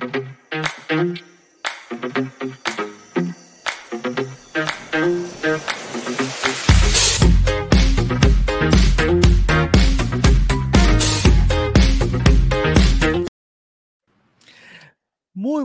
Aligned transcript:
thank 0.00 1.18
you 1.20 1.31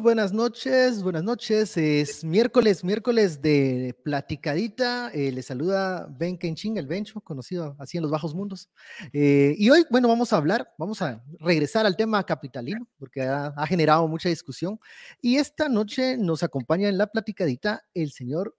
buenas 0.08 0.32
noches, 0.32 1.04
buenas 1.04 1.22
noches. 1.22 1.76
Es 1.76 2.24
miércoles, 2.24 2.82
miércoles 2.82 3.42
de 3.42 3.94
platicadita. 4.06 5.12
Eh, 5.14 5.34
le 5.34 5.42
saluda 5.42 6.08
Ben 6.18 6.38
Kenching, 6.38 6.78
el 6.78 6.88
Bencho, 6.88 7.20
conocido 7.20 7.76
así 7.78 7.98
en 7.98 8.04
los 8.04 8.12
bajos 8.12 8.34
mundos. 8.34 8.70
Eh, 9.12 9.54
y 9.58 9.70
hoy, 9.70 9.86
bueno, 9.90 10.08
vamos 10.08 10.32
a 10.32 10.38
hablar, 10.38 10.74
vamos 10.78 11.02
a 11.02 11.22
regresar 11.42 11.86
al 11.86 11.98
tema 11.98 12.26
capitalino, 12.26 12.88
porque 12.98 13.24
ha, 13.24 13.52
generado 13.68 14.08
mucha 14.08 14.30
discusión. 14.30 14.80
Y 15.22 15.36
esta 15.36 15.68
noche 15.68 16.16
nos 16.16 16.42
acompaña 16.42 16.88
en 16.88 16.98
la 16.98 17.08
platicadita 17.08 17.84
el 17.94 18.12
señor 18.12 18.56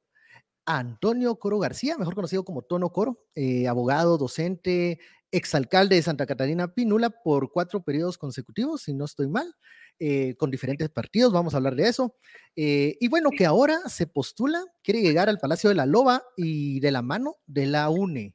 Antonio 0.68 1.36
Coro 1.36 1.58
García, 1.58 1.96
mejor 1.96 2.14
conocido 2.14 2.44
como 2.44 2.60
Tono 2.60 2.90
Coro, 2.90 3.24
eh, 3.34 3.66
abogado, 3.66 4.18
docente, 4.18 5.00
exalcalde 5.30 5.96
de 5.96 6.02
Santa 6.02 6.26
Catarina 6.26 6.74
Pinula 6.74 7.08
por 7.08 7.50
cuatro 7.50 7.82
periodos 7.82 8.18
consecutivos, 8.18 8.82
si 8.82 8.92
no 8.92 9.06
estoy 9.06 9.28
mal. 9.28 9.54
Eh, 9.98 10.36
con 10.36 10.50
diferentes 10.50 10.90
partidos, 10.90 11.32
vamos 11.32 11.54
a 11.54 11.56
hablar 11.56 11.74
de 11.74 11.88
eso. 11.88 12.14
Eh, 12.54 12.96
y 13.00 13.08
bueno, 13.08 13.30
que 13.30 13.46
ahora 13.46 13.80
se 13.88 14.06
postula, 14.06 14.62
quiere 14.84 15.00
llegar 15.00 15.28
al 15.28 15.38
Palacio 15.38 15.70
de 15.70 15.74
la 15.74 15.86
Loba 15.86 16.22
y 16.36 16.78
de 16.80 16.92
la 16.92 17.02
mano 17.02 17.36
de 17.46 17.66
la 17.66 17.88
UNE. 17.88 18.34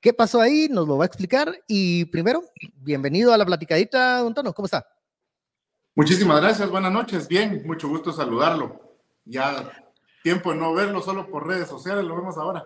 ¿Qué 0.00 0.12
pasó 0.12 0.40
ahí? 0.40 0.66
Nos 0.68 0.88
lo 0.88 0.98
va 0.98 1.04
a 1.04 1.06
explicar. 1.06 1.54
Y 1.68 2.06
primero, 2.06 2.42
bienvenido 2.74 3.32
a 3.32 3.38
la 3.38 3.46
platicadita, 3.46 4.18
don 4.18 4.34
Tono, 4.34 4.52
¿cómo 4.52 4.66
está? 4.66 4.84
Muchísimas 5.94 6.40
gracias, 6.40 6.68
buenas 6.68 6.92
noches. 6.92 7.28
Bien, 7.28 7.62
mucho 7.64 7.88
gusto 7.88 8.12
saludarlo. 8.12 8.98
Ya 9.24 9.72
tiempo 10.22 10.52
de 10.52 10.58
no 10.58 10.72
verlo 10.72 11.02
solo 11.02 11.28
por 11.28 11.46
redes 11.46 11.68
sociales, 11.68 12.04
lo 12.04 12.16
vemos 12.16 12.36
ahora. 12.36 12.64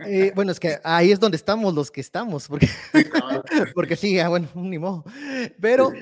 Eh, 0.00 0.32
bueno, 0.34 0.52
es 0.52 0.60
que 0.60 0.78
ahí 0.84 1.10
es 1.10 1.18
donde 1.18 1.36
estamos 1.36 1.74
los 1.74 1.90
que 1.90 2.00
estamos, 2.00 2.48
porque 2.48 2.66
sí, 2.66 2.72
porque 3.74 3.96
sí 3.96 4.18
ah, 4.20 4.28
bueno, 4.28 4.48
ni 4.54 4.78
modo. 4.78 5.04
Pero, 5.60 5.92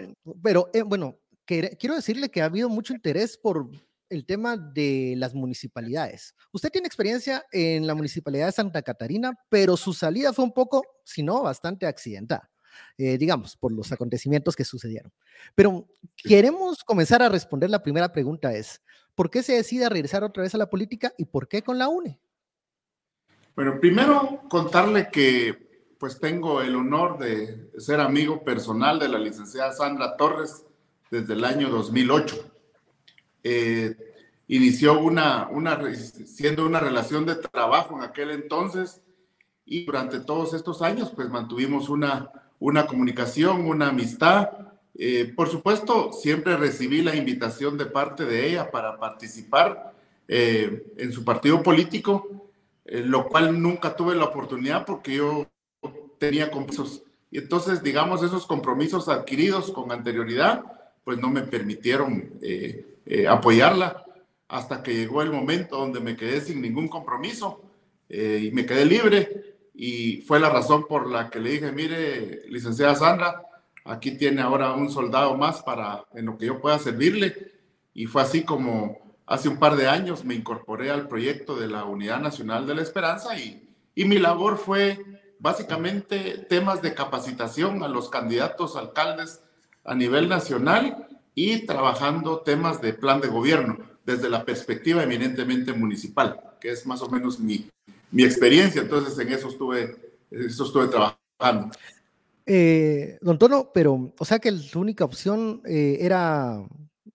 pero 0.43 0.69
eh, 0.73 0.83
bueno, 0.83 1.19
quiero 1.45 1.95
decirle 1.95 2.31
que 2.31 2.43
ha 2.43 2.47
habido 2.47 2.69
mucho 2.69 2.93
interés 2.93 3.39
por 3.39 3.71
el 4.09 4.25
tema 4.25 4.57
de 4.57 5.15
las 5.17 5.34
municipalidades. 5.34 6.34
Usted 6.53 6.71
tiene 6.71 6.87
experiencia 6.87 7.45
en 7.53 7.87
la 7.87 7.95
municipalidad 7.95 8.47
de 8.47 8.53
Santa 8.53 8.83
Catarina, 8.83 9.33
pero 9.49 9.77
su 9.77 9.93
salida 9.93 10.33
fue 10.33 10.45
un 10.45 10.53
poco, 10.53 10.83
si 11.05 11.23
no, 11.23 11.43
bastante 11.43 11.87
accidentada, 11.87 12.51
eh, 12.99 13.19
digamos, 13.19 13.57
por 13.57 13.73
los 13.73 13.93
acontecimientos 13.93 14.57
que 14.57 14.65
sucedieron. 14.65 15.13
Pero 15.55 15.87
queremos 16.17 16.85
comenzar 16.85 17.23
a 17.23 17.29
responder 17.29 17.71
la 17.71 17.83
primera 17.83 18.13
pregunta 18.13 18.53
es, 18.53 18.83
¿por 19.15 19.31
qué 19.31 19.43
se 19.43 19.55
decide 19.55 19.89
regresar 19.89 20.25
otra 20.25 20.43
vez 20.43 20.55
a 20.55 20.59
la 20.59 20.71
política 20.71 21.12
y 21.19 21.25
por 21.25 21.49
qué 21.49 21.62
con 21.62 21.78
la 21.78 21.89
UNE? 21.89 22.21
Bueno, 23.55 23.81
primero 23.81 24.43
contarle 24.49 25.09
que 25.11 25.67
pues 25.99 26.21
tengo 26.21 26.61
el 26.61 26.77
honor 26.77 27.19
de 27.19 27.71
ser 27.78 28.00
amigo 28.00 28.45
personal 28.45 28.99
de 28.99 29.09
la 29.09 29.19
licenciada 29.19 29.73
Sandra 29.73 30.17
Torres, 30.17 30.67
desde 31.11 31.34
el 31.34 31.45
año 31.45 31.71
2008. 31.71 32.53
Eh, 33.43 33.97
inició 34.49 34.99
una, 34.99 35.49
una, 35.50 35.81
siendo 35.95 36.67
una 36.67 36.81
relación 36.81 37.27
de 37.27 37.37
trabajo 37.37 37.97
en 37.97 38.03
aquel 38.03 38.31
entonces 38.31 39.03
y 39.65 39.84
durante 39.84 40.21
todos 40.21 40.55
estos 40.55 40.83
años 40.83 41.12
pues 41.15 41.29
mantuvimos 41.29 41.89
una, 41.89 42.31
una 42.59 42.87
comunicación, 42.87 43.67
una 43.67 43.89
amistad. 43.89 44.50
Eh, 44.94 45.33
por 45.37 45.49
supuesto, 45.49 46.12
siempre 46.12 46.56
recibí 46.56 47.03
la 47.03 47.15
invitación 47.15 47.77
de 47.77 47.87
parte 47.87 48.25
de 48.25 48.49
ella 48.49 48.71
para 48.71 48.99
participar 48.99 49.93
eh, 50.28 50.87
en 50.97 51.12
su 51.12 51.25
partido 51.25 51.62
político, 51.62 52.50
lo 52.84 53.28
cual 53.28 53.61
nunca 53.61 53.97
tuve 53.97 54.15
la 54.15 54.27
oportunidad 54.27 54.84
porque 54.87 55.17
yo 55.17 55.47
tenía 56.19 56.50
compromisos. 56.50 57.03
Y 57.31 57.39
entonces, 57.39 57.83
digamos, 57.83 58.22
esos 58.22 58.47
compromisos 58.47 59.09
adquiridos 59.09 59.71
con 59.71 59.91
anterioridad, 59.93 60.65
pues 61.05 61.19
no 61.19 61.28
me 61.28 61.43
permitieron 61.43 62.31
eh, 62.43 62.99
eh, 63.05 63.28
apoyarla 63.28 64.05
hasta 64.49 64.83
que 64.83 64.94
llegó 64.94 65.23
el 65.23 65.31
momento 65.31 65.77
donde 65.77 66.00
me 66.00 66.17
quedé 66.17 66.41
sin 66.41 66.61
ningún 66.61 66.88
compromiso 66.88 67.62
eh, 68.09 68.44
y 68.44 68.50
me 68.53 68.65
quedé 68.65 68.84
libre 68.84 69.56
y 69.76 70.22
fue 70.22 70.41
la 70.41 70.48
razón 70.48 70.87
por 70.88 71.06
la 71.10 71.28
que 71.28 71.38
le 71.38 71.50
dije, 71.50 71.70
mire, 71.70 72.48
licenciada 72.48 72.94
Sandra, 72.94 73.42
aquí 73.84 74.16
tiene 74.16 74.41
ahora 74.41 74.72
un 74.72 74.91
soldado 74.91 75.37
más 75.37 75.62
para 75.62 76.06
en 76.14 76.25
lo 76.26 76.38
que 76.38 76.47
yo 76.47 76.62
pueda 76.62 76.78
servirle 76.78 77.53
y 77.92 78.06
fue 78.06 78.22
así 78.22 78.42
como 78.42 79.19
hace 79.26 79.50
un 79.50 79.59
par 79.59 79.76
de 79.76 79.87
años 79.87 80.25
me 80.25 80.34
incorporé 80.34 80.91
al 80.91 81.09
proyecto 81.09 81.56
de 81.56 81.69
la 81.69 81.84
Unidad 81.84 82.20
Nacional 82.20 82.66
de 82.66 82.75
la 82.75 82.82
Esperanza 82.82 83.38
y, 83.38 83.69
y 83.94 84.06
mi 84.06 84.19
labor 84.19 84.56
fue 84.56 85.04
básicamente 85.38 86.47
temas 86.48 86.81
de 86.81 86.94
capacitación 86.94 87.82
a 87.82 87.88
los 87.88 88.08
candidatos 88.08 88.76
alcaldes 88.76 89.43
a 89.84 89.94
nivel 89.94 90.28
nacional 90.28 91.06
y 91.34 91.66
trabajando 91.66 92.41
temas 92.41 92.81
de 92.81 92.94
plan 92.94 93.20
de 93.20 93.28
gobierno 93.28 93.76
desde 94.06 94.31
la 94.31 94.44
perspectiva 94.44 95.03
eminentemente 95.03 95.75
municipal, 95.75 96.41
que 96.60 96.70
es 96.70 96.87
más 96.87 97.03
o 97.03 97.10
menos 97.10 97.38
mi, 97.41 97.69
mi 98.16 98.25
experiencia. 98.25 98.81
Entonces, 98.81 99.19
en 99.19 99.31
eso 99.31 99.49
estuve, 99.49 99.94
eso 100.31 100.65
estuve 100.65 100.88
trabajando. 100.88 101.77
Eh, 102.47 103.19
don 103.21 103.38
Tono, 103.38 103.71
pero, 103.75 104.15
o 104.19 104.25
sea 104.25 104.38
que 104.38 104.50
su 104.53 104.81
única 104.81 105.04
opción 105.04 105.60
eh, 105.66 105.99
era, 106.00 106.66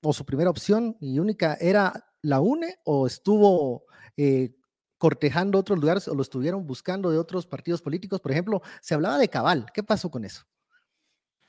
o 0.03 0.13
su 0.13 0.23
primera 0.25 0.51
opción 0.51 0.95
y 1.00 1.17
única 1.17 1.56
era 1.59 2.06
la 2.22 2.40
UNE, 2.40 2.75
o 2.84 3.07
estuvo 3.07 3.85
eh, 4.16 4.51
cortejando 5.00 5.57
otros 5.57 5.79
lugares, 5.79 6.07
o 6.07 6.13
lo 6.13 6.22
estuvieron 6.22 6.67
buscando 6.67 7.09
de 7.09 7.17
otros 7.17 7.47
partidos 7.47 7.81
políticos. 7.81 8.22
Por 8.22 8.31
ejemplo, 8.31 8.61
se 8.79 8.94
hablaba 8.94 9.17
de 9.17 9.28
Cabal. 9.28 9.66
¿Qué 9.73 9.81
pasó 9.81 10.11
con 10.11 10.23
eso? 10.23 10.44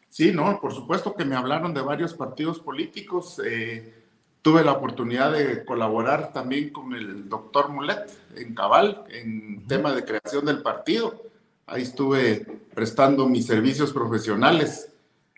Sí, 0.08 0.32
no, 0.32 0.58
por 0.62 0.72
supuesto 0.72 1.14
que 1.14 1.26
me 1.26 1.36
hablaron 1.36 1.74
de 1.74 1.82
varios 1.82 2.14
partidos 2.14 2.58
políticos. 2.58 3.38
Eh, 3.44 4.01
tuve 4.42 4.64
la 4.64 4.72
oportunidad 4.72 5.32
de 5.32 5.64
colaborar 5.64 6.32
también 6.32 6.70
con 6.70 6.92
el 6.94 7.28
doctor 7.28 7.68
Mulet 7.68 8.10
en 8.36 8.54
Cabal, 8.54 9.04
en 9.08 9.66
tema 9.68 9.94
de 9.94 10.04
creación 10.04 10.44
del 10.44 10.62
partido. 10.62 11.22
Ahí 11.66 11.82
estuve 11.82 12.44
prestando 12.74 13.28
mis 13.28 13.46
servicios 13.46 13.92
profesionales 13.92 14.92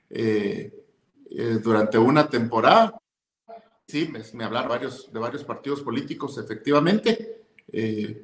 eh, 0.08 0.72
eh, 1.30 1.58
durante 1.62 1.98
una 1.98 2.28
temporada. 2.28 2.98
Sí, 3.86 4.08
me, 4.10 4.20
me, 4.32 4.44
hablaron 4.44 4.70
varios, 4.70 5.12
de 5.12 5.20
varios 5.20 5.44
partidos 5.44 5.82
políticos, 5.82 6.38
efectivamente, 6.38 7.42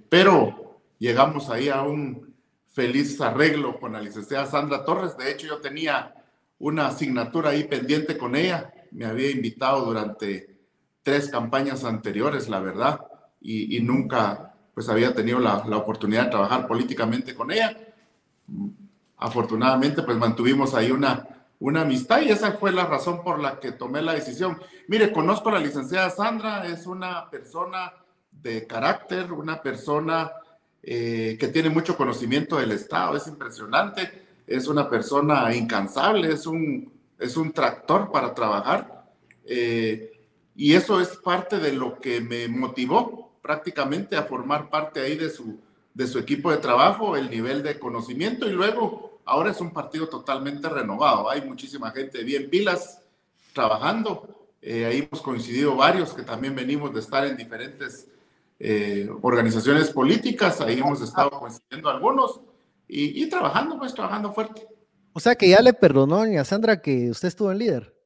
pero 0.08 0.80
llegamos 0.98 1.50
ahí 1.50 1.68
a 1.68 1.82
un 1.82 2.34
feliz 2.72 3.20
arreglo 3.20 3.78
con 3.78 3.92
la 3.92 4.00
licenciada 4.00 4.46
Sandra 4.46 4.84
Torres. 4.84 5.16
De 5.18 5.30
hecho, 5.30 5.46
yo 5.46 5.60
tenía 5.60 6.14
una 6.58 6.86
asignatura 6.86 7.50
ahí 7.50 7.64
pendiente 7.64 8.16
con 8.16 8.36
ella. 8.36 8.72
Me 8.92 9.04
había 9.04 9.30
invitado 9.30 9.84
durante 9.84 10.49
tres 11.02 11.28
campañas 11.28 11.84
anteriores, 11.84 12.48
la 12.48 12.60
verdad, 12.60 13.00
y, 13.40 13.80
nunca 13.80 14.54
pues 14.74 14.88
había 14.88 15.14
tenido 15.14 15.40
la, 15.40 15.64
la, 15.66 15.78
oportunidad 15.78 16.24
de 16.24 16.30
trabajar 16.30 16.66
políticamente 16.66 17.34
con 17.34 17.50
ella. 17.50 17.76
Afortunadamente, 19.16 20.02
pues 20.02 20.16
mantuvimos 20.16 20.74
ahí 20.74 20.90
una, 20.90 21.26
una 21.58 21.82
amistad 21.82 22.20
y 22.20 22.30
esa 22.30 22.52
fue 22.52 22.72
la 22.72 22.86
razón 22.86 23.22
por 23.22 23.40
la 23.40 23.58
que 23.58 23.72
tomé 23.72 24.02
la 24.02 24.14
decisión. 24.14 24.58
Mire, 24.88 25.12
conozco 25.12 25.48
a 25.48 25.52
la 25.52 25.58
licenciada 25.58 26.10
Sandra, 26.10 26.66
es 26.66 26.86
una 26.86 27.28
persona 27.28 27.92
de 28.30 28.66
carácter, 28.66 29.32
una 29.32 29.60
persona 29.60 30.30
eh, 30.82 31.36
que 31.38 31.48
tiene 31.48 31.68
mucho 31.68 31.96
conocimiento 31.96 32.56
del 32.56 32.72
Estado, 32.72 33.16
es 33.16 33.26
impresionante 33.26 34.28
es 34.50 34.66
una 34.66 34.90
persona 34.90 35.54
incansable, 35.54 36.32
es 36.32 36.44
un, 36.44 36.92
es 37.20 37.36
un 37.36 37.52
tractor 37.52 38.10
para 38.10 38.34
trabajar. 38.34 39.06
Eh, 39.46 40.09
y 40.60 40.74
eso 40.74 41.00
es 41.00 41.16
parte 41.16 41.58
de 41.58 41.72
lo 41.72 41.98
que 41.98 42.20
me 42.20 42.46
motivó 42.46 43.32
prácticamente 43.40 44.14
a 44.14 44.24
formar 44.24 44.68
parte 44.68 45.00
ahí 45.00 45.16
de 45.16 45.30
su, 45.30 45.58
de 45.94 46.06
su 46.06 46.18
equipo 46.18 46.50
de 46.50 46.58
trabajo, 46.58 47.16
el 47.16 47.30
nivel 47.30 47.62
de 47.62 47.78
conocimiento 47.78 48.46
y 48.46 48.52
luego 48.52 49.22
ahora 49.24 49.52
es 49.52 49.60
un 49.62 49.70
partido 49.70 50.06
totalmente 50.10 50.68
renovado. 50.68 51.30
Hay 51.30 51.40
muchísima 51.40 51.92
gente 51.92 52.22
bien 52.24 52.50
pilas 52.50 53.00
trabajando. 53.54 54.50
Eh, 54.60 54.84
ahí 54.84 55.08
hemos 55.10 55.22
coincidido 55.22 55.76
varios 55.76 56.12
que 56.12 56.24
también 56.24 56.54
venimos 56.54 56.92
de 56.92 57.00
estar 57.00 57.26
en 57.26 57.38
diferentes 57.38 58.06
eh, 58.58 59.08
organizaciones 59.22 59.88
políticas. 59.88 60.60
Ahí 60.60 60.80
hemos 60.80 61.00
estado 61.00 61.30
coincidiendo 61.30 61.88
algunos 61.88 62.38
y, 62.86 63.26
trabajando, 63.30 63.78
pues 63.78 63.94
trabajando 63.94 64.30
fuerte. 64.30 64.68
O 65.14 65.20
sea 65.20 65.36
que 65.36 65.48
ya 65.48 65.62
le 65.62 65.72
perdonó 65.72 66.20
a 66.20 66.44
Sandra 66.44 66.82
que 66.82 67.08
usted 67.08 67.28
estuvo 67.28 67.50
en 67.50 67.56
líder. 67.56 67.99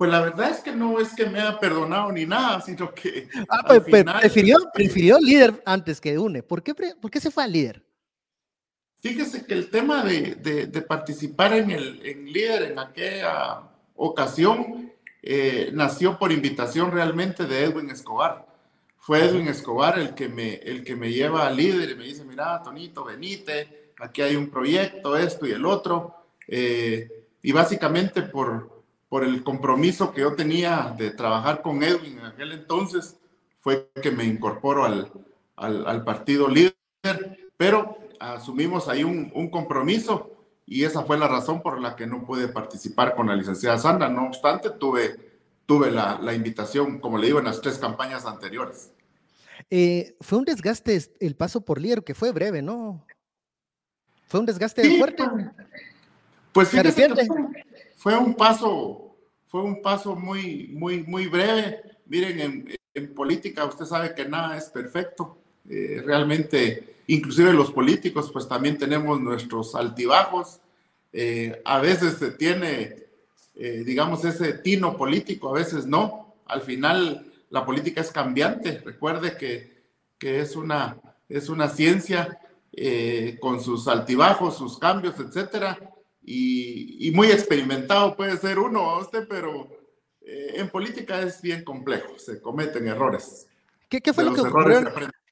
Pues 0.00 0.10
la 0.10 0.22
verdad 0.22 0.48
es 0.48 0.60
que 0.60 0.72
no 0.72 0.98
es 0.98 1.14
que 1.14 1.26
me 1.26 1.42
haya 1.42 1.58
perdonado 1.58 2.10
ni 2.10 2.24
nada, 2.24 2.62
sino 2.62 2.90
que. 2.94 3.28
Ah, 3.50 3.62
pues, 3.66 3.80
prefirió, 3.80 4.56
prefirió 4.72 5.18
líder 5.20 5.62
antes 5.66 6.00
que 6.00 6.18
UNE. 6.18 6.42
¿Por 6.42 6.62
qué, 6.62 6.74
¿Por 6.74 7.10
qué 7.10 7.20
se 7.20 7.30
fue 7.30 7.44
al 7.44 7.52
líder? 7.52 7.84
Fíjese 9.00 9.44
que 9.44 9.52
el 9.52 9.68
tema 9.68 10.02
de, 10.02 10.36
de, 10.36 10.80
participar 10.80 11.52
en 11.52 11.70
el 11.70 12.00
en 12.02 12.32
líder 12.32 12.72
en 12.72 12.78
aquella 12.78 13.60
ocasión 13.94 14.90
eh, 15.22 15.68
nació 15.74 16.18
por 16.18 16.32
invitación 16.32 16.92
realmente 16.92 17.44
de 17.44 17.64
Edwin 17.64 17.90
Escobar. 17.90 18.46
Fue 18.96 19.22
Edwin 19.22 19.48
Escobar 19.48 19.98
el 19.98 20.14
que 20.14 20.30
me, 20.30 20.54
el 20.54 20.82
que 20.82 20.96
me 20.96 21.12
lleva 21.12 21.46
al 21.46 21.58
líder 21.58 21.90
y 21.90 21.96
me 21.96 22.04
dice, 22.04 22.24
mira, 22.24 22.62
Tonito, 22.62 23.04
venite, 23.04 23.92
aquí 23.98 24.22
hay 24.22 24.34
un 24.34 24.48
proyecto, 24.48 25.14
esto 25.18 25.46
y 25.46 25.50
el 25.50 25.66
otro. 25.66 26.24
Eh, 26.48 27.26
y 27.42 27.52
básicamente 27.52 28.22
por, 28.22 28.79
por 29.10 29.24
el 29.24 29.42
compromiso 29.42 30.12
que 30.14 30.22
yo 30.22 30.34
tenía 30.34 30.94
de 30.96 31.10
trabajar 31.10 31.60
con 31.60 31.82
Edwin 31.82 32.18
en 32.20 32.24
aquel 32.24 32.52
entonces, 32.52 33.18
fue 33.58 33.90
que 34.00 34.12
me 34.12 34.24
incorporo 34.24 34.84
al, 34.86 35.12
al, 35.56 35.86
al 35.86 36.04
partido 36.04 36.48
líder, 36.48 36.74
pero 37.58 37.98
asumimos 38.20 38.88
ahí 38.88 39.04
un, 39.04 39.30
un 39.34 39.50
compromiso 39.50 40.30
y 40.64 40.84
esa 40.84 41.02
fue 41.02 41.18
la 41.18 41.26
razón 41.26 41.60
por 41.60 41.80
la 41.80 41.96
que 41.96 42.06
no 42.06 42.24
pude 42.24 42.46
participar 42.48 43.16
con 43.16 43.26
la 43.26 43.34
licenciada 43.34 43.78
Sandra. 43.78 44.08
No 44.08 44.28
obstante, 44.28 44.70
tuve, 44.70 45.16
tuve 45.66 45.90
la, 45.90 46.20
la 46.22 46.32
invitación, 46.32 47.00
como 47.00 47.18
le 47.18 47.26
digo, 47.26 47.40
en 47.40 47.46
las 47.46 47.60
tres 47.60 47.78
campañas 47.78 48.24
anteriores. 48.24 48.92
Eh, 49.68 50.16
fue 50.20 50.38
un 50.38 50.44
desgaste 50.44 50.98
el 51.18 51.34
paso 51.34 51.60
por 51.62 51.80
líder, 51.80 52.04
que 52.04 52.14
fue 52.14 52.30
breve, 52.30 52.62
¿no? 52.62 53.04
Fue 54.28 54.38
un 54.38 54.46
desgaste 54.46 54.96
fuerte. 54.96 55.24
Pues 56.52 56.68
fíjese 56.68 57.08
que 57.08 57.26
fue, 57.26 57.36
fue, 58.00 58.16
un 58.16 58.34
paso, 58.34 59.14
fue 59.46 59.62
un 59.62 59.82
paso 59.82 60.16
muy, 60.16 60.68
muy, 60.72 61.02
muy 61.02 61.26
breve. 61.26 61.82
Miren, 62.06 62.66
en, 62.94 63.14
política 63.14 63.66
usted 63.66 63.84
sabe 63.84 64.14
que 64.14 64.24
nada 64.26 64.56
es 64.56 64.70
perfecto. 64.70 65.36
Eh, 65.68 66.02
realmente 66.04 66.96
inclusive 67.08 67.52
los 67.52 67.70
políticos, 67.70 68.30
pues 68.32 68.48
también 68.48 68.78
tenemos 68.78 69.20
nuestros 69.20 69.74
altibajos. 69.74 70.60
Eh, 71.12 71.60
a 71.62 71.78
veces 71.80 72.14
se 72.14 72.30
tiene, 72.30 73.04
eh, 73.54 73.82
digamos, 73.84 74.24
ese 74.24 74.54
tino 74.54 74.96
político, 74.96 75.50
a 75.50 75.58
veces 75.58 75.84
no. 75.84 76.36
Al 76.46 76.62
final, 76.62 77.30
la 77.50 77.66
política 77.66 78.00
es 78.00 78.10
cambiante. 78.10 78.78
Recuerde 78.78 79.36
que, 79.36 79.82
que 80.18 80.40
es, 80.40 80.56
una, 80.56 80.96
es 81.28 81.50
una 81.50 81.68
ciencia 81.68 82.38
con 83.40 83.60
sus 83.60 83.88
altibajos, 83.88 84.56
sus 84.56 84.78
cambios, 84.78 85.20
etcétera. 85.20 85.78
Y, 86.22 87.08
y, 87.08 87.10
muy 87.12 87.28
experimentado 87.28 88.16
puede 88.16 88.36
ser 88.36 88.58
uno, 88.58 88.98
usted, 88.98 89.26
pero 89.28 89.68
en 90.22 90.68
política 90.68 91.20
es 91.22 91.40
bien 91.40 91.64
complejo, 91.64 92.18
se 92.18 92.40
cometen 92.40 92.86
errores. 92.86 93.48
¿Qué, 93.88 94.00
qué 94.00 94.12
fue 94.12 94.24
lo 94.24 94.34
que 94.34 94.42
ocurrió? 94.42 94.82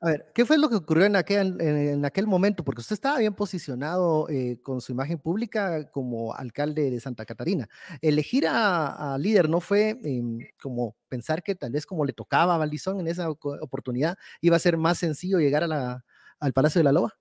A 0.00 0.10
ver, 0.10 0.26
¿qué 0.32 0.46
fue 0.46 0.58
lo 0.58 0.68
que 0.68 0.76
ocurrió 0.76 1.06
en 1.06 1.16
aquel, 1.16 1.60
en, 1.60 2.04
aquel 2.04 2.28
momento? 2.28 2.64
Porque 2.64 2.80
usted 2.80 2.94
estaba 2.94 3.18
bien 3.18 3.34
posicionado 3.34 4.28
eh, 4.28 4.60
con 4.62 4.80
su 4.80 4.92
imagen 4.92 5.18
pública 5.18 5.90
como 5.90 6.34
alcalde 6.34 6.88
de 6.88 7.00
Santa 7.00 7.24
Catarina. 7.24 7.68
Elegir 8.00 8.46
a, 8.48 9.16
líder 9.18 9.48
no 9.48 9.60
fue 9.60 9.98
em, 10.04 10.38
como 10.62 10.96
pensar 11.08 11.42
que 11.42 11.56
tal 11.56 11.72
vez 11.72 11.84
como 11.84 12.04
le 12.04 12.12
tocaba 12.12 12.54
a 12.54 12.58
Valdizón 12.58 13.00
en 13.00 13.08
esa 13.08 13.28
oportunidad, 13.28 14.16
iba 14.40 14.54
a 14.54 14.60
ser 14.60 14.76
más 14.76 14.98
sencillo 14.98 15.40
llegar 15.40 15.64
a 15.64 15.68
la, 15.68 16.04
al 16.38 16.52
Palacio 16.52 16.78
de 16.78 16.84
la 16.84 16.92
Loba. 16.92 17.18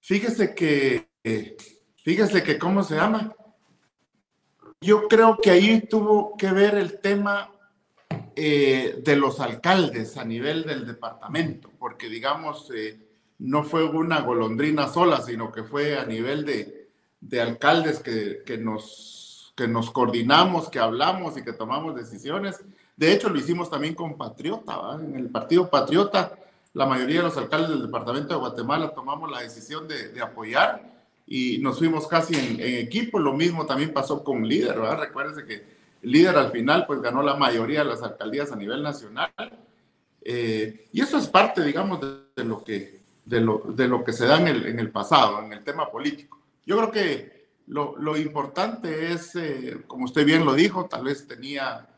Fíjese 0.00 0.54
que, 0.54 1.08
fíjese 2.08 2.42
que, 2.42 2.58
¿cómo 2.58 2.82
se 2.82 2.96
llama? 2.96 3.34
Yo 4.80 5.08
creo 5.08 5.36
que 5.36 5.50
ahí 5.50 5.82
tuvo 5.82 6.38
que 6.38 6.50
ver 6.52 6.74
el 6.74 7.00
tema 7.00 7.52
eh, 8.34 9.02
de 9.04 9.14
los 9.14 9.40
alcaldes 9.40 10.16
a 10.16 10.24
nivel 10.24 10.64
del 10.64 10.86
departamento, 10.86 11.70
porque 11.78 12.08
digamos, 12.08 12.72
eh, 12.74 12.98
no 13.40 13.62
fue 13.62 13.84
una 13.84 14.22
golondrina 14.22 14.88
sola, 14.88 15.20
sino 15.20 15.52
que 15.52 15.64
fue 15.64 15.98
a 15.98 16.06
nivel 16.06 16.46
de, 16.46 16.88
de 17.20 17.42
alcaldes 17.42 17.98
que, 17.98 18.42
que, 18.46 18.56
nos, 18.56 19.52
que 19.54 19.68
nos 19.68 19.90
coordinamos, 19.90 20.70
que 20.70 20.78
hablamos 20.78 21.36
y 21.36 21.44
que 21.44 21.52
tomamos 21.52 21.94
decisiones. 21.94 22.64
De 22.96 23.12
hecho, 23.12 23.28
lo 23.28 23.38
hicimos 23.38 23.68
también 23.68 23.94
con 23.94 24.16
Patriota, 24.16 24.98
en 24.98 25.14
el 25.14 25.28
Partido 25.28 25.68
Patriota, 25.68 26.38
la 26.72 26.86
mayoría 26.86 27.18
de 27.18 27.24
los 27.24 27.36
alcaldes 27.36 27.68
del 27.68 27.82
departamento 27.82 28.32
de 28.32 28.40
Guatemala 28.40 28.94
tomamos 28.94 29.30
la 29.30 29.40
decisión 29.40 29.86
de, 29.86 30.08
de 30.08 30.22
apoyar 30.22 30.97
y 31.28 31.58
nos 31.58 31.78
fuimos 31.78 32.08
casi 32.08 32.34
en, 32.34 32.60
en, 32.60 32.74
equipo. 32.86 33.18
Lo 33.18 33.34
mismo 33.34 33.66
también 33.66 33.92
pasó 33.92 34.24
con 34.24 34.46
Líder, 34.46 34.80
¿verdad? 34.80 35.00
Recuérdense 35.00 35.44
que 35.44 35.78
líder 36.02 36.36
al 36.36 36.50
final 36.50 36.86
pues 36.86 37.00
ganó 37.00 37.22
la 37.22 37.34
mayoría 37.34 37.80
de 37.80 37.90
las 37.90 38.02
alcaldías 38.02 38.52
a 38.52 38.56
nivel 38.56 38.82
nacional. 38.82 39.32
Eh, 40.22 40.88
y 40.92 41.00
eso 41.00 41.18
es 41.18 41.26
parte, 41.28 41.62
digamos, 41.62 42.00
de, 42.00 42.44
lo, 42.44 42.62
que, 42.62 43.00
de, 43.24 43.40
lo, 43.40 43.62
de 43.68 43.88
lo 43.88 44.04
que 44.04 44.12
se 44.12 44.26
da 44.26 44.40
en 44.40 44.48
el, 44.48 44.66
en 44.66 44.78
el, 44.78 44.90
pasado, 44.90 45.42
en 45.42 45.52
el 45.52 45.64
tema 45.64 45.90
político. 45.90 46.38
Yo 46.66 46.76
creo 46.76 46.90
que 46.90 47.48
lo, 47.68 47.96
lo 47.98 48.16
importante 48.16 49.12
es, 49.12 49.34
eh, 49.36 49.78
como 49.86 50.04
usted 50.04 50.24
bien 50.24 50.44
lo 50.44 50.54
dijo, 50.54 50.86
tal 50.86 51.04
vez 51.04 51.26
tenía, 51.26 51.88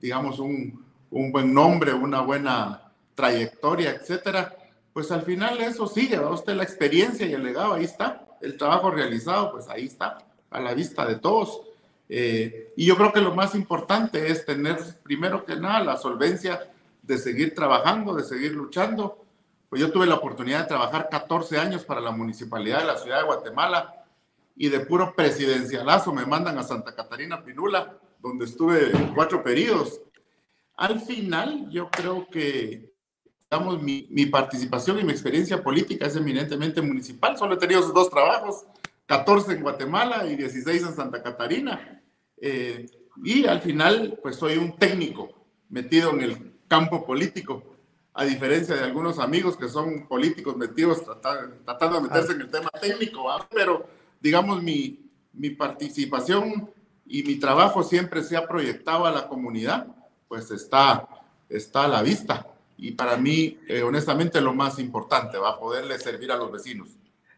digamos, 0.00 0.38
un, 0.38 0.84
un, 1.10 1.32
buen 1.32 1.52
nombre, 1.52 1.92
una 1.92 2.20
buena 2.20 2.92
trayectoria, 3.14 3.90
etcétera. 3.90 4.56
Pues 4.92 5.10
al 5.10 5.22
final 5.22 5.60
eso 5.60 5.86
sigue, 5.86 6.18
¿va? 6.18 6.30
usted 6.30 6.54
la 6.54 6.64
experiencia 6.64 7.26
y 7.26 7.32
el 7.32 7.44
legado, 7.44 7.74
ahí 7.74 7.84
está. 7.84 8.26
El 8.40 8.56
trabajo 8.56 8.90
realizado, 8.90 9.52
pues 9.52 9.68
ahí 9.68 9.86
está, 9.86 10.18
a 10.50 10.60
la 10.60 10.74
vista 10.74 11.06
de 11.06 11.16
todos. 11.16 11.62
Eh, 12.08 12.72
y 12.76 12.86
yo 12.86 12.96
creo 12.96 13.12
que 13.12 13.20
lo 13.20 13.34
más 13.34 13.54
importante 13.54 14.30
es 14.30 14.44
tener, 14.44 14.78
primero 15.02 15.44
que 15.44 15.56
nada, 15.56 15.84
la 15.84 15.96
solvencia 15.96 16.68
de 17.02 17.18
seguir 17.18 17.54
trabajando, 17.54 18.14
de 18.14 18.24
seguir 18.24 18.52
luchando. 18.52 19.24
Pues 19.68 19.80
yo 19.80 19.92
tuve 19.92 20.06
la 20.06 20.16
oportunidad 20.16 20.62
de 20.62 20.68
trabajar 20.68 21.08
14 21.08 21.58
años 21.58 21.84
para 21.84 22.00
la 22.00 22.10
municipalidad 22.10 22.80
de 22.80 22.86
la 22.86 22.98
ciudad 22.98 23.18
de 23.18 23.26
Guatemala 23.26 24.04
y 24.56 24.68
de 24.68 24.80
puro 24.80 25.14
presidencialazo 25.14 26.12
me 26.12 26.26
mandan 26.26 26.58
a 26.58 26.64
Santa 26.64 26.94
Catarina 26.94 27.42
Pinula, 27.42 27.96
donde 28.18 28.44
estuve 28.44 28.90
cuatro 29.14 29.42
periodos. 29.42 30.00
Al 30.76 31.00
final, 31.00 31.70
yo 31.70 31.88
creo 31.90 32.28
que, 32.28 32.89
digamos, 33.50 33.82
mi, 33.82 34.06
mi 34.10 34.26
participación 34.26 35.00
y 35.00 35.04
mi 35.04 35.10
experiencia 35.10 35.60
política 35.60 36.06
es 36.06 36.14
eminentemente 36.14 36.80
municipal. 36.80 37.36
Solo 37.36 37.54
he 37.54 37.58
tenido 37.58 37.80
esos 37.80 37.92
dos 37.92 38.08
trabajos, 38.08 38.64
14 39.06 39.54
en 39.54 39.62
Guatemala 39.62 40.24
y 40.26 40.36
16 40.36 40.82
en 40.82 40.94
Santa 40.94 41.20
Catarina. 41.20 42.00
Eh, 42.40 42.86
y 43.24 43.46
al 43.46 43.60
final, 43.60 44.20
pues 44.22 44.36
soy 44.36 44.56
un 44.56 44.78
técnico 44.78 45.30
metido 45.68 46.10
en 46.12 46.20
el 46.20 46.52
campo 46.68 47.04
político, 47.04 47.64
a 48.14 48.24
diferencia 48.24 48.76
de 48.76 48.84
algunos 48.84 49.18
amigos 49.18 49.56
que 49.56 49.68
son 49.68 50.06
políticos 50.06 50.56
metidos 50.56 51.02
tratando, 51.04 51.96
de 51.96 52.00
meterse 52.02 52.32
en 52.32 52.42
el 52.42 52.50
tema 52.50 52.70
técnico, 52.80 53.26
pero 53.52 53.88
digamos 54.20 54.62
mi, 54.62 55.10
mi 55.32 55.50
participación 55.50 56.70
y 57.06 57.24
mi 57.24 57.36
trabajo 57.36 57.82
siempre 57.82 58.22
se 58.22 58.36
ha 58.36 58.46
proyectado 58.46 59.06
a 59.06 59.10
la 59.10 59.26
comunidad, 59.26 59.88
pues 60.28 60.50
está, 60.52 61.08
está 61.48 61.84
a 61.84 61.88
la 61.88 62.02
vista. 62.02 62.46
Y 62.80 62.92
para 62.92 63.16
mí, 63.16 63.58
eh, 63.68 63.82
honestamente, 63.82 64.40
lo 64.40 64.54
más 64.54 64.78
importante 64.78 65.38
va 65.38 65.50
a 65.50 65.58
poderle 65.58 65.98
servir 65.98 66.32
a 66.32 66.36
los 66.36 66.50
vecinos. 66.50 66.88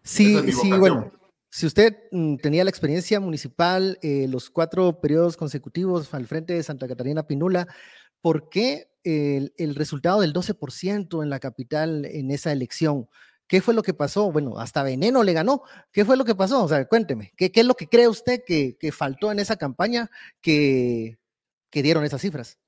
Sí, 0.02 0.52
sí, 0.52 0.72
bueno 0.72 1.10
si 1.52 1.66
usted 1.66 1.98
mm, 2.10 2.36
tenía 2.36 2.64
la 2.64 2.70
experiencia 2.70 3.20
municipal, 3.20 3.98
eh, 4.00 4.26
los 4.26 4.48
cuatro 4.48 5.00
periodos 5.00 5.36
consecutivos 5.36 6.12
al 6.14 6.26
frente 6.26 6.54
de 6.54 6.62
Santa 6.62 6.88
Catarina 6.88 7.26
Pinula, 7.26 7.68
¿por 8.22 8.48
qué 8.48 8.88
el, 9.04 9.52
el, 9.58 9.74
resultado 9.74 10.22
del 10.22 10.32
12% 10.32 11.22
en 11.22 11.28
la 11.28 11.40
capital 11.40 12.06
en 12.06 12.30
esa 12.30 12.52
elección? 12.52 13.06
¿Qué 13.46 13.60
fue 13.60 13.74
lo 13.74 13.82
que 13.82 13.92
pasó? 13.92 14.32
Bueno, 14.32 14.58
hasta 14.58 14.82
Veneno 14.82 15.22
le 15.22 15.34
ganó. 15.34 15.62
¿Qué 15.92 16.06
fue 16.06 16.16
lo 16.16 16.24
que 16.24 16.34
pasó? 16.34 16.64
O 16.64 16.68
sea, 16.68 16.86
cuénteme, 16.86 17.34
¿qué, 17.36 17.52
qué 17.52 17.60
es 17.60 17.66
lo 17.66 17.74
que 17.74 17.86
cree 17.86 18.08
usted 18.08 18.40
que, 18.46 18.78
que 18.78 18.90
faltó 18.90 19.30
en 19.30 19.38
esa 19.38 19.56
campaña 19.56 20.10
que, 20.40 21.18
que, 21.68 21.82
dieron 21.82 22.02
esas 22.02 22.22
cifras? 22.22 22.58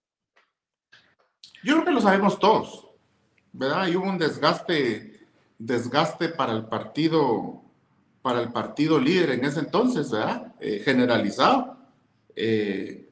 Yo 1.65 1.75
creo 1.75 1.85
que 1.87 1.93
lo 1.93 2.01
sabemos 2.01 2.39
todos, 2.39 2.87
¿verdad? 3.53 3.83
Hay 3.83 3.97
un 3.97 4.19
desgaste, 4.19 5.27
desgaste 5.59 6.29
para 6.29 6.53
el 6.53 6.67
partido 6.67 7.65
para 8.25 8.41
el 8.41 8.53
partido 8.53 8.99
líder 8.99 9.33
en 9.33 9.45
ese 9.45 9.61
entonces, 9.61 10.11
¿verdad? 10.11 10.55
Eh, 10.59 10.81
generalizado. 10.83 11.77
Eh, 12.35 13.07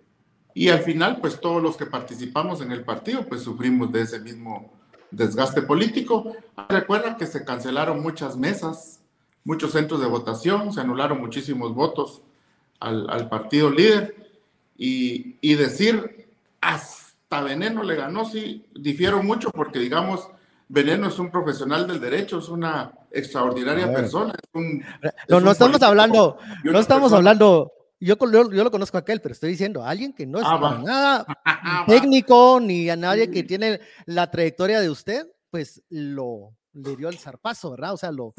y 0.54 0.70
al 0.70 0.78
final, 0.78 1.18
pues 1.20 1.38
todos 1.38 1.62
los 1.62 1.76
que 1.76 1.84
participamos 1.84 2.62
en 2.62 2.72
el 2.72 2.82
partido, 2.82 3.28
pues 3.28 3.42
sufrimos 3.42 3.92
de 3.92 4.00
ese 4.00 4.20
mismo 4.20 4.72
desgaste 5.10 5.60
político. 5.60 6.34
Recuerda 6.66 7.18
que 7.18 7.26
se 7.26 7.44
cancelaron 7.44 8.00
muchas 8.00 8.38
mesas, 8.38 9.00
muchos 9.44 9.72
centros 9.72 10.00
de 10.00 10.06
votación, 10.06 10.72
se 10.72 10.80
anularon 10.80 11.20
muchísimos 11.20 11.74
votos 11.74 12.22
al, 12.80 13.10
al 13.10 13.28
partido 13.28 13.68
líder. 13.68 14.30
Y, 14.78 15.36
y, 15.42 15.56
decir 15.56 16.26
hasta 17.32 17.44
Veneno 17.44 17.82
le 17.82 17.96
ganó, 17.96 18.26
sí, 18.26 18.66
difiero 18.74 19.22
mucho 19.22 19.50
porque, 19.50 19.78
digamos, 19.78 20.28
Veneno 20.68 21.08
es 21.08 21.18
un 21.18 21.30
profesional 21.30 21.86
del 21.86 21.98
derecho, 21.98 22.38
es 22.38 22.48
una 22.50 22.92
extraordinaria 23.10 23.90
persona. 23.90 24.34
no, 25.28 25.40
no 25.40 25.50
estamos 25.50 25.80
hablando, 25.82 26.36
no 26.62 26.78
estamos 26.78 27.10
hablando, 27.12 27.72
yo, 27.98 28.16
yo, 28.30 28.44
lo 28.44 28.70
conozco 28.70 28.98
a 28.98 29.00
aquel, 29.00 29.22
pero 29.22 29.32
estoy 29.32 29.50
diciendo, 29.50 29.82
alguien 29.82 30.12
que 30.12 30.26
no 30.26 30.40
es 30.40 30.44
ah, 30.46 30.80
nada 30.84 31.26
técnico, 31.86 32.60
ni 32.60 32.90
a 32.90 32.96
nadie 32.96 33.30
que 33.30 33.44
tiene 33.44 33.80
la 34.04 34.30
trayectoria 34.30 34.80
de 34.80 34.90
usted, 34.90 35.26
pues 35.50 35.82
lo, 35.88 36.54
le 36.74 36.96
dio 36.96 37.08
el 37.08 37.18
zarpazo, 37.18 37.70
¿verdad? 37.70 37.94
O 37.94 37.96
sea, 37.96 38.12
lo, 38.12 38.34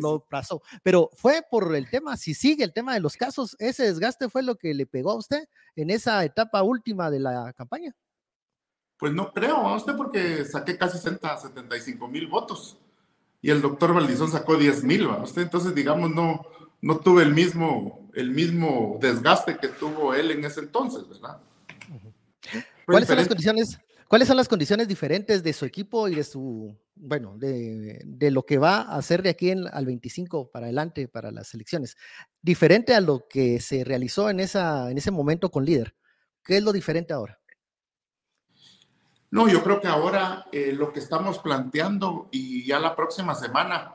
lo, 0.00 0.24
pasó. 0.30 0.62
Pero 0.82 1.10
fue 1.14 1.42
por 1.50 1.74
el 1.76 1.90
tema, 1.90 2.16
si 2.16 2.32
sigue 2.32 2.64
el 2.64 2.72
tema 2.72 2.94
de 2.94 3.00
los 3.00 3.18
casos, 3.18 3.54
ese 3.58 3.84
desgaste 3.84 4.30
fue 4.30 4.42
lo 4.42 4.56
que 4.56 4.72
le 4.72 4.86
pegó 4.86 5.10
a 5.10 5.16
usted 5.16 5.44
en 5.76 5.90
esa 5.90 6.24
etapa 6.24 6.62
última 6.62 7.10
de 7.10 7.20
la 7.20 7.52
campaña. 7.52 7.94
Pues 9.00 9.14
no 9.14 9.32
creo, 9.32 9.56
a 9.56 9.76
usted 9.76 9.96
porque 9.96 10.44
saqué 10.44 10.76
casi 10.76 10.98
60, 10.98 11.38
75 11.38 12.06
mil 12.06 12.26
votos 12.26 12.76
y 13.42 13.50
el 13.50 13.62
doctor 13.62 13.94
Valdizón 13.94 14.30
sacó 14.30 14.56
10 14.56 14.84
mil, 14.84 15.06
usted 15.06 15.42
entonces 15.42 15.74
digamos 15.74 16.10
no, 16.10 16.42
no 16.82 16.98
tuve 16.98 17.22
el 17.22 17.32
mismo, 17.32 18.10
el 18.14 18.30
mismo 18.30 18.98
desgaste 19.00 19.56
que 19.56 19.68
tuvo 19.68 20.14
él 20.14 20.30
en 20.30 20.44
ese 20.44 20.60
entonces, 20.60 21.08
¿verdad? 21.08 21.40
¿Cuáles 22.84 23.08
son 23.08 23.16
las 23.16 23.28
condiciones? 23.28 23.78
¿Cuáles 24.06 24.26
son 24.26 24.36
las 24.36 24.48
condiciones 24.48 24.88
diferentes 24.88 25.42
de 25.44 25.52
su 25.52 25.64
equipo 25.64 26.08
y 26.08 26.16
de 26.16 26.24
su, 26.24 26.76
bueno, 26.96 27.38
de, 27.38 28.02
de 28.04 28.30
lo 28.32 28.44
que 28.44 28.58
va 28.58 28.82
a 28.82 28.96
hacer 28.96 29.22
de 29.22 29.30
aquí 29.30 29.50
en, 29.50 29.68
al 29.72 29.86
25 29.86 30.50
para 30.50 30.66
adelante 30.66 31.06
para 31.06 31.30
las 31.30 31.54
elecciones? 31.54 31.96
Diferente 32.42 32.92
a 32.94 33.00
lo 33.00 33.28
que 33.30 33.60
se 33.60 33.84
realizó 33.84 34.28
en, 34.28 34.40
esa, 34.40 34.90
en 34.90 34.98
ese 34.98 35.12
momento 35.12 35.50
con 35.50 35.64
líder. 35.64 35.94
¿Qué 36.44 36.56
es 36.56 36.62
lo 36.64 36.72
diferente 36.72 37.12
ahora? 37.12 37.39
No, 39.30 39.48
yo 39.48 39.62
creo 39.62 39.80
que 39.80 39.86
ahora 39.86 40.46
eh, 40.50 40.72
lo 40.72 40.92
que 40.92 40.98
estamos 40.98 41.38
planteando 41.38 42.28
y 42.32 42.64
ya 42.66 42.80
la 42.80 42.96
próxima 42.96 43.36
semana 43.36 43.94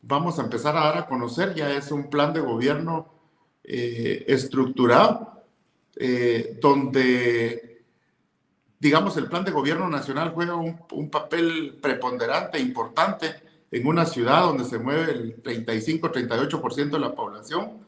vamos 0.00 0.38
a 0.38 0.42
empezar 0.42 0.74
a 0.76 0.84
dar 0.84 0.98
a 0.98 1.06
conocer 1.06 1.54
ya 1.54 1.70
es 1.70 1.92
un 1.92 2.08
plan 2.08 2.32
de 2.32 2.40
gobierno 2.40 3.12
eh, 3.62 4.24
estructurado 4.26 5.44
eh, 5.96 6.58
donde, 6.62 7.84
digamos, 8.78 9.18
el 9.18 9.28
plan 9.28 9.44
de 9.44 9.50
gobierno 9.50 9.86
nacional 9.90 10.32
juega 10.34 10.54
un, 10.54 10.80
un 10.92 11.10
papel 11.10 11.78
preponderante, 11.82 12.58
importante 12.58 13.34
en 13.70 13.86
una 13.86 14.06
ciudad 14.06 14.44
donde 14.44 14.64
se 14.64 14.78
mueve 14.78 15.12
el 15.12 15.42
35-38% 15.42 16.90
de 16.90 16.98
la 16.98 17.14
población. 17.14 17.86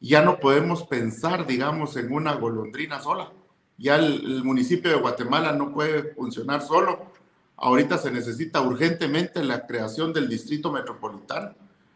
Ya 0.00 0.20
no 0.20 0.38
podemos 0.38 0.82
pensar, 0.84 1.46
digamos, 1.46 1.96
en 1.96 2.12
una 2.12 2.34
golondrina 2.34 3.00
sola 3.00 3.32
ya 3.78 3.96
el, 3.96 4.42
municipio 4.42 4.90
de 4.90 4.96
Guatemala 4.96 5.52
no 5.52 5.72
puede 5.72 6.14
funcionar 6.14 6.62
solo. 6.62 7.12
Ahorita 7.56 7.98
se 7.98 8.10
necesita 8.10 8.60
urgentemente 8.60 9.42
la 9.44 9.66
creación 9.66 10.12
del 10.12 10.28
distrito 10.28 10.72
metropolitano. 10.72 11.54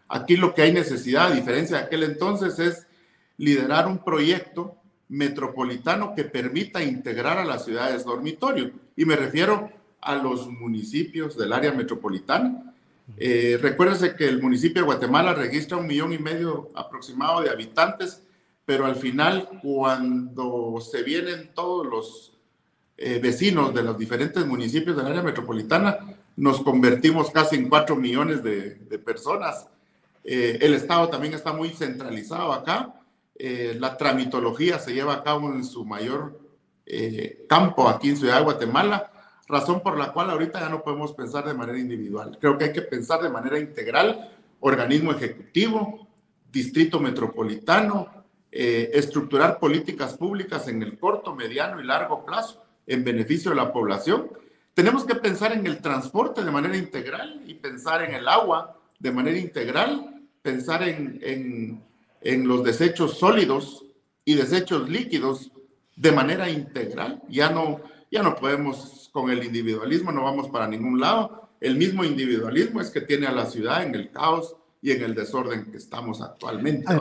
Aquí 0.08 0.36
lo 0.36 0.54
que 0.54 0.62
hay 0.62 0.72
necesidad, 0.72 1.28
a 1.28 1.34
diferencia 1.34 1.78
de 1.78 1.84
aquel 1.84 2.02
entonces, 2.02 2.58
es 2.58 2.86
liderar 3.36 3.86
un 3.86 3.98
proyecto 3.98 4.76
metropolitano 5.08 6.14
que 6.14 6.24
permita 6.24 6.82
integrar 6.82 7.38
a 7.38 7.44
las 7.44 7.64
ciudades 7.64 8.04
dormitorio. 8.04 8.72
Y 8.96 9.04
me 9.04 9.16
refiero 9.16 9.70
a 10.00 10.14
los 10.16 10.48
municipios 10.48 11.36
del 11.36 11.52
área 11.52 11.72
metropolitana. 11.72 12.74
Eh, 13.16 13.60
que 14.16 14.28
el 14.28 14.40
municipio 14.40 14.82
de 14.82 14.86
Guatemala 14.86 15.34
registra 15.34 15.76
un 15.76 15.86
millón 15.86 16.12
y 16.12 16.18
medio 16.18 16.68
aproximado 16.74 17.40
de 17.40 17.50
habitantes 17.50 18.22
pero 18.64 18.86
al 18.86 18.96
final 18.96 19.48
cuando 19.62 20.80
se 20.80 21.02
vienen 21.02 21.50
todos 21.54 21.86
los 21.86 22.30
eh, 23.02 23.18
vecinos 23.18 23.72
de 23.74 23.82
los 23.82 23.96
diferentes 23.96 24.44
municipios 24.44 24.94
del 24.94 25.06
área 25.06 25.22
metropolitana, 25.22 25.98
nos 26.36 26.62
convertimos 26.62 27.30
casi 27.30 27.56
en 27.56 27.68
cuatro 27.68 27.96
millones 27.96 28.42
de, 28.42 28.98
personas. 28.98 29.66
Eh, 30.22 30.58
el 30.60 30.74
Estado 30.74 31.08
también 31.08 31.32
está 31.32 31.54
muy 31.54 31.70
centralizado 31.70 32.52
acá. 32.52 32.94
Eh, 33.36 33.74
la 33.80 33.96
tramitología 33.96 34.78
se 34.78 34.92
lleva 34.92 35.14
a 35.14 35.22
cabo 35.22 35.50
en 35.52 35.64
su 35.64 35.84
mayor 35.84 36.38
campo 37.48 37.88
aquí 37.88 38.08
en 38.08 38.16
Ciudad 38.16 38.38
de 38.38 38.44
Guatemala, 38.44 39.12
razón 39.46 39.80
por 39.80 39.96
la 39.96 40.12
cual 40.12 40.28
ahorita 40.28 40.58
ya 40.58 40.68
no 40.68 40.82
podemos 40.82 41.12
pensar 41.12 41.46
de 41.46 41.54
manera 41.54 41.78
individual. 41.78 42.36
Creo 42.40 42.58
que 42.58 42.64
hay 42.64 42.72
que 42.72 42.82
pensar 42.82 43.22
de 43.22 43.30
manera 43.30 43.60
integral, 43.60 44.28
organismo 44.58 45.12
ejecutivo, 45.12 46.08
distrito 46.50 46.98
metropolitano, 46.98 48.19
eh, 48.52 48.90
estructurar 48.94 49.60
políticas 49.60 50.14
públicas 50.14 50.66
en 50.66 50.82
el 50.82 50.98
corto, 50.98 51.36
mediano 51.36 51.80
y 51.80 51.84
largo 51.84 52.24
plazo 52.24 52.64
en 52.86 53.04
beneficio 53.04 53.52
de 53.52 53.56
la 53.56 53.72
población. 53.72 54.28
Tenemos 54.74 55.04
que 55.04 55.14
pensar 55.14 55.52
en 55.52 55.66
el 55.66 55.80
transporte 55.80 56.42
de 56.42 56.50
manera 56.50 56.76
integral 56.76 57.42
y 57.46 57.54
pensar 57.54 58.02
en 58.02 58.12
el 58.12 58.26
agua 58.26 58.76
de 58.98 59.12
manera 59.12 59.38
integral, 59.38 60.20
pensar 60.42 60.82
en, 60.82 61.80
en, 62.22 62.48
los 62.48 62.64
desechos 62.64 63.18
sólidos 63.18 63.84
y 64.24 64.34
desechos 64.34 64.88
líquidos 64.88 65.52
de 65.94 66.10
manera 66.10 66.50
integral. 66.50 67.22
Ya 67.28 67.50
no, 67.50 67.80
ya 68.10 68.22
no 68.22 68.34
podemos 68.34 69.10
con 69.12 69.30
el 69.30 69.44
individualismo, 69.44 70.10
no 70.10 70.24
vamos 70.24 70.48
para 70.48 70.66
ningún 70.66 70.98
lado. 70.98 71.50
El 71.60 71.76
mismo 71.76 72.02
individualismo 72.02 72.80
es 72.80 72.90
que 72.90 73.00
tiene 73.00 73.28
a 73.28 73.32
la 73.32 73.46
ciudad 73.46 73.84
en 73.84 73.94
el 73.94 74.10
caos 74.10 74.56
y 74.82 74.90
en 74.90 75.02
el 75.02 75.14
desorden 75.14 75.70
que 75.70 75.76
estamos 75.76 76.20
actualmente 76.20 76.92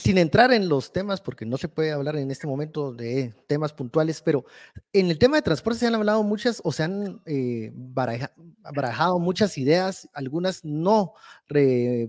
sin 0.00 0.16
entrar 0.16 0.52
en 0.52 0.68
los 0.68 0.92
temas, 0.92 1.20
porque 1.20 1.44
no 1.44 1.58
se 1.58 1.68
puede 1.68 1.92
hablar 1.92 2.16
en 2.16 2.30
este 2.30 2.46
momento 2.46 2.92
de 2.92 3.34
temas 3.46 3.72
puntuales, 3.72 4.22
pero 4.22 4.46
en 4.92 5.10
el 5.10 5.18
tema 5.18 5.36
de 5.36 5.42
transporte 5.42 5.80
se 5.80 5.86
han 5.86 5.94
hablado 5.94 6.22
muchas 6.22 6.60
o 6.64 6.72
se 6.72 6.84
han 6.84 7.22
eh, 7.26 7.70
barajado 7.74 9.18
muchas 9.18 9.58
ideas, 9.58 10.08
algunas 10.14 10.64
no 10.64 11.12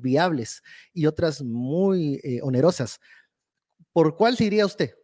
viables 0.02 0.64
y 0.94 1.06
otras 1.06 1.42
muy 1.42 2.22
eh, 2.24 2.40
onerosas. 2.42 3.00
¿Por 3.92 4.16
cuál 4.16 4.38
se 4.38 4.64
usted? 4.64 4.96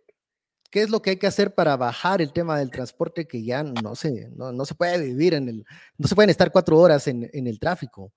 ¿Qué 0.71 0.81
es 0.81 0.89
lo 0.89 1.01
que 1.01 1.11
hay 1.11 1.17
que 1.17 1.27
hacer 1.27 1.53
para 1.53 1.75
bajar 1.75 2.21
el 2.21 2.31
tema 2.31 2.57
del 2.57 2.71
transporte 2.71 3.27
que 3.27 3.43
ya 3.43 3.63
no 3.63 3.95
se, 3.95 4.29
no, 4.29 4.65
se 4.65 4.75
puede 4.75 5.01
vivir 5.01 5.33
en 5.33 5.49
el, 5.49 5.65
no 5.97 6.07
se 6.07 6.15
pueden 6.15 6.29
estar 6.29 6.51
cuatro 6.51 6.79
horas 6.79 7.07
en 7.07 7.29
el 7.33 7.59
tráfico? 7.59 8.13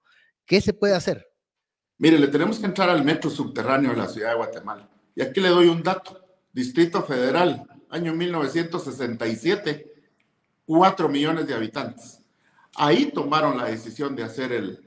¿Qué 0.46 0.60
se 0.60 0.74
puede 0.74 0.94
hacer? 0.94 1.29
Mire, 2.00 2.18
le 2.18 2.28
tenemos 2.28 2.58
que 2.58 2.64
entrar 2.64 2.88
al 2.88 3.04
metro 3.04 3.28
subterráneo 3.28 3.90
de 3.90 3.98
la 3.98 4.08
ciudad 4.08 4.30
de 4.30 4.36
Guatemala. 4.36 4.88
Y 5.14 5.20
aquí 5.20 5.38
le 5.38 5.50
doy 5.50 5.68
un 5.68 5.82
dato. 5.82 6.18
Distrito 6.50 7.02
Federal, 7.02 7.62
año 7.90 8.14
1967, 8.14 9.92
4 10.64 11.08
millones 11.10 11.46
de 11.46 11.52
habitantes. 11.52 12.22
Ahí 12.74 13.12
tomaron 13.12 13.58
la 13.58 13.66
decisión 13.66 14.16
de 14.16 14.22
hacer 14.22 14.50
el, 14.50 14.80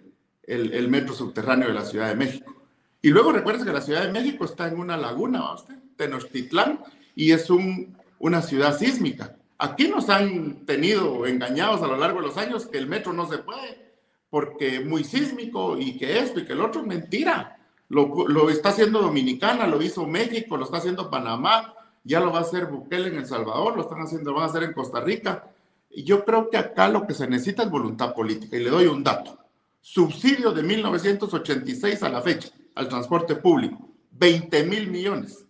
el, 0.48 0.88
metro 0.88 1.14
subterráneo 1.14 1.68
de 1.68 1.76
la 1.76 1.86
Ciudad 1.86 2.08
de 2.08 2.16
México. 2.16 2.52
Y 3.00 3.10
luego 3.10 3.32
recuerden 3.32 3.64
que 3.64 3.74
la 3.74 3.82
Ciudad 3.82 4.06
de 4.06 4.12
México 4.12 4.46
está 4.46 4.68
en 4.68 4.80
una 4.80 4.98
laguna, 4.98 5.42
¿va 5.42 5.54
usted? 5.54 5.76
Tenochtitlán, 5.96 6.80
y 7.14 7.32
es 7.32 7.52
un, 7.52 7.96
una 8.18 8.42
ciudad 8.42 8.76
sísmica. 8.76 9.36
Aquí 9.60 9.88
nos 9.88 10.10
han 10.10 10.66
tenido 10.66 11.28
engañados 11.28 11.84
a 11.84 11.88
lo 11.88 11.96
largo 11.96 12.22
de 12.22 12.28
los 12.28 12.38
años 12.38 12.66
que 12.66 12.80
el 12.80 12.88
metro 12.88 13.14
no 13.14 13.30
se 13.30 13.38
puede 13.38 13.93
porque 14.34 14.80
muy 14.80 15.04
sísmico 15.04 15.78
y 15.78 15.96
que 15.96 16.18
esto 16.18 16.40
y 16.40 16.46
que 16.46 16.54
el 16.54 16.62
otro, 16.62 16.82
mentira. 16.82 17.56
Lo, 17.88 18.28
lo, 18.28 18.50
está 18.50 18.70
haciendo 18.70 19.00
Dominicana, 19.00 19.68
lo 19.68 19.80
hizo 19.80 20.08
México, 20.08 20.58
lo 20.58 20.66
está 20.66 20.78
haciendo 20.78 21.12
Panamá, 21.12 21.76
ya 22.04 22.20
lo 22.20 22.32
va 22.32 22.40
a 22.40 22.42
hacer 22.42 22.66
Bukele 22.66 23.10
en 23.10 23.18
El 23.18 23.28
Salvador, 23.28 23.76
lo 23.76 23.84
están 23.84 24.02
haciendo, 24.02 24.32
lo 24.32 24.38
van 24.38 24.48
a 24.48 24.50
hacer 24.50 24.64
en 24.64 24.74
Costa 24.74 25.02
Rica. 25.02 25.52
Y 25.92 26.04
yo 26.04 26.26
creo 26.26 26.50
que 26.50 26.58
acá 26.58 26.90
lo 26.90 27.06
que 27.06 27.14
se 27.14 27.28
necesita 27.28 27.62
es 27.62 27.70
voluntad 27.70 28.16
política. 28.16 28.58
Y 28.58 28.64
le 28.64 28.72
doy 28.72 28.88
un 28.88 29.04
dato. 29.04 29.38
Subsidio 29.80 30.52
de 30.52 30.64
1986 30.64 32.02
a 32.02 32.10
la 32.10 32.24
fecha 32.24 32.50
al 32.74 32.90
transporte 32.90 33.36
público, 33.36 33.88
20 34.14 34.64
mil 34.64 34.90
millones. 34.90 35.46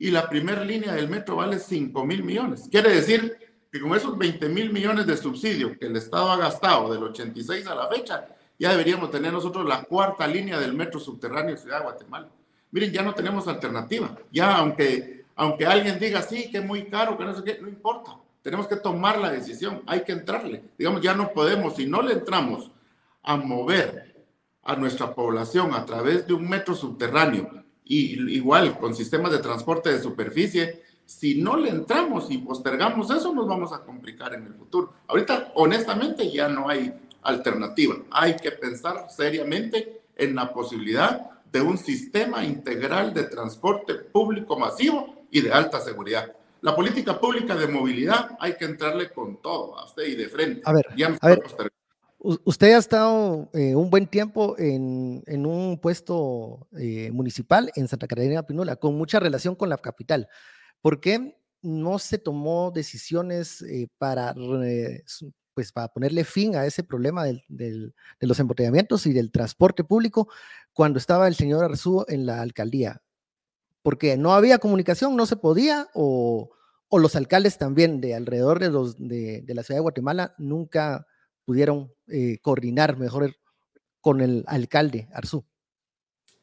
Y 0.00 0.10
la 0.10 0.28
primera 0.28 0.64
línea 0.64 0.94
del 0.94 1.08
metro 1.08 1.36
vale 1.36 1.60
5 1.60 2.04
mil 2.04 2.24
millones. 2.24 2.66
Quiere 2.72 2.92
decir 2.92 3.45
con 3.80 3.94
esos 3.94 4.16
20 4.16 4.48
mil 4.48 4.72
millones 4.72 5.06
de 5.06 5.16
subsidio 5.16 5.78
que 5.78 5.86
el 5.86 5.96
Estado 5.96 6.30
ha 6.30 6.36
gastado 6.36 6.92
del 6.92 7.02
86 7.02 7.66
a 7.66 7.74
la 7.74 7.88
fecha, 7.88 8.26
ya 8.58 8.70
deberíamos 8.70 9.10
tener 9.10 9.32
nosotros 9.32 9.66
la 9.66 9.82
cuarta 9.82 10.26
línea 10.26 10.58
del 10.58 10.74
metro 10.74 10.98
subterráneo 10.98 11.54
de 11.54 11.60
Ciudad 11.60 11.78
de 11.78 11.84
Guatemala. 11.84 12.28
Miren, 12.70 12.92
ya 12.92 13.02
no 13.02 13.14
tenemos 13.14 13.48
alternativa. 13.48 14.16
Ya, 14.30 14.56
aunque, 14.56 15.24
aunque 15.34 15.66
alguien 15.66 15.98
diga, 15.98 16.22
sí, 16.22 16.50
que 16.50 16.58
es 16.58 16.64
muy 16.64 16.84
caro, 16.86 17.16
que 17.16 17.24
no 17.24 17.34
sé 17.34 17.44
qué, 17.44 17.58
no 17.60 17.68
importa. 17.68 18.16
Tenemos 18.42 18.66
que 18.66 18.76
tomar 18.76 19.18
la 19.18 19.30
decisión, 19.30 19.82
hay 19.86 20.02
que 20.04 20.12
entrarle. 20.12 20.62
Digamos, 20.78 21.00
ya 21.00 21.14
no 21.14 21.32
podemos, 21.32 21.76
si 21.76 21.86
no 21.86 22.02
le 22.02 22.14
entramos 22.14 22.70
a 23.22 23.36
mover 23.36 24.24
a 24.62 24.76
nuestra 24.76 25.14
población 25.14 25.74
a 25.74 25.84
través 25.84 26.26
de 26.26 26.34
un 26.34 26.48
metro 26.48 26.74
subterráneo 26.74 27.64
y 27.84 28.34
igual 28.34 28.78
con 28.78 28.94
sistemas 28.94 29.32
de 29.32 29.38
transporte 29.38 29.92
de 29.92 30.02
superficie, 30.02 30.82
si 31.06 31.40
no 31.40 31.56
le 31.56 31.70
entramos 31.70 32.30
y 32.30 32.38
postergamos 32.38 33.10
eso, 33.10 33.32
nos 33.32 33.46
vamos 33.46 33.72
a 33.72 33.80
complicar 33.80 34.34
en 34.34 34.44
el 34.44 34.54
futuro. 34.54 34.92
Ahorita, 35.06 35.52
honestamente, 35.54 36.30
ya 36.30 36.48
no 36.48 36.68
hay 36.68 36.92
alternativa. 37.22 37.96
Hay 38.10 38.36
que 38.36 38.50
pensar 38.50 39.06
seriamente 39.08 40.02
en 40.16 40.34
la 40.34 40.52
posibilidad 40.52 41.30
de 41.50 41.60
un 41.60 41.78
sistema 41.78 42.44
integral 42.44 43.14
de 43.14 43.24
transporte 43.24 43.94
público 43.94 44.58
masivo 44.58 45.24
y 45.30 45.40
de 45.40 45.52
alta 45.52 45.80
seguridad. 45.80 46.32
La 46.60 46.74
política 46.74 47.18
pública 47.20 47.54
de 47.54 47.68
movilidad 47.68 48.36
hay 48.40 48.56
que 48.56 48.64
entrarle 48.64 49.10
con 49.10 49.40
todo, 49.40 49.78
a 49.78 49.84
usted 49.84 50.04
y 50.04 50.16
de 50.16 50.28
frente. 50.28 50.62
A 50.64 50.72
ver, 50.72 50.86
a 51.20 51.28
ver 51.28 51.42
usted 52.18 52.74
ha 52.74 52.78
estado 52.78 53.48
eh, 53.52 53.74
un 53.74 53.90
buen 53.90 54.06
tiempo 54.06 54.56
en, 54.58 55.46
un 55.46 55.78
puesto 55.80 56.66
eh, 56.76 57.10
municipal 57.12 57.70
en 57.76 57.88
Santa 57.88 58.06
Catarina 58.06 58.42
Pinula, 58.44 58.76
con 58.76 58.96
mucha 58.96 59.20
relación 59.20 59.54
con 59.54 59.68
la 59.68 59.78
capital. 59.78 60.28
¿Por 60.82 61.00
qué 61.00 61.36
no 61.62 61.98
se 61.98 62.18
tomó 62.18 62.70
decisiones 62.70 63.62
eh, 63.62 63.88
para 63.98 64.34
pues 65.54 65.72
para 65.72 65.88
ponerle 65.88 66.24
fin 66.24 66.54
a 66.54 66.66
ese 66.66 66.84
problema 66.84 67.24
de 67.24 67.92
los 68.20 68.38
embotellamientos 68.38 69.06
y 69.06 69.14
del 69.14 69.32
transporte 69.32 69.84
público 69.84 70.28
cuando 70.74 70.98
estaba 70.98 71.26
el 71.28 71.34
señor 71.34 71.64
Arzú 71.64 72.04
en 72.08 72.26
la 72.26 72.42
alcaldía? 72.42 73.02
Porque 73.82 74.18
no 74.18 74.34
había 74.34 74.58
comunicación, 74.58 75.16
no 75.16 75.24
se 75.24 75.36
podía, 75.36 75.88
o, 75.94 76.50
los 76.92 77.16
alcaldes 77.16 77.56
también 77.56 78.00
de 78.00 78.14
alrededor 78.14 78.58
de, 78.58 78.70
los, 78.70 78.96
de, 78.98 79.44
la 79.48 79.62
ciudad 79.62 79.78
de 79.78 79.82
Guatemala 79.82 80.34
nunca 80.38 81.06
pudieron 81.44 81.92
eh, 82.08 82.38
coordinar 82.42 82.98
mejor 82.98 83.34
con 84.00 84.20
el 84.20 84.44
alcalde 84.46 85.08
Arzú. 85.12 85.44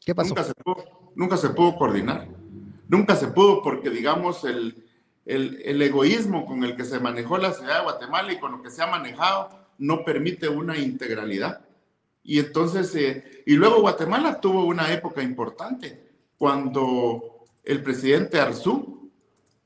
¿Qué 0.06 0.16
pasó? 0.16 0.30
Nunca 0.30 0.44
se 0.44 0.54
pudo, 0.56 1.12
nunca 1.16 1.38
se 1.38 1.50
pudo 1.50 1.76
coordinar. 1.78 2.43
Nunca 2.88 3.16
se 3.16 3.28
pudo 3.28 3.62
porque, 3.62 3.90
digamos, 3.90 4.44
el, 4.44 4.84
el, 5.26 5.82
egoísmo 5.82 6.46
con 6.46 6.64
el 6.64 6.76
que 6.76 6.84
se 6.86 7.00
manejó 7.00 7.38
la 7.38 7.54
ciudad 7.54 7.78
de 7.78 7.84
Guatemala 7.84 8.34
y 8.34 8.40
con 8.40 8.52
lo 8.52 8.62
que 8.62 8.70
se 8.70 8.84
ha 8.84 8.88
manejado 8.88 9.50
no 9.78 10.04
permite 10.04 10.50
una 10.50 10.78
integralidad. 10.78 11.66
Y 12.24 12.40
entonces, 12.40 12.96
eh, 12.96 13.44
y 13.46 13.56
luego 13.56 13.82
Guatemala 13.82 14.40
tuvo 14.40 14.66
una 14.66 14.92
época 14.94 15.22
importante 15.22 16.12
cuando 16.38 17.46
el 17.64 17.82
presidente 17.82 18.40
Arzú 18.40 19.12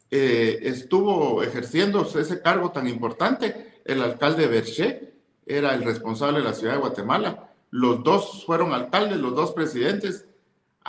eh, 0.09 0.59
estuvo 0.61 1.43
ejerciendo 1.43 2.01
ese 2.03 2.41
cargo 2.41 2.71
tan 2.71 2.87
importante, 2.87 3.81
el 3.83 4.01
alcalde 4.01 4.47
Berché 4.47 5.13
era 5.45 5.73
el 5.73 5.83
responsable 5.83 6.39
de 6.39 6.45
la 6.45 6.53
ciudad 6.53 6.73
de 6.73 6.79
Guatemala. 6.79 7.51
Los 7.71 8.03
dos 8.03 8.45
fueron 8.45 8.73
alcaldes, 8.73 9.17
los 9.17 9.35
dos 9.35 9.51
presidentes. 9.53 10.26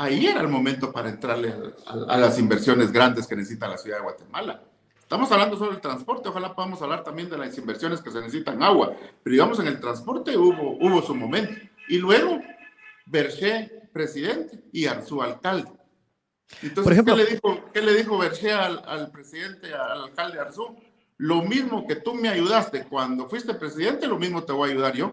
Ahí 0.00 0.28
era 0.28 0.40
el 0.40 0.48
momento 0.48 0.92
para 0.92 1.08
entrarle 1.08 1.52
a, 1.84 2.14
a 2.14 2.16
las 2.18 2.38
inversiones 2.38 2.92
grandes 2.92 3.26
que 3.26 3.34
necesita 3.34 3.66
la 3.66 3.76
ciudad 3.76 3.96
de 3.96 4.04
Guatemala. 4.04 4.62
Estamos 5.00 5.32
hablando 5.32 5.56
solo 5.56 5.72
del 5.72 5.80
transporte, 5.80 6.28
ojalá 6.28 6.54
podamos 6.54 6.80
hablar 6.82 7.02
también 7.02 7.28
de 7.28 7.36
las 7.36 7.58
inversiones 7.58 8.00
que 8.00 8.12
se 8.12 8.20
necesitan 8.20 8.62
agua, 8.62 8.92
pero 9.24 9.32
digamos 9.32 9.58
en 9.58 9.66
el 9.66 9.80
transporte 9.80 10.36
hubo, 10.36 10.76
hubo 10.78 11.02
su 11.02 11.16
momento. 11.16 11.52
Y 11.88 11.98
luego, 11.98 12.40
Berger, 13.06 13.90
presidente, 13.92 14.62
y 14.70 14.86
su 15.04 15.20
alcalde. 15.20 15.68
Entonces, 16.62 16.84
Por 16.84 16.92
ejemplo, 16.92 17.16
¿qué 17.16 17.24
le 17.24 17.30
dijo, 17.30 17.64
qué 17.74 17.82
le 17.82 17.94
dijo 17.94 18.18
Berger 18.18 18.52
al, 18.52 19.10
presidente, 19.10 19.74
al 19.74 20.02
alcalde 20.02 20.38
Arzú? 20.38 20.76
Lo 21.16 21.42
mismo 21.42 21.88
que 21.88 21.96
tú 21.96 22.14
me 22.14 22.28
ayudaste 22.28 22.84
cuando 22.84 23.28
fuiste 23.28 23.52
presidente, 23.54 24.06
lo 24.06 24.16
mismo 24.16 24.44
te 24.44 24.52
voy 24.52 24.68
a 24.68 24.72
ayudar 24.74 24.94
yo. 24.94 25.12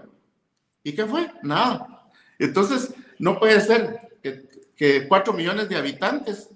¿Y 0.84 0.94
qué 0.94 1.08
fue? 1.08 1.32
Nada. 1.42 2.12
Entonces, 2.38 2.94
no 3.18 3.40
puede 3.40 3.60
ser 3.62 4.20
que, 4.22 4.55
que 4.76 5.08
cuatro 5.08 5.34
millones 5.34 5.70
de 5.70 5.78
habitantes 5.78 6.50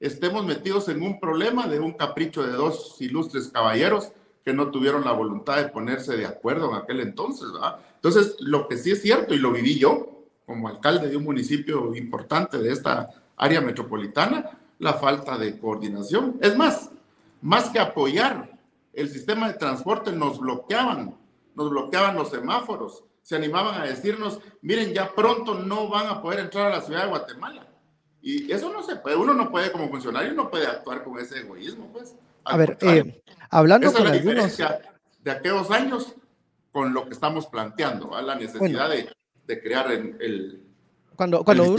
estemos 0.00 0.44
metidos 0.44 0.88
en 0.88 1.02
un 1.02 1.20
problema 1.20 1.66
de 1.66 1.80
un 1.80 1.92
capricho 1.92 2.46
de 2.46 2.52
dos 2.52 2.96
ilustres 3.00 3.48
caballeros 3.48 4.12
que 4.44 4.52
no 4.52 4.70
tuvieron 4.70 5.04
la 5.04 5.12
voluntad 5.12 5.56
de 5.56 5.68
ponerse 5.68 6.16
de 6.16 6.26
acuerdo 6.26 6.70
en 6.70 6.76
aquel 6.76 7.00
entonces. 7.00 7.52
¿verdad? 7.52 7.78
Entonces, 7.96 8.36
lo 8.40 8.68
que 8.68 8.76
sí 8.76 8.92
es 8.92 9.02
cierto, 9.02 9.34
y 9.34 9.38
lo 9.38 9.52
viví 9.52 9.78
yo 9.78 10.24
como 10.46 10.68
alcalde 10.68 11.08
de 11.08 11.16
un 11.16 11.24
municipio 11.24 11.94
importante 11.96 12.58
de 12.58 12.72
esta 12.72 13.10
área 13.36 13.60
metropolitana, 13.60 14.58
la 14.78 14.94
falta 14.94 15.36
de 15.36 15.58
coordinación. 15.58 16.38
Es 16.40 16.56
más, 16.56 16.90
más 17.42 17.70
que 17.70 17.80
apoyar 17.80 18.56
el 18.92 19.10
sistema 19.10 19.48
de 19.48 19.58
transporte, 19.58 20.12
nos 20.12 20.38
bloqueaban, 20.38 21.16
nos 21.54 21.70
bloqueaban 21.70 22.14
los 22.14 22.30
semáforos, 22.30 23.02
se 23.22 23.34
animaban 23.34 23.80
a 23.80 23.84
decirnos, 23.84 24.38
miren, 24.62 24.94
ya 24.94 25.12
pronto 25.12 25.54
no 25.54 25.88
van 25.88 26.06
a 26.06 26.22
poder 26.22 26.38
entrar 26.38 26.70
a 26.70 26.76
la 26.76 26.82
ciudad 26.82 27.02
de 27.02 27.08
Guatemala. 27.08 27.66
Y 28.22 28.50
eso 28.50 28.72
no 28.72 28.82
se 28.82 28.96
puede, 28.96 29.16
uno 29.16 29.34
no 29.34 29.50
puede 29.50 29.70
como 29.70 29.88
funcionario, 29.88 30.32
no 30.32 30.50
puede 30.50 30.66
actuar 30.66 31.04
con 31.04 31.18
ese 31.18 31.40
egoísmo, 31.40 31.88
pues. 31.92 32.14
a 32.44 32.56
ver, 32.56 32.76
eh, 32.80 33.22
hablando 33.50 33.92
con 33.92 34.06
algunos... 34.06 34.56
De 34.56 35.32
aquellos 35.32 35.70
años 35.72 36.14
con 36.70 36.92
lo 36.94 37.08
que 37.08 37.14
estamos 37.14 37.46
planteando, 37.46 38.14
a 38.14 38.22
la 38.22 38.36
necesidad 38.36 38.88
de, 38.88 39.10
de, 39.44 39.60
crear 39.60 39.90
el... 39.90 40.62
Cuando, 41.16 41.42
cuando, 41.42 41.76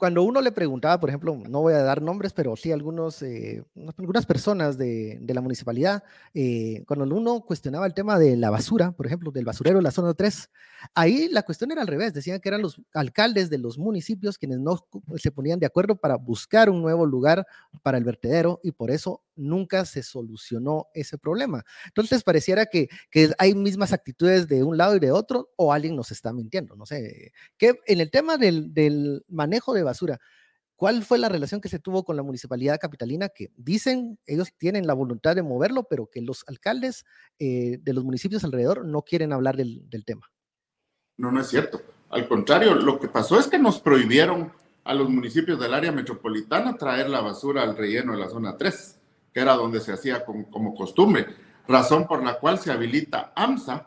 cuando 0.00 0.22
uno 0.22 0.40
le 0.40 0.50
preguntaba, 0.50 0.98
por 0.98 1.10
ejemplo, 1.10 1.36
no 1.46 1.60
voy 1.60 1.74
a 1.74 1.82
dar 1.82 2.00
nombres, 2.00 2.32
pero 2.32 2.56
sí 2.56 2.72
algunos, 2.72 3.20
eh, 3.20 3.62
algunas 3.98 4.24
personas 4.24 4.78
de, 4.78 5.18
de 5.20 5.34
la 5.34 5.42
municipalidad, 5.42 6.02
eh, 6.32 6.82
cuando 6.86 7.14
uno 7.14 7.42
cuestionaba 7.42 7.86
el 7.86 7.92
tema 7.92 8.18
de 8.18 8.34
la 8.38 8.48
basura, 8.48 8.92
por 8.92 9.06
ejemplo, 9.06 9.30
del 9.30 9.44
basurero 9.44 9.76
de 9.76 9.82
la 9.82 9.90
zona 9.90 10.14
3, 10.14 10.48
ahí 10.94 11.28
la 11.28 11.42
cuestión 11.42 11.70
era 11.70 11.82
al 11.82 11.86
revés, 11.86 12.14
decían 12.14 12.40
que 12.40 12.48
eran 12.48 12.62
los 12.62 12.80
alcaldes 12.94 13.50
de 13.50 13.58
los 13.58 13.76
municipios 13.76 14.38
quienes 14.38 14.58
no 14.58 14.78
se 15.16 15.30
ponían 15.30 15.60
de 15.60 15.66
acuerdo 15.66 15.96
para 15.96 16.16
buscar 16.16 16.70
un 16.70 16.80
nuevo 16.80 17.04
lugar 17.04 17.46
para 17.82 17.98
el 17.98 18.04
vertedero 18.04 18.58
y 18.62 18.72
por 18.72 18.90
eso 18.90 19.20
nunca 19.40 19.84
se 19.84 20.02
solucionó 20.02 20.88
ese 20.94 21.18
problema. 21.18 21.64
Entonces 21.86 22.22
pareciera 22.22 22.66
que, 22.66 22.88
que 23.10 23.30
hay 23.38 23.54
mismas 23.54 23.92
actitudes 23.92 24.46
de 24.46 24.62
un 24.62 24.76
lado 24.76 24.96
y 24.96 25.00
de 25.00 25.10
otro 25.10 25.50
o 25.56 25.72
alguien 25.72 25.96
nos 25.96 26.10
está 26.10 26.32
mintiendo, 26.32 26.76
no 26.76 26.86
sé. 26.86 27.32
Que 27.56 27.80
en 27.86 28.00
el 28.00 28.10
tema 28.10 28.36
del, 28.36 28.72
del 28.72 29.24
manejo 29.28 29.74
de 29.74 29.82
basura, 29.82 30.20
¿cuál 30.76 31.02
fue 31.02 31.18
la 31.18 31.28
relación 31.28 31.60
que 31.60 31.68
se 31.68 31.78
tuvo 31.78 32.04
con 32.04 32.16
la 32.16 32.22
municipalidad 32.22 32.78
capitalina? 32.78 33.28
Que 33.28 33.50
dicen, 33.56 34.18
ellos 34.26 34.48
tienen 34.56 34.86
la 34.86 34.94
voluntad 34.94 35.34
de 35.34 35.42
moverlo, 35.42 35.84
pero 35.88 36.08
que 36.08 36.20
los 36.20 36.44
alcaldes 36.46 37.04
eh, 37.38 37.78
de 37.80 37.92
los 37.92 38.04
municipios 38.04 38.44
alrededor 38.44 38.86
no 38.86 39.02
quieren 39.02 39.32
hablar 39.32 39.56
del, 39.56 39.88
del 39.88 40.04
tema. 40.04 40.30
No, 41.16 41.32
no 41.32 41.40
es 41.40 41.48
cierto. 41.48 41.82
Al 42.10 42.26
contrario, 42.26 42.74
lo 42.74 42.98
que 42.98 43.08
pasó 43.08 43.38
es 43.38 43.46
que 43.46 43.58
nos 43.58 43.80
prohibieron 43.80 44.52
a 44.84 44.94
los 44.94 45.08
municipios 45.08 45.60
del 45.60 45.74
área 45.74 45.92
metropolitana 45.92 46.76
traer 46.76 47.08
la 47.08 47.20
basura 47.20 47.62
al 47.62 47.76
relleno 47.76 48.12
de 48.12 48.18
la 48.18 48.28
zona 48.28 48.56
3 48.56 48.99
que 49.32 49.40
era 49.40 49.54
donde 49.54 49.80
se 49.80 49.92
hacía 49.92 50.24
como, 50.24 50.74
costumbre, 50.74 51.26
razón 51.68 52.06
por 52.06 52.24
la 52.24 52.34
cual 52.34 52.58
se 52.58 52.72
habilita 52.72 53.32
AMSA 53.34 53.86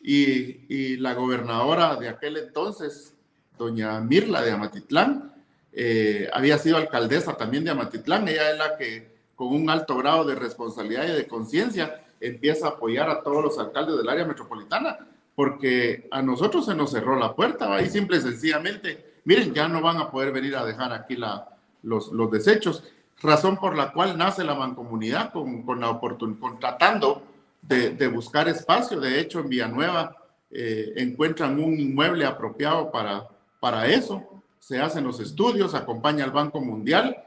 y, 0.00 0.96
la 0.98 1.14
gobernadora 1.14 1.96
de 1.96 2.08
aquel 2.08 2.36
entonces, 2.36 3.14
doña 3.56 4.00
Mirla 4.00 4.42
de 4.42 4.52
Amatitlán, 4.52 5.34
eh, 5.72 6.28
había 6.32 6.58
sido 6.58 6.76
alcaldesa 6.76 7.36
también 7.36 7.64
de 7.64 7.70
Amatitlán, 7.70 8.26
ella 8.28 8.50
es 8.50 8.58
la 8.58 8.76
que 8.76 9.18
con 9.34 9.48
un 9.48 9.70
alto 9.70 9.96
grado 9.96 10.24
de 10.24 10.34
responsabilidad 10.34 11.06
y 11.06 11.12
de 11.12 11.28
conciencia 11.28 12.02
empieza 12.20 12.66
a 12.66 12.70
apoyar 12.70 13.08
a 13.08 13.22
todos 13.22 13.44
los 13.44 13.58
alcaldes 13.58 13.96
del 13.96 14.08
área 14.08 14.24
metropolitana, 14.24 14.98
porque 15.34 16.08
a 16.10 16.20
nosotros 16.20 16.66
se 16.66 16.74
nos 16.74 16.90
cerró 16.90 17.16
la 17.16 17.34
puerta, 17.34 17.72
ahí 17.72 17.88
simple 17.88 18.16
y 18.16 18.20
sencillamente, 18.20 19.20
miren, 19.24 19.54
ya 19.54 19.68
no 19.68 19.80
van 19.80 19.98
a 19.98 20.10
poder 20.10 20.32
venir 20.32 20.56
a 20.56 20.64
dejar 20.64 20.92
aquí 20.92 21.14
la, 21.14 21.48
los, 21.82 22.10
los 22.10 22.30
desechos 22.30 22.82
razón 23.20 23.56
por 23.56 23.76
la 23.76 23.92
cual 23.92 24.16
nace 24.16 24.44
la 24.44 24.54
mancomunidad 24.54 25.32
con, 25.32 25.62
con 25.62 25.80
la 25.80 25.90
oportunidad, 25.90 26.58
tratando 26.60 27.22
de, 27.62 28.08
buscar 28.08 28.48
espacio. 28.48 29.00
De 29.00 29.20
hecho, 29.20 29.40
en 29.40 29.48
Villanueva 29.48 30.16
eh, 30.50 30.92
encuentran 30.96 31.58
un 31.60 31.78
inmueble 31.78 32.24
apropiado 32.24 32.90
para, 32.90 33.28
para 33.60 33.86
eso. 33.86 34.42
Se 34.58 34.80
hacen 34.80 35.04
los 35.04 35.20
estudios, 35.20 35.74
acompaña 35.74 36.24
al 36.24 36.30
Banco 36.30 36.60
Mundial. 36.60 37.24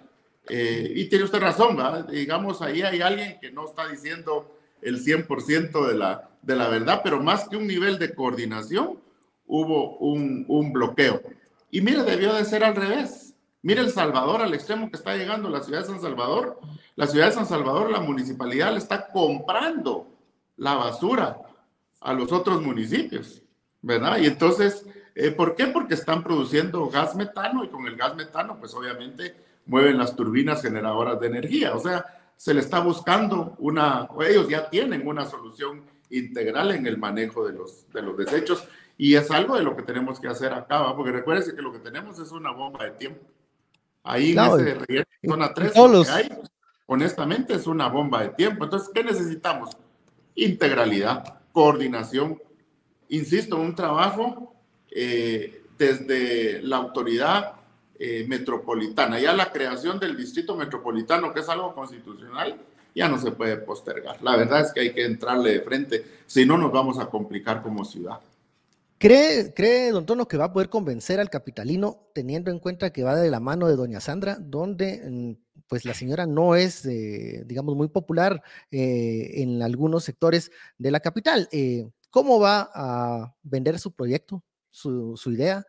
Eh, 0.50 0.94
y 0.96 1.06
tiene 1.06 1.26
usted 1.26 1.40
razón, 1.40 1.78
digamos, 2.10 2.62
ahí 2.62 2.82
hay 2.82 3.02
alguien 3.02 3.40
que 3.40 3.52
no 3.52 3.66
está 3.66 3.88
diciendo 3.88 4.52
el 4.82 5.04
100% 5.04 5.88
de 5.88 5.94
la, 5.94 6.30
de 6.42 6.56
la 6.56 6.68
verdad, 6.68 7.02
pero 7.04 7.22
más 7.22 7.48
que 7.48 7.58
un 7.58 7.68
nivel 7.68 8.00
de 8.00 8.16
coordinación, 8.16 8.98
hubo 9.46 9.98
un, 9.98 10.46
un 10.48 10.74
bloqueo. 10.74 11.22
Y 11.70 11.82
mire, 11.82 12.04
debió 12.04 12.34
de 12.34 12.44
ser 12.44 12.64
al 12.64 12.76
revés 12.76 13.31
Mire 13.64 13.82
El 13.82 13.92
Salvador, 13.92 14.42
al 14.42 14.54
extremo 14.54 14.90
que 14.90 14.98
está 14.98 15.16
llegando 15.16 15.50
la 15.50 15.62
ciudad 15.62 15.82
de 15.82 15.88
San 15.88 16.02
Salvador. 16.02 16.60
La 16.96 17.08
ciudad 17.08 17.28
de 17.28 17.34
San 17.34 17.46
Salvador, 17.46 17.92
la 17.92 18.00
municipalidad 18.00 18.72
le 18.72 18.80
está 18.80 19.08
comprando 19.08 20.08
la 20.58 20.76
basura 20.76 21.38
a 22.02 22.14
los 22.14 22.32
otros 22.32 22.62
municipios, 22.62 23.42
¿verdad? 23.82 24.18
Y 24.18 24.26
entonces, 24.26 24.86
eh, 25.16 25.32
¿por 25.32 25.56
qué? 25.56 25.68
Porque 25.68 25.94
están 25.94 26.24
produciendo 26.24 26.88
gas 26.90 27.16
metano 27.16 27.64
y 27.64 27.70
con 27.70 27.86
el 27.86 27.96
gas 27.96 28.16
metano, 28.16 28.58
pues 28.60 28.74
obviamente 28.74 29.36
mueven 29.68 29.98
las 29.98 30.16
turbinas 30.16 30.62
generadoras 30.62 31.20
de 31.20 31.28
energía. 31.28 31.76
O 31.76 31.80
sea, 31.80 32.06
se 32.36 32.56
le 32.56 32.62
está 32.62 32.80
buscando 32.80 33.56
una, 33.60 34.08
ellos 34.28 34.50
ya 34.50 34.70
tienen 34.70 35.08
una 35.08 35.26
solución 35.26 35.84
integral 36.10 36.72
en 36.72 36.88
el 36.88 36.98
manejo 36.98 37.46
de 37.46 37.54
los, 37.54 37.88
de 37.94 38.02
los 38.02 38.18
desechos 38.18 38.68
y 38.98 39.16
es 39.16 39.30
algo 39.32 39.56
de 39.56 39.64
lo 39.64 39.76
que 39.76 39.84
tenemos 39.84 40.20
que 40.20 40.28
hacer 40.28 40.52
acá, 40.54 40.82
¿va? 40.82 40.96
porque 40.96 41.12
recuérdense 41.12 41.56
que 41.56 41.62
lo 41.62 41.72
que 41.72 41.80
tenemos 41.80 42.20
es 42.20 42.32
una 42.32 42.52
bomba 42.52 42.84
de 42.84 42.92
tiempo. 42.92 43.22
Ahí 44.04 44.32
en 44.32 44.40
ese 44.40 45.06
zona 45.24 45.54
3, 45.54 45.74
honestamente, 46.88 47.54
es 47.54 47.68
una 47.68 47.88
bomba 47.88 48.22
de 48.22 48.30
tiempo. 48.30 48.64
Entonces, 48.64 48.90
¿qué 48.94 49.04
necesitamos? 49.04 49.78
Integralidad, 50.36 51.42
coordinación. 51.52 52.42
Insisto, 53.10 53.58
un 53.58 53.76
trabajo 53.76 54.56
eh, 54.90 55.64
desde 55.78 56.62
la 56.64 56.78
autoridad 56.78 57.54
eh, 58.00 58.26
metropolitana. 58.28 59.20
Ya 59.20 59.34
la 59.34 59.52
creación 59.52 60.00
del 60.00 60.18
distrito 60.18 60.56
metropolitano, 60.56 61.34
que 61.34 61.42
es 61.42 61.50
algo 61.50 61.74
constitucional, 61.76 62.60
ya 62.96 63.08
no 63.08 63.20
se 63.20 63.32
puede 63.32 63.58
postergar. 63.58 64.22
La 64.22 64.36
verdad 64.36 64.62
es 64.62 64.74
que 64.74 64.80
hay 64.82 64.94
que 64.94 65.06
entrarle 65.06 65.54
de 65.54 65.62
frente, 65.62 66.06
si 66.26 66.46
no 66.46 66.58
nos 66.58 66.72
vamos 66.72 67.00
a 67.00 67.06
complicar 67.06 67.62
como 67.62 67.86
ciudad. 67.86 68.20
¿Cree, 69.02 69.52
¿Cree, 69.56 69.90
don 69.90 70.06
Tono, 70.06 70.28
que 70.28 70.38
va 70.38 70.46
a 70.46 70.54
poder 70.54 70.70
convencer 70.70 71.20
al 71.20 71.32
capitalino 71.32 72.12
teniendo 72.14 72.52
en 72.52 72.60
cuenta 72.60 72.94
que 72.94 73.02
va 73.02 73.16
de 73.16 73.32
la 73.32 73.40
mano 73.40 73.68
de 73.68 73.76
doña 73.76 74.00
Sandra, 74.00 74.38
donde 74.40 75.02
mm, 75.04 75.64
pues 75.68 75.86
la 75.86 75.96
señora 75.96 76.28
no 76.28 76.56
es, 76.56 76.84
digamos, 76.84 77.76
muy 77.76 77.88
popular 77.88 78.44
en 78.70 79.64
algunos 79.64 80.04
sectores 80.04 80.52
de 80.78 80.92
la 80.92 81.00
capital. 81.00 81.50
¿Cómo 82.12 82.40
va 82.40 82.70
a 82.76 83.36
vender 83.42 83.80
su 83.80 83.92
proyecto, 83.92 84.44
su, 84.70 85.18
su 85.18 85.32
idea, 85.32 85.66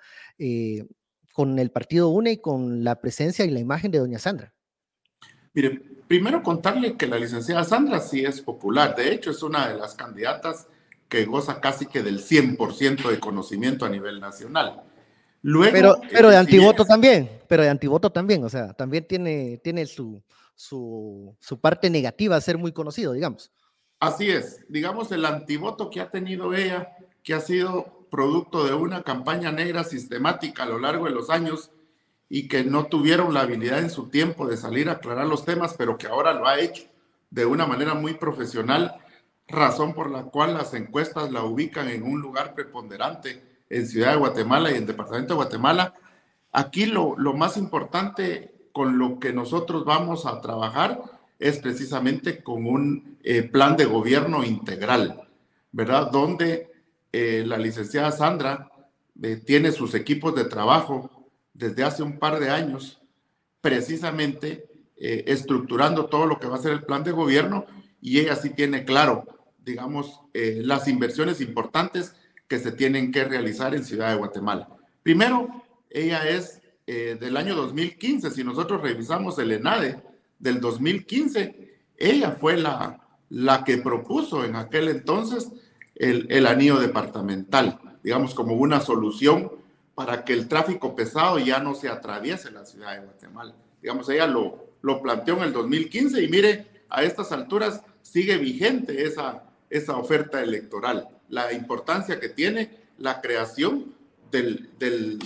con 1.33 1.59
el 1.59 1.71
partido 1.71 2.11
UNE 2.11 2.33
y 2.33 2.37
con 2.37 2.85
la 2.85 3.01
presencia 3.01 3.47
y 3.47 3.51
la 3.51 3.61
imagen 3.61 3.91
de 3.93 4.01
doña 4.01 4.19
Sandra? 4.19 4.53
Mire, 5.55 5.81
primero 6.07 6.43
contarle 6.43 6.99
que 6.99 7.07
la 7.07 7.17
licenciada 7.17 7.65
Sandra 7.65 7.99
sí 8.01 8.27
es 8.27 8.43
popular. 8.43 8.95
De 8.95 9.11
hecho, 9.11 9.31
es 9.31 9.43
una 9.43 9.69
de 9.69 9.79
las 9.79 9.95
candidatas 9.95 10.67
que 11.13 11.27
goza 11.27 11.61
casi 11.61 11.85
que 11.85 12.03
del 12.03 12.21
100% 12.21 13.11
de 13.11 13.21
conocimiento 13.21 13.85
a 13.85 13.91
nivel 13.91 14.19
nacional. 14.19 14.83
Luego, 15.43 15.71
pero, 15.71 16.01
pero 16.11 16.31
de 16.31 16.39
antivoto 16.39 16.87
también, 16.87 17.29
pero 17.47 17.63
de 17.63 17.69
antivoto 17.69 18.11
también, 18.11 18.43
o 18.45 18.49
sea, 18.49 18.73
también 18.73 19.07
tiene, 19.07 19.59
tiene 19.59 19.85
su, 19.85 20.23
su, 20.55 21.37
su 21.39 21.61
parte 21.61 21.91
negativa 21.91 22.35
a 22.35 22.41
ser 22.41 22.57
muy 22.57 22.73
conocido, 22.73 23.13
digamos. 23.13 23.51
Así 24.01 24.31
es, 24.31 24.65
digamos, 24.71 25.13
el 25.13 25.27
antivoto 25.27 25.91
que 25.91 26.01
ha 26.01 26.11
tenido 26.11 26.55
ella, 26.55 26.97
que 27.23 27.35
ha 27.35 27.41
sido 27.41 28.07
producto 28.11 28.65
de 28.65 28.73
una 28.73 29.03
campaña 29.03 29.53
negra 29.53 29.85
sistemática 29.85 30.63
a 30.63 30.67
lo 30.67 30.79
largo 30.79 31.05
de 31.05 31.13
los 31.13 31.29
años, 31.29 31.73
y 32.31 32.49
que 32.49 32.65
no 32.65 32.87
tuvieron 32.87 33.35
la 33.35 33.43
habilidad 33.43 33.81
en 33.81 33.91
su 33.91 34.09
tiempo 34.09 34.49
de 34.49 34.57
salir 34.57 34.89
a 34.89 34.93
aclarar 34.93 35.27
los 35.27 35.45
temas, 35.45 35.75
pero 35.77 35.99
que 35.99 36.07
ahora 36.07 36.33
lo 36.33 36.49
ha 36.49 36.59
hecho 36.59 36.85
de 37.29 37.45
una 37.45 37.67
manera 37.67 37.93
muy 37.93 38.15
profesional, 38.15 38.97
razón 39.53 39.95
por 39.95 40.11
la 40.11 40.25
cual 40.25 40.55
las 40.55 40.75
encuestas 40.75 41.31
la 41.31 41.45
ubican 41.45 41.89
en 41.89 42.03
un 42.03 42.21
lugar 42.21 42.55
preponderante 42.55 43.43
en 43.69 43.87
Ciudad 43.87 44.13
de 44.13 44.19
Guatemala 44.19 44.71
y 44.71 44.75
en 44.75 44.87
Departamento 44.87 45.35
de 45.35 45.37
Guatemala. 45.37 45.95
Aquí 46.51 46.87
lo, 46.87 47.17
lo 47.17 47.35
más 47.35 47.57
importante 47.57 48.53
con 48.73 48.99
lo 48.99 49.19
que 49.19 49.33
nosotros 49.33 49.85
vamos 49.85 50.27
a 50.27 50.41
trabajar 50.41 51.03
es 51.39 51.59
precisamente 51.59 52.43
con 52.43 52.67
un 52.67 53.19
eh, 53.23 53.43
plan 53.43 53.77
de 53.77 53.85
gobierno 53.85 54.45
integral, 54.45 55.29
¿verdad? 55.73 56.11
Donde 56.11 56.71
eh, 57.13 57.43
la 57.47 57.59
licenciada 57.59 58.13
Sandra 58.13 58.71
eh, 59.23 59.37
tiene 59.37 59.73
sus 59.73 59.95
equipos 59.95 60.35
de 60.35 60.45
trabajo 60.45 61.11
desde 61.53 61.85
hace 61.85 62.03
un 62.03 62.19
par 62.19 62.41
de 62.41 62.51
años, 62.51 63.01
precisamente 63.61 64.69
estructurando 65.05 66.07
todo 66.07 66.27
lo 66.27 66.39
que 66.39 66.47
va 66.47 66.55
a 66.55 66.61
ser 66.61 66.71
el 66.71 66.85
plan 66.85 67.03
de 67.03 67.11
gobierno 67.11 67.67
y 68.01 68.21
ella 68.21 68.37
sí 68.37 68.51
tiene 68.51 68.85
claro, 68.85 69.25
digamos, 69.65 70.21
eh, 70.35 70.61
las 70.65 70.89
inversiones 70.89 71.41
importantes 71.41 72.15
que 72.49 72.59
se 72.59 72.73
tienen 72.73 73.13
que 73.13 73.25
realizar 73.25 73.75
en 73.75 73.85
Ciudad 73.85 74.11
de 74.11 74.17
Guatemala. 74.17 74.69
Primero, 75.03 75.65
ella 75.91 76.29
es 76.29 76.61
eh, 76.87 77.17
del 77.19 77.37
año 77.37 77.55
2015, 77.55 78.31
si 78.31 78.45
nosotros 78.45 78.83
revisamos 78.83 79.39
el 79.39 79.53
ENADE 79.53 80.03
del 80.39 80.61
2015, 80.61 81.79
ella 81.97 82.33
fue 82.33 82.57
la, 82.57 83.01
la 83.31 83.65
que 83.65 83.79
propuso 83.79 84.45
en 84.45 84.57
aquel 84.57 84.89
entonces 84.89 85.51
el, 85.95 86.27
el 86.31 86.47
anillo 86.47 86.79
departamental, 86.79 87.79
digamos, 88.03 88.35
como 88.35 88.55
una 88.55 88.81
solución 88.81 89.53
para 89.95 90.25
que 90.25 90.33
el 90.33 90.49
tráfico 90.49 90.97
pesado 90.97 91.39
ya 91.39 91.61
no 91.61 91.75
se 91.75 91.89
atraviese 91.89 92.51
la 92.51 92.65
ciudad 92.65 92.95
de 92.95 93.05
Guatemala. 93.05 93.55
Digamos, 93.81 94.09
ella 94.09 94.27
lo, 94.27 94.67
lo 94.83 95.01
planteó 95.03 95.37
en 95.39 95.45
el 95.45 95.53
2015 95.53 96.23
y 96.23 96.29
mire, 96.29 96.67
a 96.89 97.03
estas 97.03 97.33
alturas 97.33 97.83
sigue 98.03 98.37
vigente 98.37 99.05
esa, 99.05 99.45
esa 99.73 99.97
oferta 99.97 100.43
electoral, 100.43 101.09
la 101.31 101.53
importancia 101.53 102.21
que 102.21 102.29
tiene 102.29 102.71
la 102.99 103.23
creación 103.23 103.95
del, 104.31 104.71
del, 104.79 105.19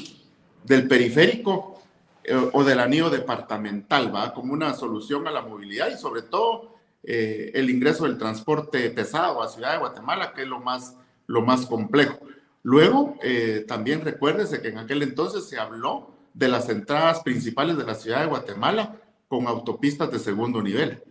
del 0.64 0.86
periférico 0.86 1.82
eh, 2.22 2.50
o 2.52 2.62
del 2.62 2.78
anillo 2.78 3.10
departamental, 3.10 4.14
¿va? 4.14 4.32
Como 4.32 4.52
una 4.52 4.72
solución 4.74 5.26
a 5.26 5.32
la 5.32 5.42
movilidad 5.42 5.88
y 5.90 5.98
sobre 5.98 6.22
todo 6.22 6.76
eh, 7.02 7.50
el 7.54 7.70
ingreso 7.70 8.04
del 8.04 8.18
transporte 8.18 8.88
pesado 8.90 9.42
a 9.42 9.48
Ciudad 9.48 9.72
de 9.72 9.78
Guatemala, 9.78 10.32
que 10.32 10.42
es 10.42 10.48
lo 10.48 10.60
más, 10.60 10.96
lo 11.26 11.42
más 11.42 11.66
complejo. 11.66 12.18
Luego, 12.62 13.16
eh, 13.22 13.64
también 13.66 14.04
recuérdese 14.04 14.62
que 14.62 14.68
en 14.68 14.78
aquel 14.78 15.02
entonces 15.02 15.48
se 15.48 15.58
habló 15.58 16.10
de 16.34 16.48
las 16.48 16.68
entradas 16.68 17.20
principales 17.20 17.76
de 17.76 17.84
la 17.84 17.94
ciudad 17.96 18.20
de 18.20 18.26
Guatemala 18.26 18.96
con 19.26 19.48
autopistas 19.48 20.10
de 20.12 20.20
segundo 20.20 20.62
nivel. 20.62 21.02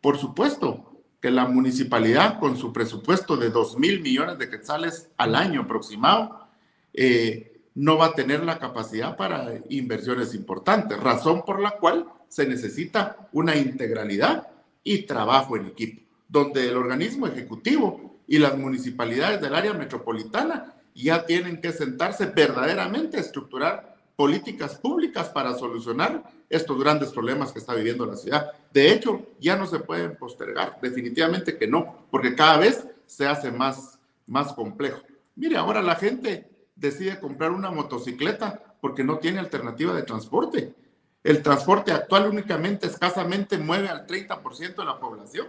Por 0.00 0.18
supuesto 0.18 0.93
que 1.24 1.30
la 1.30 1.46
municipalidad, 1.46 2.38
con 2.38 2.58
su 2.58 2.70
presupuesto 2.70 3.38
de 3.38 3.48
2 3.48 3.78
mil 3.78 4.02
millones 4.02 4.36
de 4.36 4.50
quetzales 4.50 5.08
al 5.16 5.34
año 5.34 5.62
aproximado, 5.62 6.48
eh, 6.92 7.62
no 7.74 7.96
va 7.96 8.08
a 8.08 8.12
tener 8.12 8.44
la 8.44 8.58
capacidad 8.58 9.16
para 9.16 9.54
inversiones 9.70 10.34
importantes, 10.34 11.00
razón 11.00 11.42
por 11.46 11.62
la 11.62 11.78
cual 11.78 12.08
se 12.28 12.46
necesita 12.46 13.16
una 13.32 13.56
integralidad 13.56 14.48
y 14.82 15.06
trabajo 15.06 15.56
en 15.56 15.68
equipo, 15.68 16.02
donde 16.28 16.68
el 16.68 16.76
organismo 16.76 17.26
ejecutivo 17.26 18.18
y 18.26 18.36
las 18.36 18.58
municipalidades 18.58 19.40
del 19.40 19.54
área 19.54 19.72
metropolitana 19.72 20.74
ya 20.94 21.24
tienen 21.24 21.58
que 21.62 21.72
sentarse 21.72 22.26
verdaderamente 22.26 23.16
a 23.16 23.20
estructurar 23.20 23.93
políticas 24.16 24.76
públicas 24.76 25.28
para 25.28 25.54
solucionar 25.54 26.22
estos 26.48 26.78
grandes 26.78 27.10
problemas 27.10 27.52
que 27.52 27.58
está 27.58 27.74
viviendo 27.74 28.06
la 28.06 28.16
ciudad. 28.16 28.52
De 28.72 28.92
hecho, 28.92 29.26
ya 29.40 29.56
no 29.56 29.66
se 29.66 29.80
pueden 29.80 30.16
postergar, 30.16 30.78
definitivamente 30.80 31.56
que 31.56 31.66
no, 31.66 32.06
porque 32.10 32.34
cada 32.34 32.58
vez 32.58 32.86
se 33.06 33.26
hace 33.26 33.50
más, 33.50 33.98
más 34.26 34.52
complejo. 34.52 35.00
Mire, 35.36 35.56
ahora 35.56 35.82
la 35.82 35.96
gente 35.96 36.48
decide 36.76 37.18
comprar 37.18 37.50
una 37.50 37.70
motocicleta 37.70 38.76
porque 38.80 39.04
no 39.04 39.18
tiene 39.18 39.40
alternativa 39.40 39.94
de 39.94 40.02
transporte. 40.02 40.74
El 41.22 41.42
transporte 41.42 41.92
actual 41.92 42.28
únicamente, 42.28 42.86
escasamente 42.86 43.58
mueve 43.58 43.88
al 43.88 44.06
30% 44.06 44.76
de 44.76 44.84
la 44.84 45.00
población. 45.00 45.48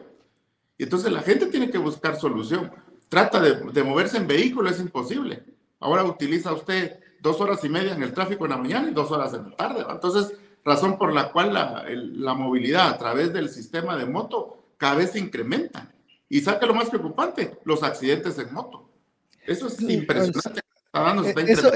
Y 0.77 0.83
entonces 0.83 1.11
la 1.11 1.21
gente 1.21 1.47
tiene 1.47 1.69
que 1.69 1.77
buscar 1.77 2.17
solución 2.17 2.71
trata 3.09 3.39
de, 3.39 3.83
moverse 3.83 4.17
en 4.17 4.27
vehículo, 4.27 4.69
es 4.69 4.79
imposible. 4.79 5.43
Ahora 5.79 6.03
utiliza 6.03 6.53
usted 6.53 6.99
dos 7.25 7.41
horas 7.41 7.63
y 7.63 7.69
media 7.69 7.93
en 7.93 8.03
el 8.03 8.13
tráfico 8.13 8.45
en 8.45 8.51
la 8.51 8.57
mañana 8.57 8.87
y 8.89 8.93
dos 8.93 9.09
horas 9.11 9.33
en 9.33 9.49
la 9.49 9.55
tarde. 9.55 9.83
Entonces, 9.89 10.37
razón 10.63 10.97
por 10.97 11.11
la 11.11 11.31
cual 11.31 11.53
la, 11.53 12.33
movilidad 12.35 12.87
a 12.87 12.97
través 12.97 13.33
del 13.33 13.49
sistema 13.49 13.97
de 13.97 14.05
moto 14.05 14.73
cada 14.77 14.95
vez 14.95 15.11
se 15.11 15.19
incrementa. 15.19 15.91
Y 16.29 16.41
saca 16.41 16.65
lo 16.67 16.75
más 16.75 16.89
preocupante, 16.89 17.57
los 17.65 17.81
accidentes 17.81 18.37
en 18.37 18.53
moto. 18.53 18.89
Eso 19.45 19.67
es 19.67 19.81
impresionante. 19.81 20.61
Eso, 21.47 21.71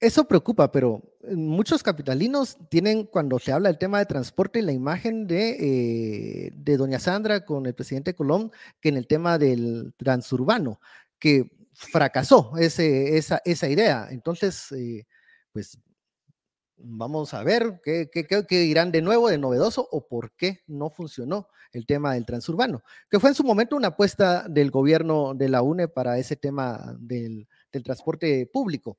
eso 0.00 0.24
preocupa, 0.24 0.70
pero 0.70 1.02
eh, 1.22 1.34
muchos 1.34 1.82
capitalinos 1.82 2.56
tienen, 2.70 3.04
cuando 3.04 3.38
se 3.38 3.52
habla 3.52 3.68
del 3.68 3.78
tema 3.78 3.98
de 3.98 4.06
transporte, 4.06 4.62
la 4.62 4.72
imagen 4.72 5.26
de, 5.26 6.46
eh, 6.46 6.52
de 6.54 6.76
doña 6.76 6.98
Sandra 6.98 7.44
con 7.44 7.66
el 7.66 7.74
presidente 7.74 8.14
Colón, 8.14 8.52
que 8.80 8.90
en 8.90 8.96
el 8.96 9.06
tema 9.06 9.38
del 9.38 9.92
transurbano, 9.96 10.80
que 11.18 11.50
fracasó 11.76 12.52
esa, 12.58 13.40
idea. 13.68 14.08
Entonces, 14.10 14.72
eh, 14.72 15.06
pues 15.52 15.78
vamos 16.78 17.34
a 17.34 17.42
ver 17.42 17.80
qué, 17.84 18.08
qué, 18.10 18.26
qué, 18.26 18.60
dirán 18.60 18.92
de 18.92 19.02
nuevo, 19.02 19.28
de 19.28 19.38
novedoso, 19.38 19.86
o 19.90 20.06
por 20.06 20.32
qué 20.32 20.62
no 20.66 20.90
funcionó 20.90 21.48
el 21.72 21.86
tema 21.86 22.14
del 22.14 22.24
transurbano, 22.24 22.82
que 23.10 23.20
fue 23.20 23.30
en 23.30 23.34
su 23.34 23.44
momento 23.44 23.76
una 23.76 23.88
apuesta 23.88 24.46
del 24.48 24.70
gobierno 24.70 25.34
de 25.34 25.48
la 25.48 25.62
UNE 25.62 25.88
para 25.88 26.18
ese 26.18 26.36
tema 26.36 26.94
del, 26.98 27.46
del 27.70 27.82
transporte 27.82 28.48
público. 28.50 28.98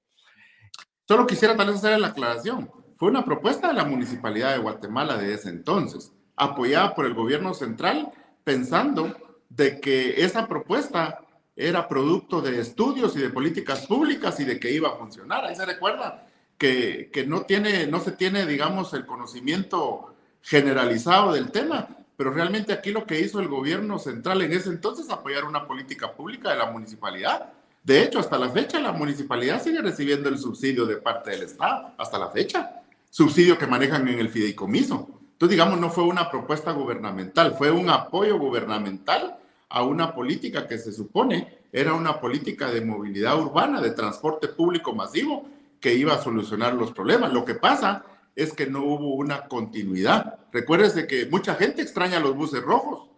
Solo 1.08 1.26
quisiera 1.26 1.56
tal 1.56 1.68
vez 1.68 1.78
hacer 1.78 2.00
la 2.00 2.10
aclaración. 2.10 2.70
Fue 2.98 3.10
una 3.10 3.24
propuesta 3.24 3.70
de 3.70 3.74
la 3.74 3.86
Municipalidad 3.86 4.54
de 4.54 4.60
Guatemala 4.60 5.18
de 5.18 5.34
ese 5.34 5.50
entonces, 5.50 6.12
apoyada 6.36 6.94
por 6.94 7.06
el 7.06 7.14
gobierno 7.14 7.54
central, 7.54 8.12
pensando 8.44 9.16
de 9.50 9.80
que 9.80 10.24
esa 10.24 10.48
propuesta 10.48 11.27
era 11.58 11.88
producto 11.88 12.42
de 12.42 12.62
estudios 12.62 13.16
y 13.18 13.20
de 13.20 13.30
políticas 13.30 13.86
públicas 13.86 14.40
y 14.40 14.46
de 14.46 14.60
que 14.60 14.72
iba 14.72 14.90
a 14.90 14.96
funcionar. 14.96 15.44
Ahí 15.44 15.56
se 15.56 15.66
recuerda 15.66 16.28
que, 16.58 17.12
no 17.28 18.00
se 18.00 18.12
tiene, 18.14 18.46
digamos, 18.46 18.94
el 18.94 19.06
conocimiento 19.06 20.16
generalizado 20.42 21.34
del 21.34 21.52
tema, 21.52 21.90
pero 22.16 22.32
realmente 22.32 22.72
aquí 22.72 22.92
lo 22.92 23.06
que 23.06 23.20
hizo 23.20 23.40
el 23.40 23.48
gobierno 23.48 24.00
central 24.00 24.42
en 24.44 24.54
ese 24.54 24.70
entonces 24.70 25.10
apoyar 25.10 25.44
una 25.44 25.68
política 25.68 26.14
pública 26.14 26.52
de 26.52 26.58
la 26.58 26.72
municipalidad 26.72 27.52
de 27.88 28.04
hecho, 28.04 28.20
hasta 28.20 28.38
la 28.38 28.50
fecha 28.50 28.82
la 28.82 28.92
municipalidad 28.92 29.64
sigue 29.64 29.82
recibiendo 29.82 30.28
el 30.28 30.38
subsidio 30.38 30.86
de 30.86 30.98
parte 30.98 31.32
del 31.32 31.44
Estado, 31.44 31.94
hasta 31.98 32.20
la 32.20 32.28
fecha, 32.28 32.82
subsidio 33.10 33.58
que 33.58 33.66
manejan 33.66 34.06
en 34.10 34.20
el 34.20 34.28
fideicomiso. 34.28 35.08
Entonces, 35.32 35.52
digamos, 35.52 35.80
no 35.80 35.90
fue 35.90 36.04
una 36.04 36.30
propuesta 36.30 36.74
gubernamental, 36.74 37.56
fue 37.58 37.72
un 37.72 37.90
apoyo 37.90 38.38
gubernamental 38.38 39.38
a 39.70 39.84
una 39.84 40.14
política 40.14 40.68
que 40.68 40.78
se 40.78 40.92
supone 40.92 41.60
era 41.72 41.94
una 41.94 42.20
política 42.20 42.72
de 42.72 42.82
movilidad 42.82 43.40
urbana, 43.40 43.82
de 43.82 43.92
transporte 43.92 44.48
público 44.48 44.94
masivo, 44.94 45.46
que 45.80 45.94
iba 45.94 46.14
a 46.14 46.22
solucionar 46.22 46.74
los 46.74 46.92
problemas. 46.92 47.34
Lo 47.34 47.46
que 47.46 47.56
pasa 47.56 48.06
es 48.36 48.54
que 48.54 48.68
no 48.68 48.84
hubo 48.84 49.16
una 49.16 49.48
continuidad. 49.48 50.40
Recuérdese 50.52 51.08
que 51.08 51.26
mucha 51.26 51.56
gente 51.56 51.82
extraña 51.82 52.20
los 52.20 52.36
buses 52.36 52.62
rojos. 52.62 53.10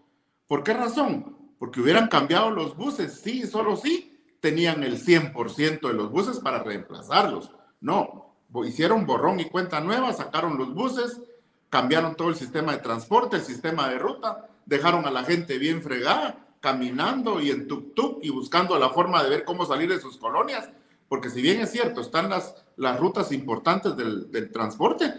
¿Por 0.47 0.63
qué 0.63 0.73
razón? 0.73 1.37
Porque 1.59 1.81
hubieran 1.81 2.07
cambiado 2.07 2.49
los 2.51 2.75
buses, 2.75 3.19
sí, 3.21 3.45
solo 3.45 3.75
sí, 3.75 4.19
tenían 4.39 4.83
el 4.83 4.97
100% 4.97 5.87
de 5.87 5.93
los 5.93 6.11
buses 6.11 6.39
para 6.39 6.63
reemplazarlos. 6.63 7.51
No, 7.81 8.35
hicieron 8.65 9.05
borrón 9.05 9.39
y 9.39 9.45
cuenta 9.45 9.79
nueva, 9.81 10.13
sacaron 10.13 10.57
los 10.57 10.73
buses, 10.73 11.21
cambiaron 11.69 12.15
todo 12.15 12.29
el 12.29 12.35
sistema 12.35 12.71
de 12.71 12.79
transporte, 12.79 13.37
el 13.37 13.43
sistema 13.43 13.89
de 13.89 13.99
ruta, 13.99 14.48
dejaron 14.69 15.05
a 15.07 15.11
la 15.11 15.23
gente 15.23 15.57
bien 15.57 15.81
fregada, 15.81 16.45
caminando 16.61 17.41
y 17.41 17.49
en 17.49 17.67
tuk-tuk 17.67 18.19
y 18.21 18.29
buscando 18.29 18.77
la 18.77 18.89
forma 18.89 19.23
de 19.23 19.29
ver 19.29 19.43
cómo 19.43 19.65
salir 19.65 19.89
de 19.89 19.99
sus 19.99 20.17
colonias, 20.17 20.69
porque 21.07 21.29
si 21.29 21.41
bien 21.41 21.59
es 21.59 21.71
cierto, 21.71 22.01
están 22.01 22.29
las, 22.29 22.55
las 22.77 22.99
rutas 22.99 23.31
importantes 23.31 23.97
del, 23.97 24.31
del 24.31 24.51
transporte, 24.51 25.11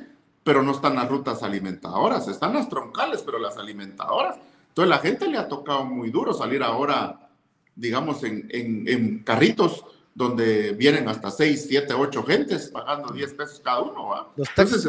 pero 0.45 0.63
no 0.63 0.71
están 0.71 0.95
las 0.95 1.09
rutas 1.09 1.43
alimentadoras, 1.43 2.29
están 2.29 2.55
las 2.55 2.69
troncales, 2.69 3.23
pero 3.23 3.39
las 3.39 3.57
alimentadoras. 3.57 4.37
Entonces 4.69 4.89
la 4.89 4.99
gente 4.99 5.27
le 5.27 5.39
ha 5.39 5.49
tocado 5.49 5.85
muy 5.85 6.11
duro 6.11 6.33
salir 6.33 6.63
ahora, 6.63 7.29
digamos, 7.75 8.23
en, 8.23 8.47
en, 8.51 8.87
en 8.87 9.19
carritos 9.25 9.85
donde 10.15 10.73
vienen 10.73 11.09
hasta 11.09 11.31
6, 11.31 11.67
7, 11.69 11.95
8 11.95 12.23
gentes 12.25 12.71
pagando 12.71 13.13
10 13.13 13.35
pesos 13.35 13.61
cada 13.61 13.81
uno. 13.81 14.33
Los 14.37 14.55
taxis, 14.55 14.89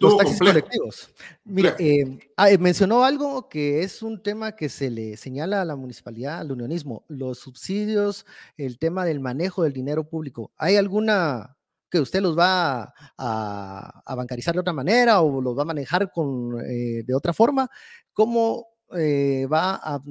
Los 0.00 0.16
taxis 0.16 0.38
colectivos. 0.38 1.10
Mira, 1.44 1.76
eh, 1.78 2.18
ah, 2.36 2.50
eh, 2.50 2.58
mencionó 2.58 3.04
algo 3.04 3.48
que 3.48 3.82
es 3.82 4.02
un 4.02 4.22
tema 4.22 4.56
que 4.56 4.68
se 4.68 4.90
le 4.90 5.16
señala 5.16 5.60
a 5.60 5.64
la 5.64 5.76
municipalidad, 5.76 6.38
al 6.38 6.52
unionismo, 6.52 7.04
los 7.08 7.38
subsidios, 7.38 8.24
el 8.56 8.78
tema 8.78 9.04
del 9.04 9.20
manejo 9.20 9.62
del 9.62 9.74
dinero 9.74 10.08
público. 10.08 10.52
¿Hay 10.56 10.76
alguna 10.76 11.56
que 11.90 12.00
usted 12.00 12.22
los 12.22 12.36
va 12.36 12.94
a, 13.18 14.02
a 14.04 14.14
bancarizar 14.14 14.54
de 14.54 14.60
otra 14.60 14.72
manera 14.72 15.20
o 15.20 15.40
los 15.40 15.56
va 15.56 15.62
a 15.62 15.66
manejar 15.66 16.10
con, 16.10 16.60
eh, 16.64 17.02
de 17.04 17.14
otra 17.14 17.32
forma? 17.32 17.68
¿Cómo 18.12 18.74
eh, 18.96 19.46
va 19.52 19.74
a 19.82 20.02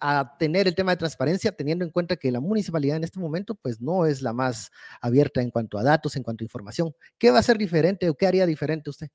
a 0.00 0.36
tener 0.38 0.68
el 0.68 0.74
tema 0.74 0.92
de 0.92 0.98
transparencia, 0.98 1.52
teniendo 1.52 1.84
en 1.84 1.90
cuenta 1.90 2.16
que 2.16 2.30
la 2.30 2.40
municipalidad 2.40 2.96
en 2.96 3.04
este 3.04 3.20
momento 3.20 3.54
pues 3.54 3.80
no 3.80 4.06
es 4.06 4.22
la 4.22 4.32
más 4.32 4.70
abierta 5.00 5.40
en 5.40 5.50
cuanto 5.50 5.78
a 5.78 5.82
datos, 5.82 6.16
en 6.16 6.22
cuanto 6.22 6.42
a 6.42 6.46
información. 6.46 6.94
¿Qué 7.18 7.30
va 7.30 7.38
a 7.38 7.42
ser 7.42 7.58
diferente 7.58 8.08
o 8.08 8.14
qué 8.14 8.26
haría 8.26 8.46
diferente 8.46 8.90
usted? 8.90 9.08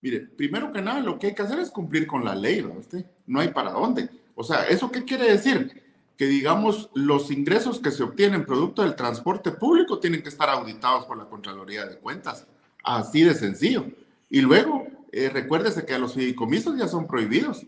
Mire, 0.00 0.20
primero 0.20 0.72
que 0.72 0.82
nada, 0.82 1.00
lo 1.00 1.18
que 1.18 1.28
hay 1.28 1.34
que 1.34 1.42
hacer 1.42 1.58
es 1.58 1.70
cumplir 1.70 2.06
con 2.06 2.24
la 2.24 2.34
ley, 2.34 2.62
¿no? 2.62 2.74
Usted? 2.74 3.04
No 3.26 3.40
hay 3.40 3.48
para 3.48 3.72
dónde. 3.72 4.08
O 4.34 4.44
sea, 4.44 4.64
¿eso 4.68 4.90
qué 4.90 5.04
quiere 5.04 5.30
decir? 5.30 5.82
Que 6.16 6.26
digamos, 6.26 6.90
los 6.94 7.30
ingresos 7.30 7.80
que 7.80 7.90
se 7.90 8.02
obtienen 8.02 8.44
producto 8.44 8.82
del 8.82 8.94
transporte 8.94 9.50
público 9.50 9.98
tienen 9.98 10.22
que 10.22 10.28
estar 10.28 10.48
auditados 10.48 11.06
por 11.06 11.16
la 11.16 11.24
Contraloría 11.24 11.86
de 11.86 11.98
Cuentas. 11.98 12.46
Así 12.84 13.24
de 13.24 13.34
sencillo. 13.34 13.86
Y 14.28 14.42
luego, 14.42 14.86
eh, 15.12 15.28
recuérdese 15.28 15.84
que 15.84 15.98
los 15.98 16.14
fideicomisos 16.14 16.78
ya 16.78 16.88
son 16.88 17.06
prohibidos. 17.06 17.66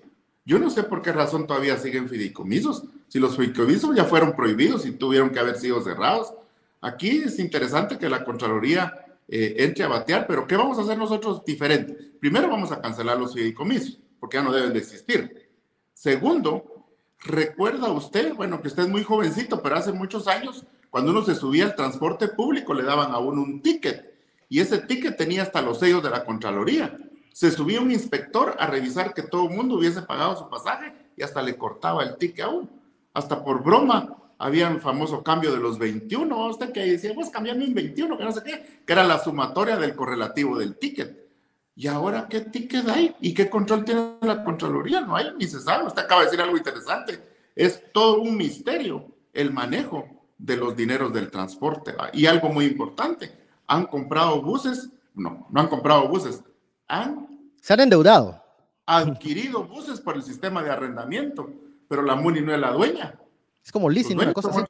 Yo 0.48 0.58
no 0.58 0.70
sé 0.70 0.82
por 0.82 1.02
qué 1.02 1.12
razón 1.12 1.46
todavía 1.46 1.76
siguen 1.76 2.08
fideicomisos. 2.08 2.84
Si 3.08 3.18
los 3.18 3.36
fideicomisos 3.36 3.94
ya 3.94 4.06
fueron 4.06 4.34
prohibidos 4.34 4.86
y 4.86 4.92
tuvieron 4.92 5.28
que 5.28 5.38
haber 5.38 5.58
sido 5.58 5.82
cerrados. 5.82 6.32
Aquí 6.80 7.18
es 7.18 7.38
interesante 7.38 7.98
que 7.98 8.08
la 8.08 8.24
Contraloría 8.24 8.94
eh, 9.28 9.56
entre 9.58 9.84
a 9.84 9.88
batear, 9.88 10.26
pero 10.26 10.46
¿qué 10.46 10.56
vamos 10.56 10.78
a 10.78 10.82
hacer 10.84 10.96
nosotros 10.96 11.44
diferente? 11.44 11.92
Primero 12.18 12.48
vamos 12.48 12.72
a 12.72 12.80
cancelar 12.80 13.20
los 13.20 13.34
fideicomisos, 13.34 13.98
porque 14.18 14.38
ya 14.38 14.42
no 14.42 14.50
deben 14.50 14.72
de 14.72 14.78
existir. 14.78 15.50
Segundo, 15.92 16.86
recuerda 17.20 17.92
usted, 17.92 18.32
bueno, 18.32 18.62
que 18.62 18.68
usted 18.68 18.84
es 18.84 18.88
muy 18.88 19.04
jovencito, 19.04 19.62
pero 19.62 19.76
hace 19.76 19.92
muchos 19.92 20.28
años, 20.28 20.64
cuando 20.88 21.10
uno 21.10 21.22
se 21.26 21.34
subía 21.34 21.66
al 21.66 21.76
transporte 21.76 22.26
público, 22.26 22.72
le 22.72 22.84
daban 22.84 23.12
a 23.12 23.18
uno 23.18 23.42
un 23.42 23.60
ticket, 23.60 24.14
y 24.48 24.60
ese 24.60 24.78
ticket 24.78 25.18
tenía 25.18 25.42
hasta 25.42 25.60
los 25.60 25.78
sellos 25.78 26.02
de 26.02 26.08
la 26.08 26.24
Contraloría 26.24 26.98
se 27.38 27.52
subía 27.52 27.80
un 27.80 27.92
inspector 27.92 28.56
a 28.58 28.66
revisar 28.66 29.14
que 29.14 29.22
todo 29.22 29.48
el 29.48 29.54
mundo 29.54 29.76
hubiese 29.76 30.02
pagado 30.02 30.36
su 30.36 30.48
pasaje 30.48 30.92
y 31.16 31.22
hasta 31.22 31.40
le 31.40 31.56
cortaba 31.56 32.02
el 32.02 32.16
ticket 32.16 32.44
a 32.44 32.48
uno. 32.48 32.68
Hasta 33.14 33.44
por 33.44 33.62
broma 33.62 34.16
había 34.38 34.68
un 34.68 34.80
famoso 34.80 35.22
cambio 35.22 35.52
de 35.52 35.60
los 35.60 35.78
21, 35.78 36.48
usted 36.48 36.72
que 36.72 36.80
decía, 36.80 37.14
pues 37.14 37.30
cambiame 37.30 37.64
un 37.64 37.74
21, 37.74 38.18
que 38.18 38.24
no 38.24 38.32
sé 38.32 38.42
qué, 38.42 38.82
que 38.84 38.92
era 38.92 39.04
la 39.04 39.20
sumatoria 39.20 39.76
del 39.76 39.94
correlativo 39.94 40.58
del 40.58 40.78
ticket. 40.78 41.28
¿Y 41.76 41.86
ahora 41.86 42.26
qué 42.28 42.40
ticket 42.40 42.88
hay? 42.88 43.14
¿Y 43.20 43.32
qué 43.32 43.48
control 43.48 43.84
tiene 43.84 44.16
la 44.20 44.42
Contraloría? 44.42 45.02
No 45.02 45.14
hay, 45.14 45.26
ni 45.38 45.46
se 45.46 45.60
sabe. 45.60 45.86
Usted 45.86 46.02
acaba 46.02 46.22
de 46.22 46.26
decir 46.26 46.40
algo 46.40 46.56
interesante. 46.56 47.22
Es 47.54 47.84
todo 47.92 48.20
un 48.20 48.36
misterio 48.36 49.06
el 49.32 49.52
manejo 49.52 50.08
de 50.38 50.56
los 50.56 50.74
dineros 50.74 51.12
del 51.12 51.30
transporte. 51.30 51.94
Y 52.14 52.26
algo 52.26 52.48
muy 52.48 52.64
importante, 52.64 53.30
han 53.68 53.86
comprado 53.86 54.42
buses, 54.42 54.90
no, 55.14 55.46
no 55.48 55.60
han 55.60 55.68
comprado 55.68 56.08
buses, 56.08 56.42
han 56.88 57.27
se 57.68 57.74
han 57.74 57.80
endeudado. 57.80 58.42
Adquirido 58.86 59.64
buses 59.64 60.00
por 60.00 60.16
el 60.16 60.22
sistema 60.22 60.62
de 60.62 60.70
arrendamiento, 60.70 61.50
pero 61.86 62.00
la 62.00 62.14
MUNI 62.14 62.40
no 62.40 62.54
es 62.54 62.58
la 62.58 62.70
dueña. 62.70 63.20
Es 63.62 63.70
como 63.70 63.90
leasing, 63.90 64.18
una 64.18 64.32
cosa 64.32 64.50
son, 64.54 64.66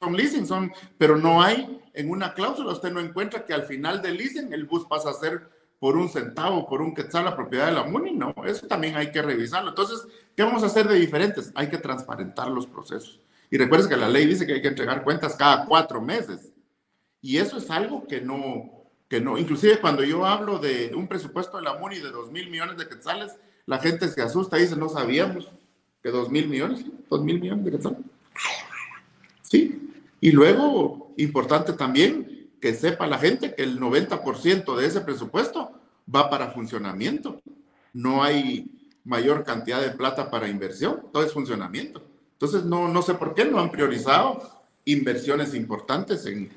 son 0.00 0.16
leasing, 0.16 0.44
son, 0.44 0.72
pero 0.98 1.16
no 1.16 1.40
hay 1.40 1.80
en 1.94 2.10
una 2.10 2.34
cláusula, 2.34 2.72
usted 2.72 2.90
no 2.90 2.98
encuentra 2.98 3.44
que 3.44 3.54
al 3.54 3.62
final 3.62 4.02
del 4.02 4.16
leasing 4.16 4.52
el 4.52 4.64
bus 4.64 4.84
pasa 4.86 5.10
a 5.10 5.14
ser 5.14 5.48
por 5.78 5.96
un 5.96 6.08
centavo, 6.08 6.68
por 6.68 6.82
un 6.82 6.92
quetzal 6.92 7.24
la 7.24 7.36
propiedad 7.36 7.66
de 7.66 7.72
la 7.72 7.84
MUNI, 7.84 8.14
no, 8.14 8.34
eso 8.44 8.66
también 8.66 8.96
hay 8.96 9.12
que 9.12 9.22
revisarlo. 9.22 9.68
Entonces, 9.68 10.04
¿qué 10.34 10.42
vamos 10.42 10.64
a 10.64 10.66
hacer 10.66 10.88
de 10.88 10.96
diferentes? 10.96 11.52
Hay 11.54 11.68
que 11.68 11.78
transparentar 11.78 12.48
los 12.48 12.66
procesos. 12.66 13.20
Y 13.48 13.58
recuerden 13.58 13.88
que 13.88 13.96
la 13.96 14.08
ley 14.08 14.26
dice 14.26 14.44
que 14.44 14.54
hay 14.54 14.62
que 14.62 14.66
entregar 14.66 15.04
cuentas 15.04 15.36
cada 15.36 15.66
cuatro 15.66 16.00
meses. 16.00 16.50
Y 17.22 17.36
eso 17.36 17.58
es 17.58 17.70
algo 17.70 18.08
que 18.08 18.20
no, 18.20 18.79
que 19.10 19.20
no. 19.20 19.36
Inclusive 19.36 19.80
cuando 19.80 20.04
yo 20.04 20.24
hablo 20.24 20.60
de 20.60 20.92
un 20.94 21.08
presupuesto 21.08 21.56
de 21.56 21.64
la 21.64 21.74
MUNI 21.74 21.98
de 21.98 22.10
2 22.10 22.30
mil 22.30 22.48
millones 22.48 22.78
de 22.78 22.88
quetzales, 22.88 23.32
la 23.66 23.78
gente 23.78 24.08
se 24.08 24.22
asusta 24.22 24.56
y 24.56 24.62
dice, 24.62 24.76
no 24.76 24.88
sabíamos 24.88 25.48
que 26.00 26.10
2 26.10 26.30
mil 26.30 26.48
millones, 26.48 26.84
2 27.10 27.24
mil 27.24 27.40
millones 27.40 27.64
de 27.64 27.70
quetzales. 27.72 27.98
Sí. 29.42 29.90
Y 30.20 30.30
luego, 30.30 31.12
importante 31.16 31.72
también 31.72 32.50
que 32.60 32.72
sepa 32.72 33.08
la 33.08 33.18
gente 33.18 33.52
que 33.54 33.64
el 33.64 33.80
90% 33.80 34.76
de 34.76 34.86
ese 34.86 35.00
presupuesto 35.00 35.72
va 36.14 36.30
para 36.30 36.52
funcionamiento. 36.52 37.42
No 37.92 38.22
hay 38.22 38.70
mayor 39.02 39.42
cantidad 39.42 39.80
de 39.80 39.90
plata 39.90 40.30
para 40.30 40.48
inversión, 40.48 41.06
todo 41.12 41.24
es 41.24 41.32
funcionamiento. 41.32 42.00
Entonces, 42.34 42.64
no, 42.64 42.86
no 42.86 43.02
sé 43.02 43.14
por 43.14 43.34
qué 43.34 43.44
no 43.44 43.58
han 43.58 43.72
priorizado 43.72 44.62
inversiones 44.84 45.54
importantes 45.54 46.26
en, 46.26 46.50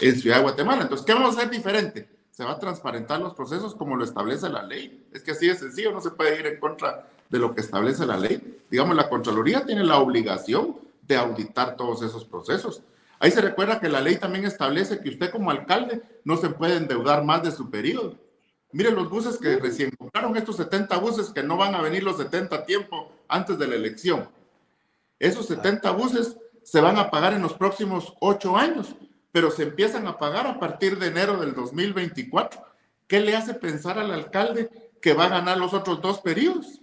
en 0.00 0.18
Ciudad 0.18 0.36
de 0.36 0.42
Guatemala. 0.42 0.82
Entonces, 0.82 1.06
¿qué 1.06 1.12
vamos 1.12 1.36
a 1.36 1.38
hacer 1.38 1.50
diferente? 1.50 2.08
Se 2.30 2.44
va 2.44 2.52
a 2.52 2.58
transparentar 2.58 3.20
los 3.20 3.34
procesos 3.34 3.74
como 3.74 3.96
lo 3.96 4.04
establece 4.04 4.48
la 4.48 4.62
ley. 4.62 5.06
Es 5.12 5.22
que 5.22 5.32
así 5.32 5.46
de 5.46 5.54
sencillo, 5.54 5.92
no 5.92 6.00
se 6.00 6.10
puede 6.10 6.38
ir 6.38 6.46
en 6.46 6.58
contra 6.58 7.08
de 7.28 7.38
lo 7.38 7.54
que 7.54 7.60
establece 7.60 8.06
la 8.06 8.16
ley. 8.16 8.62
Digamos, 8.70 8.96
la 8.96 9.08
Contraloría 9.08 9.64
tiene 9.64 9.84
la 9.84 9.98
obligación 9.98 10.76
de 11.06 11.16
auditar 11.16 11.76
todos 11.76 12.02
esos 12.02 12.24
procesos. 12.24 12.82
Ahí 13.18 13.30
se 13.30 13.42
recuerda 13.42 13.80
que 13.80 13.88
la 13.88 14.00
ley 14.00 14.16
también 14.16 14.46
establece 14.46 15.00
que 15.00 15.10
usted 15.10 15.30
como 15.30 15.50
alcalde 15.50 16.02
no 16.24 16.38
se 16.38 16.48
puede 16.48 16.76
endeudar 16.76 17.22
más 17.24 17.42
de 17.42 17.50
su 17.50 17.68
periodo. 17.70 18.16
Miren 18.72 18.94
los 18.94 19.10
buses 19.10 19.36
que 19.36 19.56
recién 19.58 19.90
compraron, 19.98 20.36
estos 20.36 20.56
70 20.56 20.96
buses 20.98 21.30
que 21.30 21.42
no 21.42 21.56
van 21.56 21.74
a 21.74 21.82
venir 21.82 22.02
los 22.02 22.16
70 22.16 22.64
tiempo 22.64 23.12
antes 23.28 23.58
de 23.58 23.66
la 23.66 23.74
elección. 23.74 24.28
Esos 25.18 25.46
70 25.46 25.90
buses 25.90 26.38
se 26.62 26.80
van 26.80 26.96
a 26.96 27.10
pagar 27.10 27.34
en 27.34 27.42
los 27.42 27.52
próximos 27.52 28.14
8 28.20 28.56
años 28.56 28.94
pero 29.32 29.50
se 29.50 29.64
empiezan 29.64 30.06
a 30.06 30.18
pagar 30.18 30.46
a 30.46 30.58
partir 30.58 30.98
de 30.98 31.08
enero 31.08 31.38
del 31.40 31.54
2024. 31.54 32.62
¿Qué 33.06 33.20
le 33.20 33.36
hace 33.36 33.54
pensar 33.54 33.98
al 33.98 34.10
alcalde 34.10 34.70
que 35.00 35.14
va 35.14 35.26
a 35.26 35.30
ganar 35.30 35.58
los 35.58 35.74
otros 35.74 36.00
dos 36.00 36.20
periodos? 36.20 36.80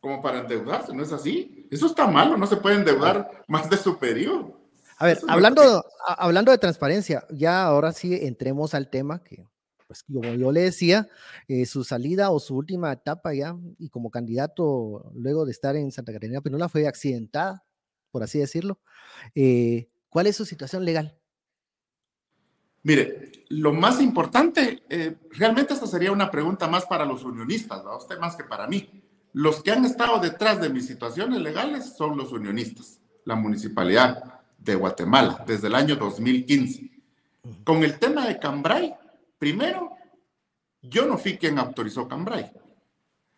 Como 0.00 0.22
para 0.22 0.40
endeudarse, 0.40 0.94
¿no 0.94 1.02
es 1.02 1.12
así? 1.12 1.66
Eso 1.70 1.86
está 1.86 2.06
malo, 2.06 2.36
no 2.36 2.46
se 2.46 2.56
puede 2.56 2.76
endeudar 2.76 3.44
más 3.48 3.68
de 3.68 3.76
su 3.76 3.98
periodo. 3.98 4.60
A 4.98 5.06
ver, 5.06 5.18
hablando, 5.28 5.84
hablando 6.06 6.52
de 6.52 6.58
transparencia, 6.58 7.24
ya 7.30 7.64
ahora 7.64 7.92
sí 7.92 8.14
entremos 8.14 8.72
al 8.72 8.88
tema 8.88 9.22
que, 9.22 9.46
pues 9.86 10.02
como 10.04 10.32
yo 10.34 10.52
le 10.52 10.62
decía, 10.62 11.08
eh, 11.48 11.66
su 11.66 11.84
salida 11.84 12.30
o 12.30 12.40
su 12.40 12.56
última 12.56 12.92
etapa 12.92 13.34
ya, 13.34 13.56
y 13.78 13.90
como 13.90 14.10
candidato 14.10 15.10
luego 15.14 15.44
de 15.44 15.52
estar 15.52 15.76
en 15.76 15.92
Santa 15.92 16.12
Catarina 16.12 16.40
Penola 16.40 16.70
fue 16.70 16.86
accidentada, 16.86 17.64
por 18.10 18.22
así 18.22 18.38
decirlo. 18.38 18.80
Eh, 19.34 19.90
¿Cuál 20.08 20.28
es 20.28 20.36
su 20.36 20.46
situación 20.46 20.84
legal? 20.86 21.18
Mire, 22.86 23.32
lo 23.48 23.72
más 23.72 24.00
importante, 24.00 24.84
eh, 24.88 25.16
realmente 25.32 25.74
esta 25.74 25.88
sería 25.88 26.12
una 26.12 26.30
pregunta 26.30 26.68
más 26.68 26.84
para 26.86 27.04
los 27.04 27.24
unionistas, 27.24 27.82
¿no? 27.82 27.96
usted 27.96 28.16
más 28.20 28.36
que 28.36 28.44
para 28.44 28.68
mí. 28.68 29.02
Los 29.32 29.60
que 29.60 29.72
han 29.72 29.84
estado 29.84 30.20
detrás 30.20 30.60
de 30.60 30.68
mis 30.68 30.86
situaciones 30.86 31.40
legales 31.40 31.96
son 31.96 32.16
los 32.16 32.30
unionistas, 32.30 33.00
la 33.24 33.34
municipalidad 33.34 34.40
de 34.56 34.76
Guatemala, 34.76 35.42
desde 35.44 35.66
el 35.66 35.74
año 35.74 35.96
2015. 35.96 36.92
Con 37.64 37.82
el 37.82 37.98
tema 37.98 38.24
de 38.28 38.38
Cambrai, 38.38 38.94
primero, 39.36 39.90
yo 40.80 41.06
no 41.06 41.18
fui 41.18 41.38
quien 41.38 41.58
autorizó 41.58 42.06
Cambrai. 42.06 42.52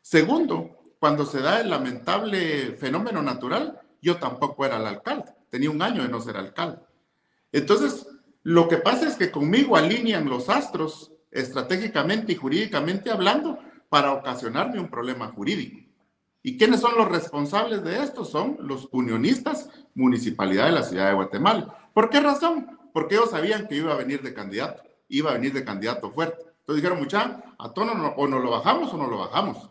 Segundo, 0.02 0.82
cuando 1.00 1.24
se 1.24 1.40
da 1.40 1.62
el 1.62 1.70
lamentable 1.70 2.72
fenómeno 2.72 3.22
natural, 3.22 3.80
yo 4.02 4.18
tampoco 4.18 4.66
era 4.66 4.76
el 4.76 4.86
alcalde. 4.86 5.32
Tenía 5.48 5.70
un 5.70 5.80
año 5.80 6.02
de 6.02 6.10
no 6.10 6.20
ser 6.20 6.36
alcalde. 6.36 6.82
Entonces, 7.50 8.06
lo 8.48 8.66
que 8.66 8.78
pasa 8.78 9.06
es 9.06 9.16
que 9.16 9.30
conmigo 9.30 9.76
alinean 9.76 10.26
los 10.26 10.48
astros 10.48 11.12
estratégicamente 11.30 12.32
y 12.32 12.36
jurídicamente 12.36 13.10
hablando 13.10 13.58
para 13.90 14.14
ocasionarme 14.14 14.80
un 14.80 14.88
problema 14.88 15.28
jurídico. 15.28 15.86
¿Y 16.42 16.56
quiénes 16.56 16.80
son 16.80 16.96
los 16.96 17.08
responsables 17.08 17.84
de 17.84 18.02
esto? 18.02 18.24
Son 18.24 18.56
los 18.60 18.88
unionistas, 18.90 19.68
municipalidad 19.94 20.64
de 20.64 20.72
la 20.72 20.82
ciudad 20.82 21.08
de 21.08 21.14
Guatemala. 21.16 21.90
¿Por 21.92 22.08
qué 22.08 22.20
razón? 22.20 22.78
Porque 22.94 23.16
ellos 23.16 23.32
sabían 23.32 23.68
que 23.68 23.74
iba 23.74 23.92
a 23.92 23.98
venir 23.98 24.22
de 24.22 24.32
candidato, 24.32 24.82
iba 25.08 25.30
a 25.30 25.34
venir 25.34 25.52
de 25.52 25.64
candidato 25.64 26.10
fuerte. 26.10 26.38
Entonces 26.60 26.76
dijeron, 26.76 27.00
mucha, 27.00 27.54
a 27.58 27.74
tono 27.74 27.92
o 28.16 28.26
no 28.26 28.38
lo 28.38 28.50
bajamos 28.50 28.94
o 28.94 28.96
no 28.96 29.08
lo 29.08 29.18
bajamos. 29.18 29.68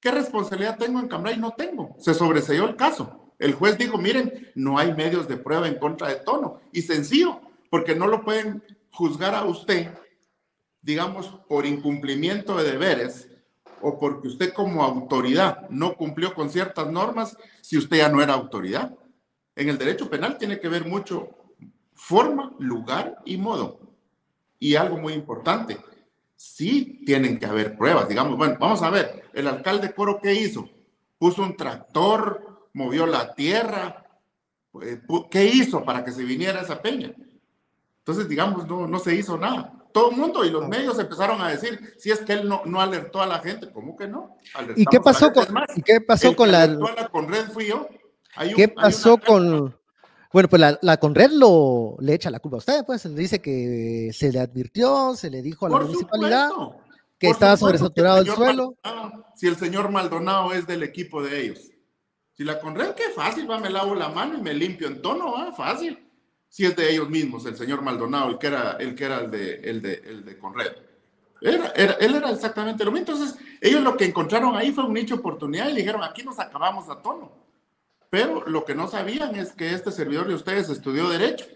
¿Qué 0.00 0.10
responsabilidad 0.10 0.76
tengo 0.76 1.00
en 1.00 1.08
Cambrai? 1.08 1.38
No 1.38 1.52
tengo. 1.52 1.96
Se 1.98 2.12
sobreseyó 2.12 2.68
el 2.68 2.76
caso. 2.76 3.32
El 3.38 3.54
juez 3.54 3.78
dijo, 3.78 3.96
miren, 3.96 4.50
no 4.54 4.76
hay 4.76 4.92
medios 4.92 5.26
de 5.28 5.38
prueba 5.38 5.66
en 5.66 5.78
contra 5.78 6.08
de 6.08 6.16
tono. 6.16 6.60
Y 6.72 6.82
sencillo, 6.82 7.40
porque 7.72 7.94
no 7.94 8.06
lo 8.06 8.22
pueden 8.22 8.62
juzgar 8.90 9.34
a 9.34 9.46
usted, 9.46 9.94
digamos, 10.82 11.28
por 11.48 11.64
incumplimiento 11.64 12.54
de 12.58 12.70
deberes 12.70 13.30
o 13.80 13.98
porque 13.98 14.28
usted 14.28 14.52
como 14.52 14.84
autoridad 14.84 15.70
no 15.70 15.94
cumplió 15.94 16.34
con 16.34 16.50
ciertas 16.50 16.88
normas 16.88 17.34
si 17.62 17.78
usted 17.78 17.96
ya 17.96 18.10
no 18.10 18.20
era 18.20 18.34
autoridad. 18.34 18.94
En 19.56 19.70
el 19.70 19.78
derecho 19.78 20.10
penal 20.10 20.36
tiene 20.36 20.60
que 20.60 20.68
ver 20.68 20.84
mucho 20.84 21.30
forma, 21.94 22.52
lugar 22.58 23.22
y 23.24 23.38
modo. 23.38 23.80
Y 24.58 24.74
algo 24.74 24.98
muy 24.98 25.14
importante, 25.14 25.78
sí 26.36 27.02
tienen 27.06 27.38
que 27.38 27.46
haber 27.46 27.78
pruebas. 27.78 28.06
Digamos, 28.06 28.36
bueno, 28.36 28.58
vamos 28.60 28.82
a 28.82 28.90
ver, 28.90 29.30
el 29.32 29.48
alcalde 29.48 29.94
Coro, 29.94 30.20
¿qué 30.22 30.34
hizo? 30.34 30.68
Puso 31.16 31.42
un 31.42 31.56
tractor, 31.56 32.68
movió 32.74 33.06
la 33.06 33.34
tierra. 33.34 34.04
Eh, 34.82 35.00
¿Qué 35.30 35.46
hizo 35.46 35.82
para 35.82 36.04
que 36.04 36.12
se 36.12 36.22
viniera 36.22 36.60
esa 36.60 36.82
peña? 36.82 37.14
Entonces, 38.02 38.28
digamos, 38.28 38.66
no, 38.66 38.86
no 38.86 38.98
se 38.98 39.14
hizo 39.14 39.38
nada 39.38 39.82
todo 39.92 40.10
el 40.10 40.16
mundo 40.16 40.44
y 40.44 40.50
los 40.50 40.66
medios 40.68 40.98
empezaron 40.98 41.40
a 41.40 41.48
decir 41.48 41.94
si 41.98 42.10
es 42.10 42.20
que 42.20 42.32
él 42.32 42.48
no, 42.48 42.62
no 42.64 42.80
alertó 42.80 43.20
a 43.20 43.26
la 43.26 43.38
gente, 43.38 43.70
¿cómo 43.70 43.96
que 43.96 44.08
no? 44.08 44.36
¿Y 44.74 44.86
qué 44.86 45.00
pasó 45.00 45.32
con, 45.32 45.46
¿y 45.76 45.82
qué 45.82 46.00
pasó 46.00 46.34
con 46.34 46.50
la, 46.50 46.66
con 47.10 47.28
Red 47.28 47.50
fui 47.50 47.66
yo? 47.66 47.88
¿Qué 48.56 48.68
pasó 48.68 49.18
con 49.18 49.76
bueno, 50.32 50.48
pues 50.48 50.60
la, 50.60 50.78
la 50.80 50.96
Conred 50.96 51.30
lo 51.32 51.96
le 52.00 52.14
echa 52.14 52.30
la 52.30 52.40
culpa 52.40 52.56
a 52.56 52.58
usted, 52.58 52.86
pues 52.86 53.04
le 53.04 53.20
dice 53.20 53.42
que 53.42 54.10
se 54.14 54.32
le 54.32 54.40
advirtió, 54.40 55.14
se 55.14 55.28
le 55.28 55.42
dijo 55.42 55.66
a 55.66 55.68
la 55.68 55.80
municipalidad 55.80 56.48
que 57.18 57.28
estaba 57.28 57.54
sobresaturado 57.58 58.22
el, 58.22 58.28
suelo. 58.28 58.74
si 59.34 59.46
el 59.46 59.56
señor 59.56 59.90
Maldonado 59.90 60.54
es 60.54 60.66
del 60.66 60.84
equipo 60.84 61.22
de 61.22 61.38
ellos. 61.38 61.70
Si 62.32 62.44
la 62.44 62.58
Conred, 62.60 62.94
qué 62.94 63.10
fácil, 63.14 63.48
va, 63.48 63.58
me 63.58 63.68
lavo 63.68 63.94
la 63.94 64.08
mano 64.08 64.38
y 64.38 64.40
me 64.40 64.54
limpio 64.54 64.88
en 64.88 65.02
tono, 65.02 65.34
va, 65.34 65.52
fácil 65.52 65.98
si 66.52 66.66
es 66.66 66.76
de 66.76 66.92
ellos 66.92 67.08
mismos, 67.08 67.46
el 67.46 67.56
señor 67.56 67.80
Maldonado, 67.80 68.28
el 68.28 68.36
que 68.36 68.48
era 68.48 68.72
el, 68.72 68.94
que 68.94 69.04
era 69.06 69.20
el, 69.20 69.30
de, 69.30 69.54
el, 69.54 69.80
de, 69.80 69.94
el 70.04 70.22
de 70.22 70.36
Conred. 70.36 70.72
Él 71.40 72.14
era 72.14 72.30
exactamente 72.30 72.84
lo 72.84 72.92
mismo. 72.92 73.06
Entonces, 73.10 73.38
ellos 73.58 73.82
lo 73.82 73.96
que 73.96 74.04
encontraron 74.04 74.54
ahí 74.54 74.70
fue 74.70 74.84
un 74.84 74.92
nicho 74.92 75.14
de 75.14 75.20
oportunidad 75.20 75.70
y 75.70 75.76
dijeron, 75.76 76.04
aquí 76.04 76.22
nos 76.22 76.38
acabamos 76.38 76.90
a 76.90 77.00
tono. 77.00 77.32
Pero 78.10 78.46
lo 78.46 78.66
que 78.66 78.74
no 78.74 78.86
sabían 78.86 79.34
es 79.34 79.52
que 79.52 79.72
este 79.72 79.90
servidor 79.90 80.28
de 80.28 80.34
ustedes 80.34 80.68
estudió 80.68 81.08
Derecho 81.08 81.46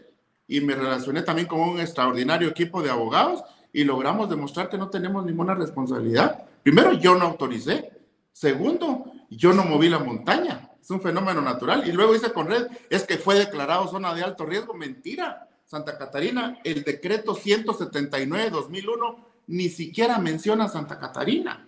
y 0.49 0.63
me 0.63 0.75
relacioné 0.75 1.21
también 1.21 1.47
con 1.47 1.61
un 1.61 1.79
extraordinario 1.79 2.49
equipo 2.49 2.83
de 2.83 2.89
abogados 2.89 3.45
y 3.75 3.85
logramos 3.85 4.31
demostrar 4.31 4.71
que 4.71 4.79
no 4.79 4.89
tenemos 4.89 5.27
ninguna 5.27 5.55
responsabilidad. 5.55 6.47
Primero, 6.63 6.95
yo 6.95 7.17
no 7.17 7.27
autoricé. 7.27 7.93
Segundo, 8.33 9.13
yo 9.29 9.53
no 9.53 9.63
moví 9.63 9.91
la 9.91 9.99
montaña 9.99 10.71
es 10.87 10.90
un 10.92 11.01
fenómeno 11.01 11.42
natural. 11.42 11.83
Y 11.88 11.90
luego 11.90 12.12
dice 12.12 12.33
Conred, 12.33 12.68
es 12.88 13.03
que 13.03 13.18
fue 13.18 13.35
declarado 13.35 13.88
zona 13.88 14.14
de 14.14 14.22
alto 14.22 14.46
riesgo. 14.46 14.72
Mentira. 14.72 15.49
Santa 15.64 15.99
Catarina, 15.99 16.61
el 16.62 16.85
decreto 16.85 17.35
179-2001 17.35 19.16
ni 19.49 19.68
siquiera 19.68 20.18
menciona 20.18 20.68
Santa 20.68 21.01
Catarina. 21.01 21.66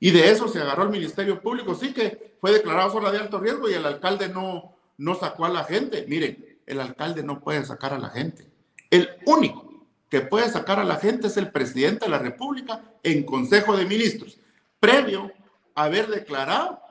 Y 0.00 0.10
de 0.10 0.30
eso 0.30 0.48
se 0.48 0.58
agarró 0.58 0.84
el 0.84 0.88
Ministerio 0.88 1.42
Público. 1.42 1.74
Sí 1.74 1.92
que 1.92 2.34
fue 2.40 2.50
declarado 2.50 2.92
zona 2.92 3.12
de 3.12 3.18
alto 3.18 3.38
riesgo 3.38 3.68
y 3.68 3.74
el 3.74 3.84
alcalde 3.84 4.30
no, 4.30 4.74
no 4.96 5.14
sacó 5.16 5.44
a 5.44 5.50
la 5.50 5.64
gente. 5.64 6.06
Miren, 6.08 6.58
el 6.64 6.80
alcalde 6.80 7.22
no 7.22 7.40
puede 7.40 7.62
sacar 7.66 7.92
a 7.92 7.98
la 7.98 8.08
gente. 8.08 8.50
El 8.88 9.10
único 9.26 9.84
que 10.08 10.22
puede 10.22 10.48
sacar 10.48 10.80
a 10.80 10.84
la 10.84 10.96
gente 10.96 11.26
es 11.26 11.36
el 11.36 11.52
presidente 11.52 12.06
de 12.06 12.10
la 12.10 12.20
República 12.20 12.80
en 13.02 13.22
Consejo 13.24 13.76
de 13.76 13.84
Ministros, 13.84 14.38
previo 14.80 15.30
a 15.74 15.84
haber 15.84 16.06
declarado 16.06 16.85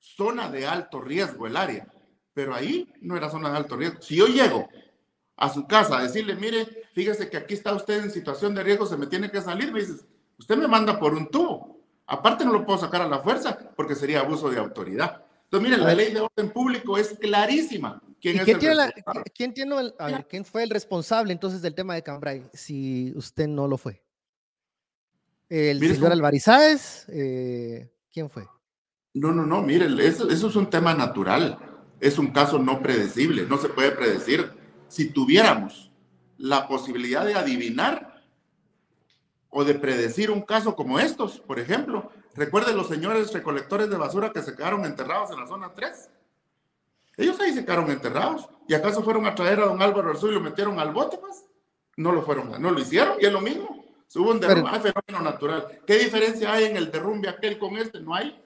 zona 0.00 0.50
de 0.50 0.66
alto 0.66 1.00
riesgo 1.00 1.46
el 1.46 1.56
área, 1.56 1.86
pero 2.34 2.54
ahí 2.54 2.92
no 3.00 3.16
era 3.16 3.30
zona 3.30 3.50
de 3.50 3.56
alto 3.58 3.76
riesgo. 3.76 4.00
Si 4.02 4.16
yo 4.16 4.26
llego 4.26 4.68
a 5.36 5.52
su 5.52 5.66
casa 5.66 5.98
a 5.98 6.02
decirle, 6.02 6.34
mire, 6.34 6.66
fíjese 6.94 7.30
que 7.30 7.36
aquí 7.36 7.54
está 7.54 7.72
usted 7.74 8.02
en 8.02 8.10
situación 8.10 8.54
de 8.54 8.62
riesgo, 8.62 8.86
se 8.86 8.96
me 8.96 9.06
tiene 9.06 9.30
que 9.30 9.40
salir, 9.40 9.72
me 9.72 9.80
dices, 9.80 10.04
usted 10.38 10.56
me 10.56 10.66
manda 10.66 10.98
por 10.98 11.14
un 11.14 11.30
tubo. 11.30 11.78
Aparte 12.06 12.44
no 12.44 12.52
lo 12.52 12.66
puedo 12.66 12.78
sacar 12.78 13.02
a 13.02 13.08
la 13.08 13.20
fuerza 13.20 13.56
porque 13.76 13.94
sería 13.94 14.20
abuso 14.20 14.50
de 14.50 14.58
autoridad. 14.58 15.24
Entonces, 15.44 15.70
mire, 15.70 15.82
la 15.82 15.94
ley 15.94 16.12
de 16.12 16.20
orden 16.20 16.50
público 16.50 16.98
es 16.98 17.16
clarísima. 17.18 18.02
¿Quién, 18.20 18.38
quién, 18.44 18.58
tiene 18.58 18.92
¿quién, 19.34 19.54
tiene 19.54 19.80
el, 19.80 19.94
¿Quién 20.28 20.44
fue 20.44 20.62
el 20.62 20.70
responsable 20.70 21.32
entonces 21.32 21.62
del 21.62 21.74
tema 21.74 21.94
de 21.94 22.02
Cambrai 22.02 22.42
si 22.52 23.12
usted 23.16 23.48
no 23.48 23.66
lo 23.66 23.78
fue? 23.78 24.02
¿El 25.48 25.80
señor 25.80 26.12
Alvarizáez? 26.12 27.06
Eh, 27.08 27.90
¿Quién 28.12 28.28
fue? 28.28 28.46
No, 29.14 29.32
no, 29.32 29.44
no, 29.44 29.62
mire, 29.62 29.86
eso, 30.06 30.28
es 30.30 30.56
un 30.56 30.70
tema 30.70 30.94
natural, 30.94 31.58
es 31.98 32.18
un 32.18 32.28
caso 32.28 32.58
no 32.58 32.80
predecible, 32.80 33.46
no 33.46 33.58
se 33.58 33.68
puede 33.68 33.90
predecir. 33.90 34.52
Si 34.88 35.10
tuviéramos 35.10 35.90
la 36.38 36.68
posibilidad 36.68 37.24
de 37.24 37.34
adivinar 37.34 38.22
o 39.48 39.64
de 39.64 39.74
predecir 39.74 40.30
un 40.30 40.42
caso 40.42 40.76
como 40.76 41.00
estos, 41.00 41.40
por 41.40 41.58
ejemplo, 41.58 42.10
recuerden 42.34 42.76
los 42.76 42.88
señores 42.88 43.32
recolectores 43.32 43.90
de 43.90 43.96
basura 43.96 44.32
que 44.32 44.42
se 44.42 44.54
quedaron 44.54 44.84
enterrados 44.84 45.30
en 45.32 45.40
la 45.40 45.46
zona 45.46 45.72
3. 45.74 46.10
Ellos 47.16 47.38
ahí 47.40 47.52
se 47.52 47.64
quedaron 47.64 47.90
enterrados. 47.90 48.48
¿Y 48.66 48.74
acaso 48.74 49.02
fueron 49.02 49.26
a 49.26 49.34
traer 49.34 49.60
a 49.60 49.66
don 49.66 49.82
Álvaro 49.82 50.10
Arzú 50.10 50.28
y 50.28 50.34
lo 50.34 50.40
metieron 50.40 50.78
al 50.78 50.92
bote, 50.92 51.18
pues? 51.18 51.44
No 51.96 52.12
lo 52.12 52.22
fueron, 52.22 52.62
no 52.62 52.70
lo 52.70 52.80
hicieron 52.80 53.16
y 53.20 53.26
es 53.26 53.32
lo 53.32 53.40
mismo. 53.40 53.84
Hubo 54.14 54.30
un 54.30 54.40
derrumbe, 54.40 54.80
fenómeno 54.80 55.30
natural. 55.30 55.80
¿Qué 55.86 55.98
diferencia 55.98 56.52
hay 56.52 56.64
en 56.64 56.76
el 56.76 56.90
derrumbe 56.90 57.28
aquel 57.28 57.58
con 57.58 57.76
este? 57.76 58.00
No 58.00 58.14
hay. 58.14 58.42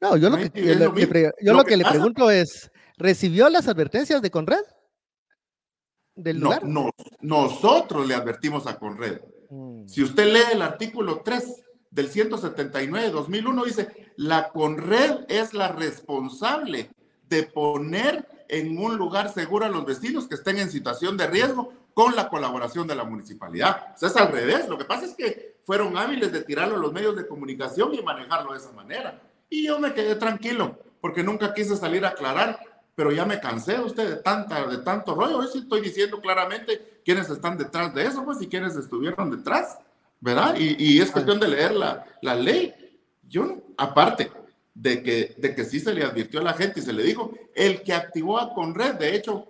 No, 0.00 0.16
yo 0.16 0.28
lo 0.30 0.36
que, 0.36 0.50
le, 0.54 1.32
yo 1.40 1.54
lo, 1.54 1.64
que, 1.64 1.76
le 1.76 1.84
pregunto 1.84 2.30
es, 2.30 2.70
¿recibió 2.98 3.48
las 3.48 3.66
advertencias 3.66 4.20
de 4.20 4.30
Conred? 4.30 4.64
Del 6.14 6.40
lugar? 6.40 6.64
No, 6.64 6.90
nosotros 7.20 8.06
le 8.06 8.14
advertimos 8.14 8.66
a 8.66 8.78
Conred. 8.78 9.20
Mm. 9.50 9.86
Si 9.86 10.02
usted 10.02 10.32
lee 10.32 10.52
el 10.52 10.62
artículo 10.62 11.22
3 11.22 11.62
del 11.90 12.10
179-2001, 12.10 13.64
dice, 13.64 14.12
la 14.16 14.50
Conred 14.50 15.24
es 15.28 15.54
la 15.54 15.68
responsable 15.68 16.90
de 17.28 17.44
poner 17.44 18.28
en 18.48 18.78
un 18.78 18.96
lugar 18.96 19.32
seguro 19.32 19.64
a 19.64 19.68
los 19.68 19.84
vecinos 19.84 20.28
que 20.28 20.36
estén 20.36 20.58
en 20.58 20.70
situación 20.70 21.16
de 21.16 21.26
riesgo 21.26 21.72
con 21.94 22.14
la 22.14 22.28
colaboración 22.28 22.86
de 22.86 22.94
la 22.94 23.04
municipalidad. 23.04 23.94
O 23.94 23.98
sea, 23.98 24.10
es 24.10 24.16
al 24.16 24.30
revés. 24.30 24.68
Lo 24.68 24.76
que 24.76 24.84
pasa 24.84 25.06
es 25.06 25.14
que 25.14 25.56
fueron 25.64 25.96
hábiles 25.96 26.30
de 26.30 26.44
tirarlo 26.44 26.76
a 26.76 26.78
los 26.78 26.92
medios 26.92 27.16
de 27.16 27.26
comunicación 27.26 27.94
y 27.94 28.02
manejarlo 28.02 28.52
de 28.52 28.58
esa 28.58 28.72
manera. 28.72 29.20
Y 29.48 29.66
yo 29.66 29.78
me 29.78 29.94
quedé 29.94 30.16
tranquilo, 30.16 30.78
porque 31.00 31.22
nunca 31.22 31.54
quise 31.54 31.76
salir 31.76 32.04
a 32.04 32.10
aclarar, 32.10 32.58
pero 32.94 33.12
ya 33.12 33.24
me 33.24 33.40
cansé 33.40 33.78
usted 33.78 34.08
de, 34.08 34.16
tanta, 34.16 34.66
de 34.66 34.78
tanto 34.78 35.14
rollo. 35.14 35.38
Hoy 35.38 35.48
sí 35.52 35.58
estoy 35.58 35.80
diciendo 35.82 36.20
claramente 36.20 37.00
quiénes 37.04 37.28
están 37.30 37.56
detrás 37.56 37.94
de 37.94 38.04
eso, 38.04 38.24
pues, 38.24 38.40
y 38.40 38.48
quiénes 38.48 38.74
estuvieron 38.76 39.30
detrás, 39.30 39.78
¿verdad? 40.20 40.56
Y, 40.58 40.76
y 40.78 41.00
es 41.00 41.10
cuestión 41.10 41.38
de 41.38 41.48
leer 41.48 41.72
la, 41.72 42.04
la 42.22 42.34
ley. 42.34 42.74
Yo, 43.28 43.62
aparte 43.76 44.30
de 44.74 45.02
que, 45.02 45.34
de 45.38 45.54
que 45.54 45.64
sí 45.64 45.80
se 45.80 45.94
le 45.94 46.04
advirtió 46.04 46.40
a 46.40 46.44
la 46.44 46.54
gente 46.54 46.80
y 46.80 46.82
se 46.82 46.92
le 46.92 47.02
dijo, 47.02 47.32
el 47.54 47.82
que 47.82 47.94
activó 47.94 48.38
a 48.38 48.52
Conred, 48.52 48.94
de 48.96 49.14
hecho, 49.14 49.48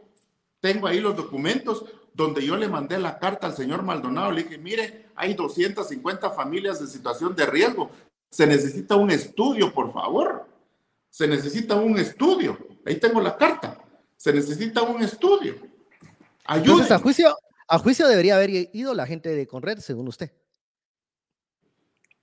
tengo 0.61 0.87
ahí 0.87 1.01
los 1.01 1.16
documentos 1.16 1.85
donde 2.14 2.47
yo 2.47 2.57
le 2.57 2.68
mandé 2.68 2.99
la 2.99 3.18
carta 3.18 3.47
al 3.47 3.55
señor 3.55 3.83
Maldonado, 3.83 4.31
le 4.31 4.45
dije, 4.45 4.57
mire, 4.57 5.07
hay 5.14 5.35
250 5.35 6.31
familias 6.31 6.81
en 6.81 6.89
situación 6.89 7.37
de 7.37 7.45
riesgo, 7.45 7.91
se 8.31 8.47
necesita 8.47 8.97
un 8.97 9.11
estudio, 9.11 9.72
por 9.72 9.93
favor. 9.93 10.47
Se 11.11 11.27
necesita 11.27 11.74
un 11.77 11.99
estudio. 11.99 12.59
Ahí 12.85 12.97
tengo 12.97 13.20
la 13.20 13.37
carta. 13.37 13.79
Se 14.16 14.33
necesita 14.33 14.83
un 14.83 15.03
estudio. 15.03 15.57
Entonces, 16.49 16.91
a 16.91 16.99
juicio, 16.99 17.37
a 17.68 17.79
juicio 17.79 18.07
debería 18.07 18.37
haber 18.37 18.51
ido 18.51 18.95
la 18.95 19.07
gente 19.07 19.31
de 19.31 19.47
Conred, 19.47 19.79
según 19.79 20.09
usted. 20.09 20.33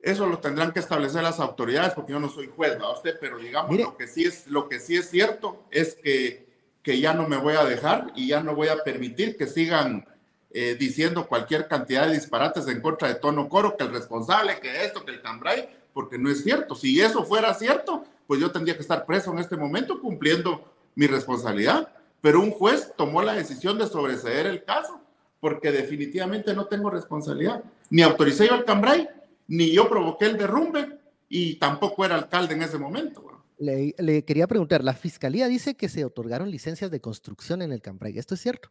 Eso 0.03 0.27
lo 0.27 0.39
tendrán 0.39 0.73
que 0.73 0.79
establecer 0.79 1.23
las 1.23 1.39
autoridades, 1.39 1.93
porque 1.93 2.11
yo 2.11 2.19
no 2.19 2.29
soy 2.29 2.51
juez, 2.53 2.77
¿no? 2.77 2.91
usted? 2.91 3.17
Pero 3.21 3.37
digamos, 3.37 3.75
lo 3.77 3.95
que, 3.95 4.07
sí 4.07 4.25
es, 4.25 4.47
lo 4.47 4.67
que 4.67 4.79
sí 4.79 4.97
es 4.97 5.09
cierto 5.09 5.65
es 5.71 5.95
que, 5.95 6.45
que 6.81 6.99
ya 6.99 7.13
no 7.13 7.27
me 7.27 7.37
voy 7.37 7.55
a 7.55 7.63
dejar 7.63 8.11
y 8.13 8.27
ya 8.27 8.43
no 8.43 8.53
voy 8.53 8.67
a 8.67 8.83
permitir 8.83 9.37
que 9.37 9.47
sigan 9.47 10.05
eh, 10.51 10.75
diciendo 10.77 11.25
cualquier 11.25 11.67
cantidad 11.67 12.05
de 12.05 12.13
disparates 12.13 12.67
en 12.67 12.81
contra 12.81 13.07
de 13.07 13.15
Tono 13.15 13.47
Coro, 13.47 13.77
que 13.77 13.85
el 13.85 13.93
responsable, 13.93 14.59
que 14.59 14.83
esto, 14.85 15.03
que 15.05 15.11
el 15.11 15.21
Cambrai, 15.21 15.69
porque 15.93 16.17
no 16.17 16.29
es 16.29 16.43
cierto. 16.43 16.75
Si 16.75 16.99
eso 16.99 17.23
fuera 17.23 17.53
cierto, 17.53 18.03
pues 18.27 18.39
yo 18.39 18.51
tendría 18.51 18.75
que 18.75 18.81
estar 18.81 19.05
preso 19.05 19.31
en 19.31 19.39
este 19.39 19.55
momento 19.55 19.99
cumpliendo 19.99 20.73
mi 20.95 21.07
responsabilidad. 21.07 21.89
Pero 22.21 22.39
un 22.39 22.51
juez 22.51 22.93
tomó 22.97 23.21
la 23.21 23.33
decisión 23.33 23.77
de 23.77 23.87
sobreseer 23.87 24.47
el 24.47 24.63
caso, 24.63 25.01
porque 25.39 25.71
definitivamente 25.71 26.53
no 26.53 26.65
tengo 26.65 26.89
responsabilidad. 26.89 27.63
Ni 27.89 28.01
autoricé 28.01 28.47
yo 28.47 28.53
al 28.53 28.65
Cambrai, 28.65 29.09
ni 29.47 29.71
yo 29.71 29.89
provoqué 29.89 30.25
el 30.25 30.37
derrumbe, 30.37 30.99
y 31.29 31.55
tampoco 31.55 32.05
era 32.05 32.15
alcalde 32.15 32.53
en 32.53 32.63
ese 32.63 32.77
momento. 32.77 33.23
Le, 33.57 33.95
le, 33.97 34.23
quería 34.23 34.47
preguntar, 34.47 34.83
la 34.83 34.93
fiscalía 34.93 35.47
dice 35.47 35.75
que 35.75 35.89
se 35.89 36.05
otorgaron 36.05 36.49
licencias 36.49 36.91
de 36.91 37.01
construcción 37.01 37.61
en 37.61 37.71
el 37.71 37.81
Cambrai. 37.81 38.17
¿Esto 38.17 38.35
es 38.35 38.41
cierto? 38.41 38.69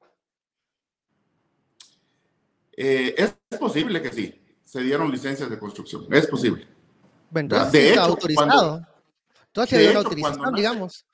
Eh, 2.77 3.15
es 3.19 3.59
posible 3.59 4.01
que 4.01 4.11
sí 4.11 4.43
se 4.65 4.81
dieron 4.81 5.11
licencias 5.11 5.51
de 5.51 5.59
construcción. 5.59 6.07
Es 6.11 6.27
posible. 6.27 6.67
Bueno, 7.33 7.71
de 7.71 7.93
hecho, 7.93 8.03
autorizado. 8.03 8.87
Entonces, 9.47 9.79
de 9.79 9.95
autorización, 9.95 10.55
digamos. 10.55 11.07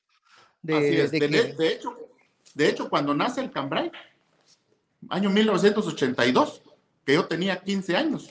De, 0.61 1.09
de, 1.09 1.69
hecho, 1.69 1.97
de 2.55 2.69
hecho, 2.69 2.91
cuando 2.91 3.15
nace 3.15 3.41
el 3.41 3.53
Cambrai, 3.53 3.93
año 5.09 5.31
1982, 5.31 6.63
que 7.07 7.15
yo 7.15 7.27
tenía 7.27 7.61
15 7.61 7.97
años, 7.97 8.29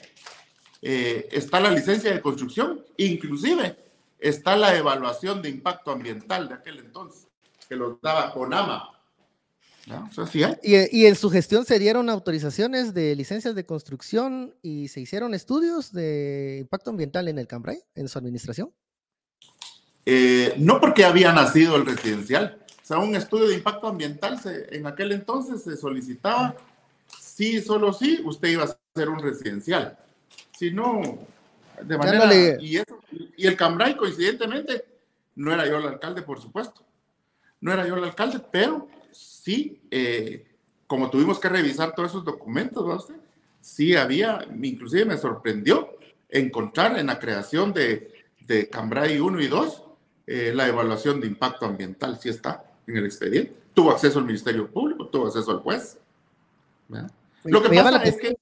eh, 0.81 1.29
está 1.31 1.61
la 1.61 1.71
licencia 1.71 2.11
de 2.11 2.21
construcción, 2.21 2.85
inclusive 2.97 3.77
está 4.19 4.57
la 4.57 4.75
evaluación 4.75 5.41
de 5.41 5.49
impacto 5.49 5.91
ambiental 5.91 6.49
de 6.49 6.55
aquel 6.55 6.79
entonces, 6.79 7.27
que 7.69 7.77
lo 7.77 7.97
daba 8.01 8.33
CONAMA. 8.33 8.96
¿Y, 10.63 11.05
en 11.05 11.15
su 11.15 11.29
gestión 11.29 11.65
se 11.65 11.79
dieron 11.79 12.09
autorizaciones 12.09 12.93
de 12.93 13.15
licencias 13.15 13.55
de 13.55 13.65
construcción 13.65 14.53
y 14.61 14.89
se 14.89 14.99
hicieron 14.99 15.33
estudios 15.33 15.93
de 15.93 16.57
impacto 16.59 16.89
ambiental 16.89 17.27
en 17.29 17.39
el 17.39 17.47
Cambrai, 17.47 17.81
en 17.95 18.09
su 18.09 18.19
administración? 18.19 18.71
Eh, 20.05 20.53
no 20.57 20.79
porque 20.81 21.05
había 21.05 21.31
nacido 21.31 21.77
el 21.77 21.85
residencial. 21.85 22.59
O 22.83 22.85
sea, 22.85 22.99
un 22.99 23.15
estudio 23.15 23.47
de 23.47 23.55
impacto 23.55 23.87
ambiental 23.87 24.39
en 24.71 24.87
aquel 24.87 25.11
entonces 25.13 25.63
se 25.63 25.77
solicitaba, 25.77 26.55
sí, 27.19 27.61
solo 27.61 27.93
sí, 27.93 28.21
usted 28.25 28.49
iba 28.49 28.63
a 28.65 28.77
ser 28.95 29.09
un 29.09 29.19
residencial. 29.19 29.97
Si 30.57 30.71
no, 30.71 31.19
de 31.81 31.97
manera... 31.97 32.57
Y, 32.59 32.77
y 33.37 33.47
el 33.47 33.55
Cambrai, 33.55 33.95
coincidentemente, 33.95 34.85
no 35.35 35.53
era 35.53 35.65
yo 35.65 35.77
el 35.77 35.87
alcalde, 35.87 36.23
por 36.23 36.41
supuesto. 36.41 36.83
No 37.61 37.71
era 37.71 37.87
yo 37.87 37.95
el 37.95 38.03
alcalde, 38.03 38.39
pero 38.51 38.87
sí, 39.17 39.81
eh, 39.91 40.45
como 40.85 41.09
tuvimos 41.09 41.39
que 41.39 41.49
revisar 41.49 41.93
todos 41.95 42.11
esos 42.11 42.25
documentos, 42.25 42.85
¿verdad 42.87 43.21
sí 43.67 43.95
había, 43.95 44.47
inclusive 44.61 45.05
me 45.05 45.17
sorprendió 45.17 45.97
encontrar 46.29 46.97
en 46.97 47.07
la 47.07 47.19
creación 47.19 47.73
de, 47.73 48.13
de 48.39 48.69
Cambrai 48.69 49.19
1 49.19 49.41
y 49.41 49.47
2 49.47 49.83
eh, 50.25 50.51
la 50.53 50.67
evaluación 50.67 51.21
de 51.21 51.27
impacto 51.27 51.65
ambiental, 51.65 52.19
sí 52.19 52.29
está 52.29 52.63
en 52.85 52.97
el 52.97 53.05
expediente. 53.05 53.53
Tuvo 53.73 53.91
acceso 53.91 54.19
al 54.19 54.25
Ministerio 54.25 54.69
Público, 54.69 55.07
tuvo 55.07 55.27
acceso 55.27 55.51
al 55.51 55.59
juez. 55.59 55.97
Lo 57.43 57.61
que 57.61 57.69
pasa 57.69 58.03
es 58.03 58.17
que 58.17 58.37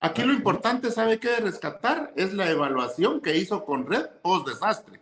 aquí 0.00 0.22
lo 0.22 0.32
importante, 0.32 0.90
¿sabe 0.90 1.18
qué? 1.18 1.28
De 1.28 1.40
rescatar 1.40 2.12
es 2.16 2.32
la 2.32 2.50
evaluación 2.50 3.20
que 3.20 3.36
hizo 3.36 3.64
con 3.64 3.86
Red 3.86 4.06
post 4.22 4.48
desastre. 4.48 5.00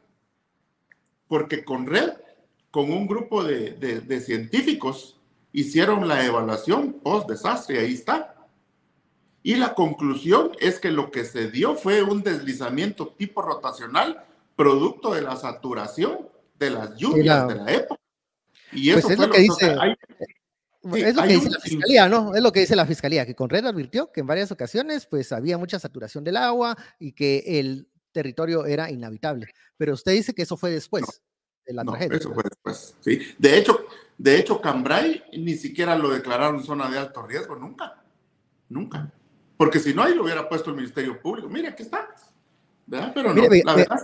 Porque 1.29 1.65
con 1.65 1.87
Red, 1.87 2.15
con 2.71 2.91
un 2.91 3.07
grupo 3.07 3.45
de, 3.45 3.73
de, 3.73 4.01
de 4.01 4.21
científicos, 4.21 5.14
hicieron 5.55 6.09
la 6.09 6.27
evaluación 6.27 6.95
post 6.95 7.31
desastre, 7.31 7.79
ahí 7.79 7.95
está. 7.95 8.35
Y 9.43 9.55
la 9.55 9.75
conclusión 9.75 10.51
es 10.59 10.81
que 10.81 10.91
lo 10.91 11.11
que 11.13 11.25
se 11.25 11.49
dio 11.51 11.77
fue 11.77 12.03
un 12.03 12.23
deslizamiento 12.23 13.15
tipo 13.17 13.41
rotacional 13.41 14.25
producto 14.57 15.15
de 15.15 15.23
la 15.23 15.37
saturación 15.37 16.29
de 16.59 16.71
las 16.71 16.97
lluvias 16.97 17.47
de 17.47 17.55
la 17.55 17.73
época. 17.73 18.01
Y 18.73 18.93
pues 18.93 19.05
eso 19.05 19.13
es 19.13 19.19
lo 19.21 19.31
que 19.31 19.41
dice. 19.41 19.77
es 20.93 21.15
lo 21.15 21.23
que 21.23 21.29
dice 21.29 21.51
la 21.51 21.61
fiscalía, 21.61 22.09
¿no? 22.09 22.35
Es 22.35 22.43
lo 22.43 22.53
que 22.53 22.61
dice 22.61 22.75
la 22.75 22.87
fiscalía, 22.87 23.25
que 23.25 23.37
Conred 23.37 23.65
advirtió 23.65 24.11
que 24.11 24.21
en 24.21 24.27
varias 24.27 24.51
ocasiones 24.51 25.07
pues 25.07 25.31
había 25.31 25.57
mucha 25.57 25.79
saturación 25.79 26.25
del 26.25 26.37
agua 26.37 26.77
y 26.99 27.13
que 27.13 27.45
el 27.47 27.89
territorio 28.11 28.67
era 28.67 28.91
inhabitable. 28.91 29.47
Pero 29.77 29.95
usted 29.95 30.13
dice 30.13 30.35
que 30.35 30.43
eso 30.43 30.57
fue 30.57 30.73
después 30.73 31.23
de 31.65 31.75
la 31.75 31.85
tragedia. 31.85 32.17
Eso 32.17 32.35
fue 32.35 32.43
después, 32.43 32.97
sí. 33.01 33.21
De 33.39 33.59
hecho, 33.59 33.87
de 34.17 34.39
hecho, 34.39 34.61
Cambrai 34.61 35.25
ni 35.33 35.55
siquiera 35.55 35.97
lo 35.97 36.11
declararon 36.11 36.63
zona 36.63 36.89
de 36.91 36.99
alto 36.99 37.23
riesgo, 37.23 37.57
nunca. 37.57 38.03
Nunca. 38.69 39.13
Porque 39.57 39.79
si 39.79 39.95
no, 39.95 40.03
ahí 40.03 40.15
lo 40.15 40.25
hubiera 40.25 40.49
puesto 40.49 40.71
el 40.71 40.77
Ministerio 40.77 41.21
Público. 41.21 41.49
Mire, 41.49 41.69
aquí 41.69 41.83
está. 41.83 42.09
Pero 42.89 43.35
no, 43.35 43.43
la 43.43 43.75
verdad 43.75 43.99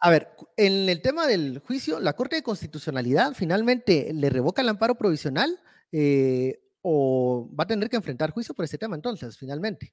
A 0.00 0.10
ver, 0.10 0.28
en 0.56 0.88
el 0.88 1.02
tema 1.02 1.26
del 1.26 1.58
juicio, 1.58 2.00
la 2.00 2.14
Corte 2.14 2.36
de 2.36 2.42
Constitucionalidad 2.42 3.34
finalmente 3.34 4.12
le 4.12 4.30
revoca 4.30 4.62
el 4.62 4.68
amparo 4.68 4.94
provisional 4.94 5.60
eh, 5.90 6.60
o 6.82 7.48
va 7.58 7.64
a 7.64 7.66
tener 7.66 7.88
que 7.88 7.96
enfrentar 7.96 8.30
juicio 8.30 8.54
por 8.54 8.64
ese 8.64 8.78
tema 8.78 8.96
entonces, 8.96 9.36
finalmente. 9.36 9.92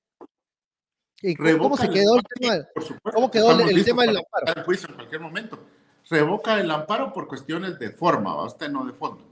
¿Cómo, 1.60 1.78
se 1.78 1.88
quedó 1.90 2.16
el 2.16 2.24
tema, 2.24 2.68
¿cómo 3.14 3.30
quedó 3.30 3.52
el, 3.52 3.86
tema 3.86 4.04
del 4.04 4.18
amparo? 4.18 4.54
El 4.56 4.64
juicio 4.64 4.90
en 4.90 4.96
cualquier 4.96 5.22
momento. 5.22 5.64
Revoca 6.10 6.60
el 6.60 6.70
amparo 6.72 7.14
por 7.14 7.28
cuestiones 7.28 7.78
de 7.78 7.92
forma, 7.92 8.44
usted 8.44 8.70
no 8.70 8.86
de 8.86 8.94
fondo. 8.94 9.31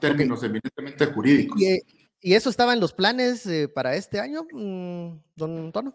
Términos 0.00 0.42
eminentemente 0.42 1.06
jurídicos. 1.06 1.60
¿Y, 1.60 1.80
eso 2.34 2.50
estaba 2.50 2.72
en 2.72 2.80
los 2.80 2.92
planes 2.92 3.46
eh, 3.46 3.68
para 3.68 3.94
este 3.94 4.18
año, 4.18 4.46
mm, 4.50 5.18
don 5.36 5.70
Tono? 5.70 5.94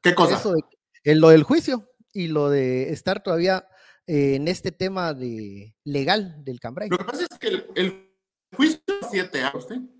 ¿Qué 0.00 0.14
cosa? 0.14 0.36
Eso 0.36 0.54
en 1.04 1.20
lo 1.20 1.30
del 1.30 1.42
juicio 1.42 1.90
y 2.12 2.28
lo 2.28 2.50
de 2.50 2.92
estar 2.92 3.22
todavía 3.22 3.66
eh, 4.06 4.34
en 4.36 4.48
este 4.48 4.70
tema 4.70 5.14
de 5.14 5.74
legal 5.84 6.44
del 6.44 6.60
Cambrai. 6.60 6.88
Lo 6.88 6.98
que 6.98 7.04
pasa 7.04 7.22
es 7.22 7.38
que 7.38 7.48
el, 7.74 8.10
juicio 8.54 8.80
lleva 8.86 9.08
siete 9.10 9.42
años, 9.42 9.66
¿sí? 9.68 9.90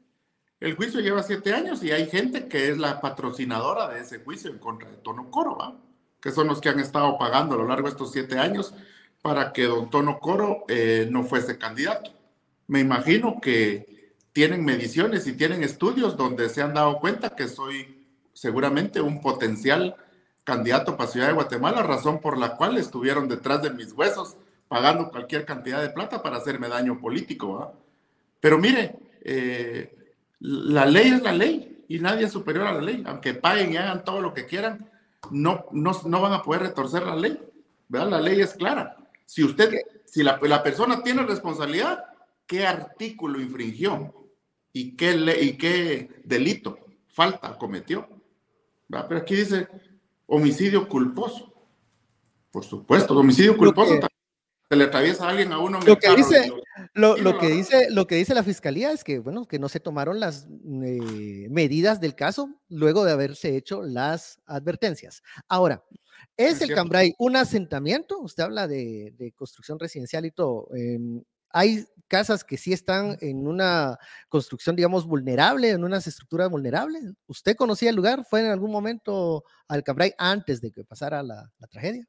El 0.61 0.77
juicio 0.77 1.01
lleva 1.01 1.23
siete 1.23 1.53
años 1.53 1.83
y 1.83 1.91
hay 1.91 2.07
gente 2.07 2.47
que 2.47 2.68
es 2.68 2.79
la 2.79 3.01
patrocinadora 3.01 3.89
de 3.89 4.01
ese 4.01 4.20
juicio 4.20 4.51
en 4.51 4.59
contra 4.59 4.91
de 4.91 4.99
Tono 4.99 5.31
Coro, 5.31 5.57
¿va? 5.57 5.81
que 6.20 6.31
son 6.31 6.47
los 6.47 6.61
que 6.61 6.68
han 6.68 6.79
estado 6.79 7.18
pagando 7.18 7.57
a 7.57 7.59
lo 7.59 7.66
largo 7.66 7.89
de 7.89 7.93
estos 7.93 8.12
siete 8.12 8.39
años 8.39 8.75
para 9.23 9.53
que 9.53 9.64
don 9.64 9.91
Tono 9.91 10.20
Coro 10.20 10.64
eh, 10.68 11.09
no 11.11 11.25
fuese 11.25 11.59
candidato. 11.59 12.12
Me 12.73 12.81
imagino 12.81 13.39
que 13.39 14.14
tienen 14.33 14.64
mediciones 14.64 15.27
y 15.27 15.35
tienen 15.35 15.62
estudios 15.62 16.16
donde 16.16 16.49
se 16.49 16.62
han 16.62 16.73
dado 16.73 17.01
cuenta 17.01 17.37
que 17.37 17.47
soy 17.47 18.09
seguramente 18.33 19.03
un 19.03 19.20
potencial 19.20 19.95
candidato 20.43 20.97
para 20.97 21.11
Ciudad 21.11 21.27
de 21.27 21.35
Guatemala, 21.35 21.83
razón 21.83 22.18
por 22.18 22.39
la 22.39 22.57
cual 22.57 22.79
estuvieron 22.79 23.29
detrás 23.29 23.61
de 23.61 23.68
mis 23.68 23.93
huesos 23.93 24.39
pagando 24.68 25.11
cualquier 25.11 25.45
cantidad 25.45 25.83
de 25.83 25.91
plata 25.91 26.23
para 26.23 26.39
hacerme 26.39 26.70
daño 26.70 26.99
político. 26.99 27.75
Pero 28.41 28.57
mire, 28.57 28.97
eh, 29.20 29.95
la 30.41 30.87
ley 30.87 31.09
es 31.09 31.20
la 31.20 31.35
ley 31.35 31.85
y 31.89 31.99
nadie 31.99 32.25
es 32.25 32.33
superior 32.33 32.66
a 32.68 32.73
la 32.73 32.81
ley. 32.81 33.03
Aunque 33.05 33.35
paguen 33.35 33.75
y 33.75 33.77
hagan 33.77 34.03
todo 34.03 34.23
lo 34.23 34.33
que 34.33 34.47
quieran, 34.47 34.91
no, 35.31 35.66
no, 35.73 35.93
no 36.07 36.20
van 36.23 36.33
a 36.33 36.43
poder 36.43 36.62
retorcer 36.62 37.03
la 37.03 37.16
ley. 37.16 37.39
¿verdad? 37.91 38.09
La 38.09 38.20
ley 38.23 38.41
es 38.41 38.55
clara. 38.55 38.97
Si 39.27 39.45
usted, 39.45 39.75
si 40.07 40.23
la, 40.23 40.41
la 40.41 40.62
persona 40.62 41.03
tiene 41.03 41.23
responsabilidad, 41.25 42.07
¿qué 42.53 42.67
artículo 42.67 43.41
infringió? 43.41 44.13
¿Y 44.75 44.95
qué, 44.95 45.15
y 45.41 45.57
qué 45.57 46.21
delito, 46.23 46.79
falta 47.09 47.57
cometió? 47.57 48.07
Pero 48.89 49.17
aquí 49.17 49.37
dice, 49.37 49.69
homicidio 50.27 50.87
culposo. 50.87 51.51
Por 52.51 52.63
supuesto, 52.63 53.17
homicidio 53.17 53.57
culposo 53.57 53.99
se 54.69 54.77
le 54.77 54.85
atraviesa 54.85 55.27
a 55.27 55.31
alguien 55.31 55.51
a 55.53 55.61
uno. 55.61 55.81
lo 55.81 55.99
que 55.99 56.15
dice, 56.15 56.53
lo, 56.93 57.39
que 57.39 57.49
dice, 57.49 57.91
lo 57.91 58.07
que 58.07 58.17
dice 58.17 58.35
la 58.35 58.43
fiscalía 58.43 58.93
es 58.93 59.03
que 59.03 59.19
bueno, 59.19 59.47
que 59.47 59.59
no 59.59 59.71
se 59.71 59.81
tomaron 59.81 60.21
las 60.21 60.47
eh, 60.47 61.49
medidas 61.49 62.01
del 62.01 62.15
caso 62.15 62.51
luego 62.69 63.05
de 63.07 63.13
haberse 63.13 63.57
hecho 63.57 63.83
las 63.83 64.43
advertencias. 64.45 65.23
Ahora, 65.49 65.83
¿es, 66.37 66.61
el 66.61 66.75
Cambrai 66.75 67.15
un 67.19 67.37
asentamiento? 67.37 68.21
Usted 68.21 68.43
habla 68.43 68.69
de, 68.69 69.15
de 69.17 69.33
construcción 69.33 69.79
residencial 69.79 70.27
y 70.27 70.33
todo. 70.33 70.69
Em, 70.75 71.23
hay 71.53 71.87
casas 72.13 72.45
que 72.45 72.59
sí 72.59 72.75
están 72.75 73.17
en 73.23 73.47
una 73.47 73.99
construcción, 74.29 74.77
digamos, 74.77 75.07
vulnerable, 75.07 75.71
en 75.71 75.83
unas 75.83 76.07
estructuras 76.07 76.51
vulnerables. 76.51 77.03
¿Usted 77.27 77.57
conocía 77.57 77.89
el 77.89 77.97
lugar? 77.97 78.27
¿Fue 78.29 78.41
en 78.41 78.51
algún 78.51 78.71
momento 78.71 79.45
al 79.67 79.83
Cambrai 79.83 80.13
antes 80.19 80.61
de 80.61 80.71
que 80.71 80.85
pasara 80.85 81.23
la, 81.23 81.51
tragedia? 81.71 82.07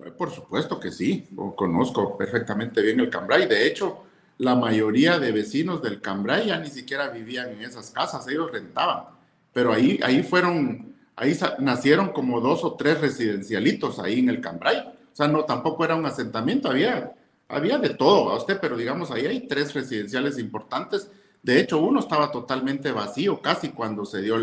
Eh, 0.00 0.10
por 0.18 0.32
supuesto 0.32 0.80
que 0.80 0.90
sí, 0.90 1.28
conozco 1.54 2.18
perfectamente 2.18 2.82
bien 2.82 2.98
el 2.98 3.10
Cambrai. 3.10 3.46
De 3.46 3.64
hecho, 3.64 4.06
la 4.38 4.56
mayoría 4.56 5.20
de 5.20 5.30
vecinos 5.30 5.80
del 5.80 6.00
Cambrai 6.00 6.48
ya 6.48 6.58
ni 6.58 6.68
siquiera 6.68 7.10
vivían 7.10 7.50
en 7.50 7.62
esas 7.62 7.92
casas, 7.92 8.26
ellos 8.26 8.50
rentaban. 8.50 9.04
Pero 9.52 9.72
ahí, 9.72 10.00
ahí 10.02 10.24
fueron, 10.24 10.96
ahí 11.14 11.38
nacieron 11.60 12.08
como 12.08 12.40
dos 12.40 12.64
o 12.64 12.74
tres 12.74 13.00
residencialitos 13.00 14.00
ahí 14.00 14.18
en 14.18 14.30
el 14.30 14.40
Cambrai. 14.40 14.78
O 14.78 15.14
sea, 15.16 15.28
no, 15.28 15.44
tampoco 15.44 15.84
era 15.84 15.94
un 15.94 16.06
asentamiento, 16.06 16.68
había 16.68 17.14
había 17.54 17.78
de 17.78 17.90
todo, 17.90 18.30
a 18.30 18.36
usted, 18.36 18.58
pero 18.60 18.76
digamos, 18.76 19.10
ahí 19.10 19.26
hay 19.26 19.46
tres 19.46 19.72
residenciales 19.74 20.38
importantes. 20.38 21.10
De 21.42 21.60
hecho, 21.60 21.78
uno 21.78 22.00
estaba 22.00 22.32
totalmente 22.32 22.90
vacío 22.90 23.40
casi 23.40 23.70
cuando 23.70 24.04
se 24.04 24.22
dio 24.22 24.36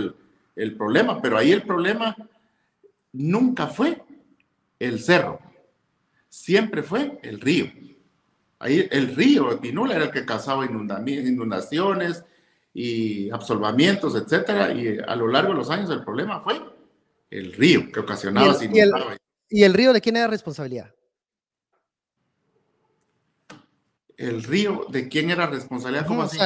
el, 0.56 0.78
problema, 0.78 1.22
pero 1.22 1.38
ahí 1.38 1.52
el 1.52 1.64
problema 1.64 2.16
nunca 3.14 3.68
fue 3.68 4.02
el 4.80 5.00
cerro, 5.00 5.40
siempre 6.30 6.84
fue 6.84 7.20
el 7.24 7.40
río. 7.40 7.72
Ahí 8.60 8.88
el 8.92 9.16
río 9.16 9.50
de 9.50 9.58
Pinula 9.58 9.96
era 9.96 10.06
el 10.06 10.12
que 10.12 10.26
causaba 10.26 10.66
inundaciones 10.66 12.24
y 12.74 13.30
absolvamientos, 13.32 14.16
etcétera, 14.16 14.72
y 14.72 15.00
a 15.00 15.16
lo 15.16 15.28
largo 15.28 15.52
de 15.52 15.58
los 15.58 15.70
años 15.70 15.90
el 15.90 16.04
problema 16.04 16.42
fue 16.42 16.62
el 17.32 17.54
río 17.54 17.92
que 17.92 18.00
ocasionaba. 18.00 18.56
¿Y 18.62 18.80
el, 18.80 18.92
¿y 19.50 19.64
el 19.64 19.74
río 19.74 19.92
de 19.92 20.02
quién 20.02 20.18
era 20.18 20.28
responsabilidad? 20.28 20.94
El 24.28 24.44
río, 24.44 24.86
¿de 24.90 25.08
quién 25.08 25.30
era 25.30 25.48
responsabilidad? 25.48 26.08
¿Cómo 26.08 26.24
así? 26.24 26.38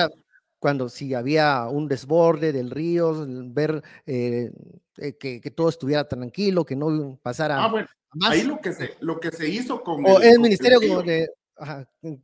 cuando 0.66 0.90
si 0.90 1.14
había 1.14 1.68
un 1.68 1.88
desborde 1.88 2.52
del 2.52 2.72
río, 2.72 3.24
ver 3.28 3.84
eh, 4.08 4.52
eh, 4.98 5.16
que, 5.16 5.52
todo 5.52 5.70
estuviera 5.70 6.08
tranquilo, 6.08 6.66
que 6.66 6.76
no 6.76 7.20
pasara. 7.22 7.64
Ah, 7.64 7.68
bueno, 7.68 7.88
ahí 8.24 8.42
lo 8.42 8.60
que 8.60 8.74
se, 8.74 8.96
lo 9.00 9.20
que 9.20 9.30
se 9.30 9.48
hizo 9.48 9.84
con. 9.84 10.04
el, 10.24 10.40
ministerio 10.40 11.04
de. 11.04 11.30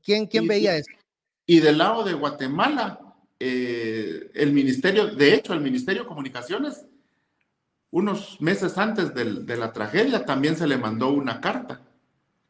¿Quién, 0.04 0.26
quién 0.26 0.48
veía 0.48 0.76
eso? 0.76 0.90
Y 1.46 1.60
del 1.60 1.78
lado 1.78 2.04
de 2.04 2.14
Guatemala, 2.14 3.00
eh, 3.40 4.32
el 4.34 4.54
ministerio, 4.54 5.14
de 5.14 5.36
hecho, 5.36 5.54
el 5.54 5.62
Ministerio 5.62 6.02
de 6.02 6.08
Comunicaciones, 6.08 6.88
unos 7.92 8.42
meses 8.42 8.76
antes 8.80 9.14
de 9.14 9.58
la 9.58 9.72
tragedia, 9.72 10.26
también 10.26 10.58
se 10.58 10.66
le 10.66 10.78
mandó 10.78 11.10
una 11.10 11.42
carta, 11.42 11.82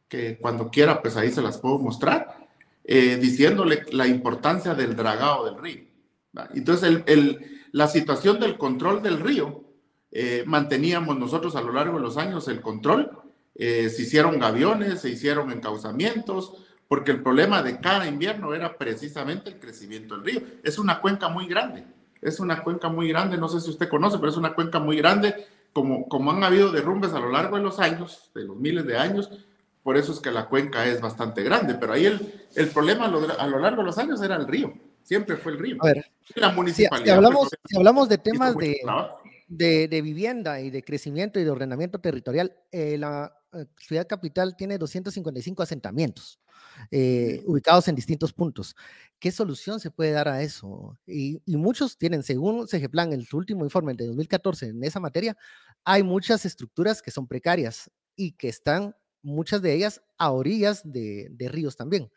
que 0.08 0.38
cuando 0.38 0.70
quiera, 0.70 1.02
pues 1.02 1.18
ahí 1.18 1.30
se 1.30 1.42
las 1.42 1.58
puedo 1.58 1.78
mostrar 1.78 2.41
eh, 2.84 3.16
diciéndole 3.16 3.84
la 3.92 4.06
importancia 4.06 4.74
del 4.74 4.96
dragado 4.96 5.44
del 5.44 5.62
río. 5.62 5.84
Entonces, 6.54 7.02
la 7.72 7.86
situación 7.88 8.40
del 8.40 8.58
control 8.58 9.02
del 9.02 9.20
río, 9.20 9.64
eh, 10.10 10.44
manteníamos 10.46 11.16
nosotros 11.18 11.54
a 11.56 11.62
lo 11.62 11.72
largo 11.72 11.96
de 11.96 12.02
los 12.02 12.16
años 12.16 12.48
el 12.48 12.60
control, 12.60 13.10
eh, 13.54 13.88
se 13.88 14.02
hicieron 14.02 14.38
gaviones, 14.38 15.00
se 15.00 15.10
hicieron 15.10 15.52
encauzamientos, 15.52 16.54
porque 16.88 17.12
el 17.12 17.22
problema 17.22 17.62
de 17.62 17.80
cada 17.80 18.06
invierno 18.06 18.52
era 18.52 18.76
precisamente 18.76 19.50
el 19.50 19.58
crecimiento 19.60 20.16
del 20.16 20.24
río. 20.24 20.40
Es 20.62 20.78
una 20.78 21.00
cuenca 21.00 21.28
muy 21.28 21.46
grande, 21.46 21.84
es 22.20 22.40
una 22.40 22.62
cuenca 22.62 22.88
muy 22.88 23.08
grande, 23.08 23.38
no 23.38 23.48
sé 23.48 23.60
si 23.60 23.70
usted 23.70 23.88
conoce, 23.88 24.18
pero 24.18 24.30
es 24.30 24.36
una 24.36 24.54
cuenca 24.54 24.78
muy 24.80 24.96
grande, 24.96 25.46
como 25.72 26.30
han 26.30 26.44
habido 26.44 26.72
derrumbes 26.72 27.12
a 27.12 27.20
lo 27.20 27.30
largo 27.30 27.56
de 27.56 27.62
los 27.62 27.78
años, 27.78 28.30
de 28.34 28.44
los 28.44 28.56
miles 28.56 28.86
de 28.86 28.98
años, 28.98 29.30
por 29.82 29.96
eso 29.96 30.12
es 30.12 30.20
que 30.20 30.30
la 30.30 30.48
cuenca 30.48 30.86
es 30.86 31.00
bastante 31.00 31.42
grande, 31.42 31.74
pero 31.74 31.92
ahí 31.92 32.06
el, 32.06 32.46
el 32.54 32.68
problema 32.68 33.06
a 33.06 33.08
lo, 33.46 33.58
largo 33.58 33.82
de 33.82 33.86
los 33.86 33.98
años 33.98 34.22
era 34.22 34.36
el 34.36 34.46
río, 34.46 34.72
siempre 35.02 35.36
fue 35.36 35.52
el 35.52 35.58
río. 35.58 35.76
A 35.80 35.86
ver, 35.86 36.10
la 36.36 36.52
municipalidad. 36.52 37.06
Si, 37.06 37.10
hablamos, 37.10 37.48
si 37.64 37.76
hablamos 37.76 38.08
de 38.08 38.18
temas 38.18 38.56
de, 38.56 38.76
de, 39.48 39.88
de, 39.88 40.02
vivienda 40.02 40.60
y 40.60 40.70
de 40.70 40.84
crecimiento 40.84 41.40
y 41.40 41.44
de 41.44 41.50
ordenamiento 41.50 42.00
territorial, 42.00 42.54
eh, 42.70 42.96
la 42.96 43.34
eh, 43.52 43.66
ciudad 43.76 44.06
capital 44.06 44.56
tiene 44.56 44.78
255 44.78 45.62
asentamientos. 45.62 46.38
Eh, 46.90 47.42
ubicados 47.46 47.88
en 47.88 47.94
distintos 47.94 48.32
puntos. 48.32 48.74
¿Qué 49.18 49.30
solución 49.30 49.78
se 49.78 49.90
puede 49.90 50.12
dar 50.12 50.28
a 50.28 50.42
eso? 50.42 50.96
Y, 51.06 51.42
y 51.44 51.56
muchos 51.56 51.98
tienen, 51.98 52.22
según 52.22 52.66
CGPlan, 52.66 53.12
en 53.12 53.24
su 53.24 53.36
último 53.36 53.64
informe, 53.64 53.92
el 53.92 53.98
de 53.98 54.06
2014, 54.06 54.68
en 54.68 54.82
esa 54.82 55.00
materia, 55.00 55.36
hay 55.84 56.02
muchas 56.02 56.44
estructuras 56.44 57.02
que 57.02 57.10
son 57.10 57.26
precarias 57.26 57.90
y 58.16 58.32
que 58.32 58.48
están 58.48 58.94
muchas 59.22 59.62
de 59.62 59.74
ellas 59.74 60.02
a 60.18 60.30
orillas 60.30 60.82
de, 60.84 61.48
ríos 61.50 61.76
también. 61.76 62.10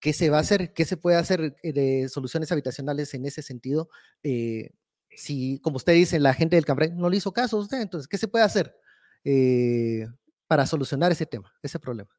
¿Qué 0.00 0.12
se 0.12 0.30
va 0.30 0.38
a 0.38 0.40
hacer? 0.40 0.72
¿Qué 0.74 0.84
se 0.84 0.96
puede 0.96 1.16
hacer 1.16 1.56
eh, 1.62 1.72
de 1.72 2.08
soluciones 2.08 2.52
habitacionales 2.52 3.14
en 3.14 3.24
ese 3.24 3.42
sentido? 3.42 3.88
Eh, 4.22 4.70
si, 5.10 5.58
como 5.60 5.76
usted 5.76 5.94
dice, 5.94 6.20
la 6.20 6.34
gente 6.34 6.56
del 6.56 6.64
Cambrai 6.64 6.90
no 6.90 7.08
le 7.08 7.16
hizo 7.16 7.32
caso 7.32 7.56
a 7.56 7.60
usted, 7.60 7.80
entonces, 7.80 8.08
¿qué 8.08 8.18
se 8.18 8.28
puede 8.28 8.44
hacer 8.44 8.76
eh, 9.24 10.06
para 10.46 10.66
solucionar 10.66 11.12
ese 11.12 11.24
tema, 11.24 11.52
ese 11.62 11.78
problema? 11.78 12.10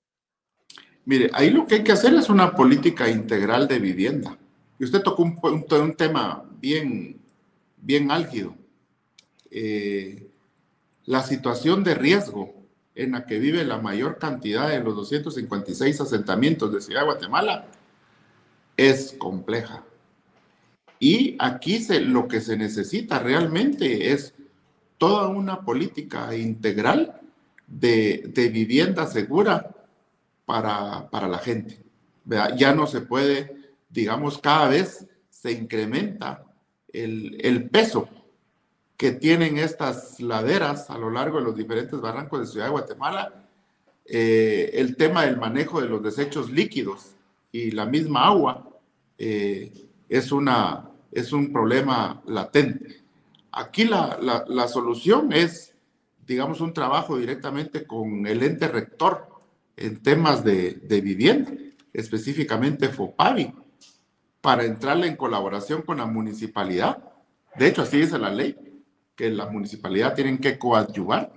Mire, 1.06 1.30
ahí 1.34 1.52
lo 1.52 1.68
que 1.68 1.76
hay 1.76 1.84
que 1.84 1.92
hacer 1.92 2.14
es 2.16 2.30
una 2.30 2.56
política 2.56 3.08
integral 3.08 3.68
de 3.68 3.80
vivienda. 3.80 4.38
Y 4.80 4.86
usted 4.86 5.02
tocó 5.02 5.24
un, 5.24 5.40
un, 5.44 5.96
tema 5.96 6.44
bien, 6.60 7.22
bien 7.78 8.10
álgido. 8.10 8.56
la 11.06 11.22
situación 11.22 11.84
de 11.84 11.94
riesgo 11.94 12.55
en 12.96 13.12
la 13.12 13.26
que 13.26 13.40
vive 13.40 13.66
la 13.66 13.78
mayor 13.78 14.18
cantidad 14.18 14.70
de 14.70 14.80
los 14.80 14.96
256 14.96 16.02
asentamientos 16.02 16.74
de 16.74 16.82
Ciudad 16.82 17.04
Guatemala 17.04 17.68
es 18.78 19.14
compleja. 19.18 19.84
Y 21.00 21.36
aquí 21.40 21.86
lo 21.90 22.28
que 22.28 22.40
se 22.40 22.58
necesita 22.58 23.20
realmente 23.20 24.12
es 24.14 24.34
toda 24.98 25.28
una 25.28 25.62
política 25.62 26.36
integral 26.36 27.20
de, 27.68 28.32
vivienda 28.52 29.06
segura 29.08 29.72
para, 30.46 31.10
para 31.10 31.28
la 31.28 31.38
gente. 31.40 31.84
Ya 32.58 32.74
no 32.74 32.88
se 32.88 33.02
puede, 33.02 33.56
digamos, 33.90 34.38
cada 34.38 34.70
vez 34.70 35.06
se 35.30 35.52
incrementa 35.52 36.46
el, 36.94 37.38
el 37.42 37.70
peso 37.70 38.08
que 38.98 39.12
tienen 39.12 39.58
estas 39.58 40.20
laderas 40.22 40.90
a 40.90 40.98
lo 40.98 41.10
largo 41.10 41.40
de 41.40 41.44
los 41.44 41.56
diferentes 41.56 42.00
barrancos 42.00 42.40
de 42.40 42.46
Ciudad 42.48 42.68
de 42.68 42.72
Guatemala, 42.72 43.46
eh, 44.06 44.72
el 44.74 44.96
tema 44.96 45.26
del 45.26 45.38
manejo 45.38 45.82
de 45.82 45.90
los 45.90 46.02
desechos 46.02 46.50
líquidos 46.50 47.16
y 47.52 47.72
la 47.72 47.86
misma 47.86 48.26
agua 48.28 48.70
eh, 49.18 49.72
es, 50.08 50.32
una, 50.32 50.90
es 51.12 51.34
un 51.34 51.52
problema 51.52 52.22
latente. 52.28 53.04
Aquí 53.52 53.86
la, 53.86 54.20
la, 54.48 54.68
solución 54.68 55.32
es, 55.32 55.74
digamos, 56.28 56.62
un 56.62 56.74
trabajo 56.74 57.18
directamente 57.18 57.86
con 57.86 58.28
el 58.28 58.44
ente 58.44 58.68
rector 58.68 59.28
en 59.78 60.04
temas 60.04 60.44
de, 60.44 60.74
de 60.74 61.02
vivienda, 61.02 61.52
específicamente 61.94 62.90
FOPAVI, 62.90 63.54
para 64.42 64.66
entrarle 64.66 65.08
en 65.08 65.16
colaboración 65.16 65.82
con 65.82 65.98
la 65.98 66.06
municipalidad. 66.06 67.02
De 67.56 67.68
hecho, 67.68 67.82
así 67.82 67.98
dice 67.98 68.20
la 68.20 68.30
ley, 68.30 68.58
que 69.16 69.30
la 69.30 69.46
municipalidad 69.48 70.14
tienen 70.14 70.38
que 70.38 70.60
coadyuvar 70.60 71.32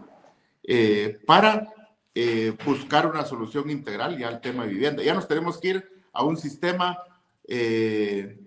eh, 0.62 1.18
para 1.26 1.68
eh, 2.14 2.56
buscar 2.64 3.06
una 3.06 3.24
solución 3.24 3.70
integral 3.70 4.18
ya 4.18 4.28
al 4.28 4.40
tema 4.40 4.64
de 4.64 4.70
vivienda. 4.70 5.02
Ya 5.02 5.14
nos 5.14 5.28
tenemos 5.28 5.58
que 5.58 5.68
ir 5.68 6.02
a 6.12 6.24
un 6.24 6.36
sistema 6.36 6.98
eh, 7.46 8.40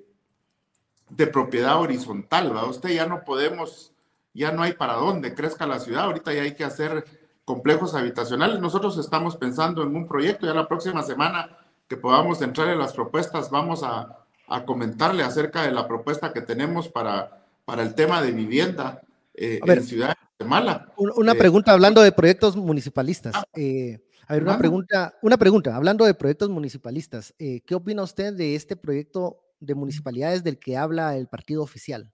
de 1.09 1.27
propiedad 1.27 1.79
horizontal, 1.79 2.55
¿va? 2.55 2.65
Usted 2.65 2.89
ya 2.89 3.05
no 3.05 3.23
podemos, 3.23 3.93
ya 4.33 4.51
no 4.51 4.63
hay 4.63 4.73
para 4.73 4.93
dónde 4.93 5.33
crezca 5.33 5.65
la 5.65 5.79
ciudad, 5.79 6.05
ahorita 6.05 6.33
ya 6.33 6.41
hay 6.41 6.55
que 6.55 6.63
hacer 6.63 7.05
complejos 7.45 7.95
habitacionales. 7.95 8.59
Nosotros 8.59 8.97
estamos 8.97 9.37
pensando 9.37 9.83
en 9.83 9.95
un 9.95 10.07
proyecto, 10.07 10.45
ya 10.45 10.53
la 10.53 10.67
próxima 10.67 11.03
semana 11.03 11.57
que 11.87 11.97
podamos 11.97 12.41
entrar 12.41 12.69
en 12.69 12.79
las 12.79 12.93
propuestas, 12.93 13.49
vamos 13.49 13.83
a, 13.83 14.25
a 14.47 14.65
comentarle 14.65 15.23
acerca 15.23 15.63
de 15.63 15.71
la 15.71 15.87
propuesta 15.87 16.31
que 16.33 16.41
tenemos 16.41 16.87
para, 16.87 17.45
para 17.65 17.83
el 17.83 17.95
tema 17.95 18.21
de 18.21 18.31
vivienda 18.31 19.01
eh, 19.33 19.59
en 19.65 19.83
Ciudad 19.83 20.09
de 20.09 20.15
Guatemala. 20.39 20.93
Una 20.97 21.33
eh, 21.33 21.35
pregunta 21.35 21.71
hablando 21.71 22.01
de 22.01 22.11
proyectos 22.11 22.55
municipalistas. 22.55 23.33
Ah, 23.35 23.45
eh, 23.55 24.03
a 24.27 24.33
ver, 24.33 24.43
una 24.43 24.57
pregunta, 24.57 25.17
una 25.21 25.37
pregunta, 25.37 25.75
hablando 25.75 26.05
de 26.05 26.13
proyectos 26.13 26.49
municipalistas, 26.49 27.33
¿qué 27.37 27.75
opina 27.75 28.03
usted 28.03 28.33
de 28.33 28.55
este 28.55 28.75
proyecto 28.75 29.43
de 29.59 29.75
municipalidades 29.75 30.43
del 30.43 30.57
que 30.57 30.77
habla 30.77 31.17
el 31.17 31.27
partido 31.27 31.63
oficial? 31.63 32.11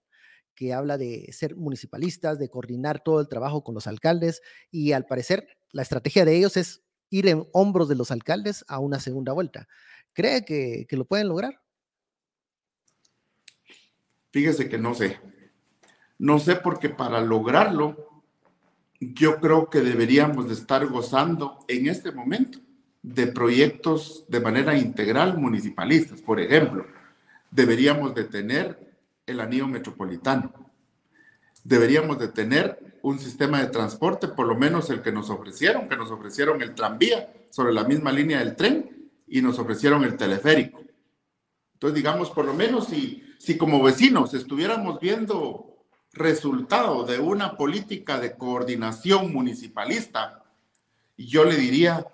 que 0.54 0.74
habla 0.74 0.98
de 0.98 1.30
ser 1.30 1.54
municipalistas, 1.54 2.40
de 2.40 2.48
coordinar 2.48 3.00
todo 3.04 3.20
el 3.20 3.28
trabajo 3.28 3.62
con 3.62 3.76
los 3.76 3.86
alcaldes 3.86 4.42
y 4.72 4.90
al 4.90 5.06
parecer 5.06 5.46
la 5.70 5.82
estrategia 5.82 6.24
de 6.24 6.36
ellos 6.36 6.56
es 6.56 6.82
ir 7.10 7.28
en 7.28 7.46
hombros 7.52 7.88
de 7.88 7.94
los 7.94 8.10
alcaldes 8.10 8.64
a 8.66 8.80
una 8.80 8.98
segunda 8.98 9.32
vuelta. 9.32 9.68
¿Cree 10.12 10.44
que, 10.44 10.84
que 10.88 10.96
lo 10.96 11.04
pueden 11.04 11.28
lograr? 11.28 11.60
Fíjese 14.32 14.68
que 14.68 14.78
no 14.78 14.94
sé. 14.94 15.20
No 16.18 16.38
sé 16.40 16.56
porque 16.56 16.88
para 16.88 17.20
lograrlo, 17.20 18.22
yo 19.00 19.38
creo 19.40 19.70
que 19.70 19.80
deberíamos 19.80 20.48
de 20.48 20.54
estar 20.54 20.86
gozando 20.86 21.64
en 21.68 21.88
este 21.88 22.10
momento 22.10 22.58
de 23.02 23.28
proyectos 23.28 24.24
de 24.28 24.40
manera 24.40 24.76
integral 24.76 25.38
municipalistas. 25.38 26.20
Por 26.20 26.40
ejemplo, 26.40 26.84
deberíamos 27.50 28.14
de 28.14 28.24
tener 28.24 28.94
el 29.26 29.40
anillo 29.40 29.68
metropolitano. 29.68 30.52
Deberíamos 31.62 32.18
de 32.18 32.28
tener 32.28 32.98
un 33.02 33.18
sistema 33.18 33.60
de 33.60 33.68
transporte, 33.68 34.26
por 34.28 34.46
lo 34.46 34.56
menos 34.56 34.90
el 34.90 35.02
que 35.02 35.12
nos 35.12 35.30
ofrecieron, 35.30 35.88
que 35.88 35.96
nos 35.96 36.10
ofrecieron 36.10 36.60
el 36.62 36.74
tranvía 36.74 37.32
sobre 37.50 37.72
la 37.72 37.84
misma 37.84 38.10
línea 38.10 38.40
del 38.40 38.56
tren 38.56 39.10
y 39.28 39.40
nos 39.42 39.58
ofrecieron 39.58 40.02
el 40.02 40.16
teleférico. 40.16 40.80
Entonces, 41.74 41.94
digamos, 41.94 42.30
por 42.30 42.44
lo 42.44 42.54
menos 42.54 42.88
si, 42.88 43.22
si 43.38 43.56
como 43.56 43.82
vecinos 43.82 44.34
estuviéramos 44.34 44.98
viendo 44.98 45.77
resultado 46.18 47.04
de 47.04 47.18
una 47.18 47.56
política 47.56 48.18
de 48.18 48.36
coordinación 48.36 49.32
municipalista, 49.32 50.44
yo 51.16 51.44
le 51.44 51.56
diría, 51.56 52.06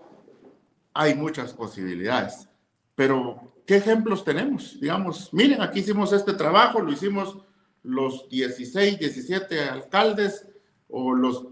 hay 0.93 1.15
muchas 1.15 1.53
posibilidades. 1.53 2.49
Pero, 2.95 3.53
¿qué 3.67 3.77
ejemplos 3.77 4.25
tenemos? 4.25 4.81
Digamos, 4.81 5.33
miren, 5.33 5.61
aquí 5.61 5.81
hicimos 5.81 6.13
este 6.13 6.33
trabajo, 6.33 6.81
lo 6.81 6.93
hicimos 6.93 7.39
los 7.83 8.29
16, 8.29 8.99
17 8.99 9.61
alcaldes 9.61 10.47
o 10.89 11.13
los 11.13 11.47